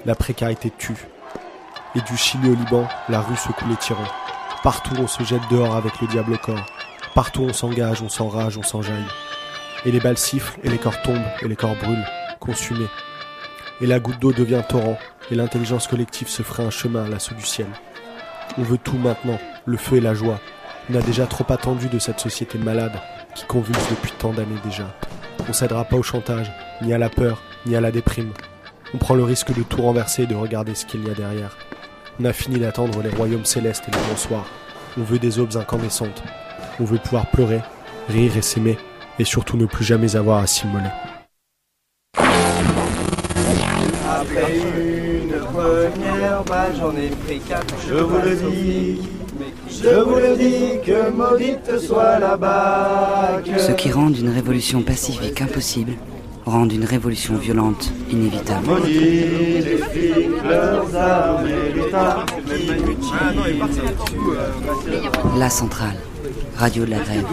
La 0.06 0.14
précarité 0.14 0.70
tue. 0.76 1.06
Et 1.94 2.00
du 2.02 2.16
Chili 2.16 2.50
au 2.50 2.54
Liban, 2.54 2.86
la 3.08 3.22
rue 3.22 3.36
secoue 3.36 3.68
les 3.68 3.76
tyrans. 3.76 4.02
Partout 4.62 4.94
on 4.98 5.06
se 5.06 5.22
jette 5.22 5.48
dehors 5.50 5.74
avec 5.76 5.98
le 6.02 6.06
diable 6.08 6.34
au 6.34 6.36
corps. 6.36 6.66
Partout 7.14 7.42
on 7.42 7.54
s'engage, 7.54 8.02
on 8.02 8.10
s'enrage, 8.10 8.58
on 8.58 8.62
s'enjaille. 8.62 9.06
Et 9.86 9.92
les 9.92 10.00
balles 10.00 10.18
sifflent, 10.18 10.60
et 10.62 10.68
les 10.68 10.76
corps 10.76 11.00
tombent, 11.00 11.24
et 11.40 11.48
les 11.48 11.56
corps 11.56 11.76
brûlent, 11.76 12.06
consumés. 12.38 12.88
Et 13.80 13.86
la 13.86 13.98
goutte 13.98 14.18
d'eau 14.18 14.32
devient 14.32 14.62
torrent, 14.68 14.98
et 15.30 15.34
l'intelligence 15.34 15.86
collective 15.86 16.28
se 16.28 16.42
fera 16.42 16.64
un 16.64 16.70
chemin 16.70 17.06
à 17.06 17.08
l'assaut 17.08 17.34
du 17.34 17.46
ciel. 17.46 17.68
On 18.58 18.62
veut 18.62 18.78
tout 18.78 18.98
maintenant, 18.98 19.38
le 19.64 19.78
feu 19.78 19.96
et 19.96 20.00
la 20.02 20.12
joie. 20.12 20.38
On 20.90 20.96
a 20.96 21.00
déjà 21.00 21.26
trop 21.26 21.50
attendu 21.50 21.88
de 21.88 21.98
cette 21.98 22.20
société 22.20 22.58
malade 22.58 23.00
qui 23.34 23.46
convulse 23.46 23.88
depuis 23.88 24.12
tant 24.12 24.34
d'années 24.34 24.60
déjà. 24.64 24.94
On 25.48 25.54
cédera 25.54 25.84
pas 25.84 25.96
au 25.96 26.02
chantage, 26.02 26.52
ni 26.82 26.92
à 26.92 26.98
la 26.98 27.08
peur, 27.08 27.42
ni 27.64 27.74
à 27.74 27.80
la 27.80 27.90
déprime. 27.90 28.32
On 28.94 28.98
prend 28.98 29.16
le 29.16 29.24
risque 29.24 29.52
de 29.52 29.64
tout 29.64 29.82
renverser 29.82 30.22
et 30.22 30.26
de 30.26 30.36
regarder 30.36 30.76
ce 30.76 30.86
qu'il 30.86 31.04
y 31.04 31.10
a 31.10 31.14
derrière. 31.14 31.58
On 32.20 32.24
a 32.26 32.32
fini 32.32 32.60
d'attendre 32.60 33.02
les 33.02 33.10
royaumes 33.10 33.44
célestes 33.44 33.82
et 33.88 33.90
les 33.90 33.98
bonsoirs. 34.08 34.46
On 34.96 35.02
veut 35.02 35.18
des 35.18 35.40
aubes 35.40 35.56
incandescentes. 35.56 36.22
On 36.78 36.84
veut 36.84 36.98
pouvoir 36.98 37.26
pleurer, 37.26 37.60
rire 38.08 38.36
et 38.36 38.42
s'aimer, 38.42 38.78
et 39.18 39.24
surtout 39.24 39.56
ne 39.56 39.66
plus 39.66 39.84
jamais 39.84 40.14
avoir 40.14 40.38
à 40.38 40.46
s'immoler. 40.46 40.90
Après 44.08 44.58
une 44.58 45.40
première 45.40 46.44
balle, 46.44 46.72
j'en 46.78 46.96
ai 46.96 47.08
pris 47.08 47.40
quatre. 47.40 47.74
Je 47.88 47.94
vous 47.94 48.18
le 48.18 48.36
dis, 48.36 49.00
je 49.68 49.88
vous 49.88 50.14
le 50.14 50.36
dis, 50.36 50.80
que 50.86 51.10
maudite 51.10 51.80
soit 51.80 52.20
la 52.20 52.36
bague. 52.36 53.58
Ce 53.58 53.72
qui 53.72 53.90
rend 53.90 54.12
une 54.12 54.30
révolution 54.30 54.82
pacifique 54.82 55.42
impossible 55.42 55.94
rend 56.46 56.68
une 56.68 56.84
révolution 56.84 57.36
violente 57.36 57.92
inévitable. 58.10 58.68
La 65.38 65.50
centrale, 65.50 65.96
radio 66.56 66.84
de 66.84 66.90
la 66.90 66.98
grève. 66.98 67.24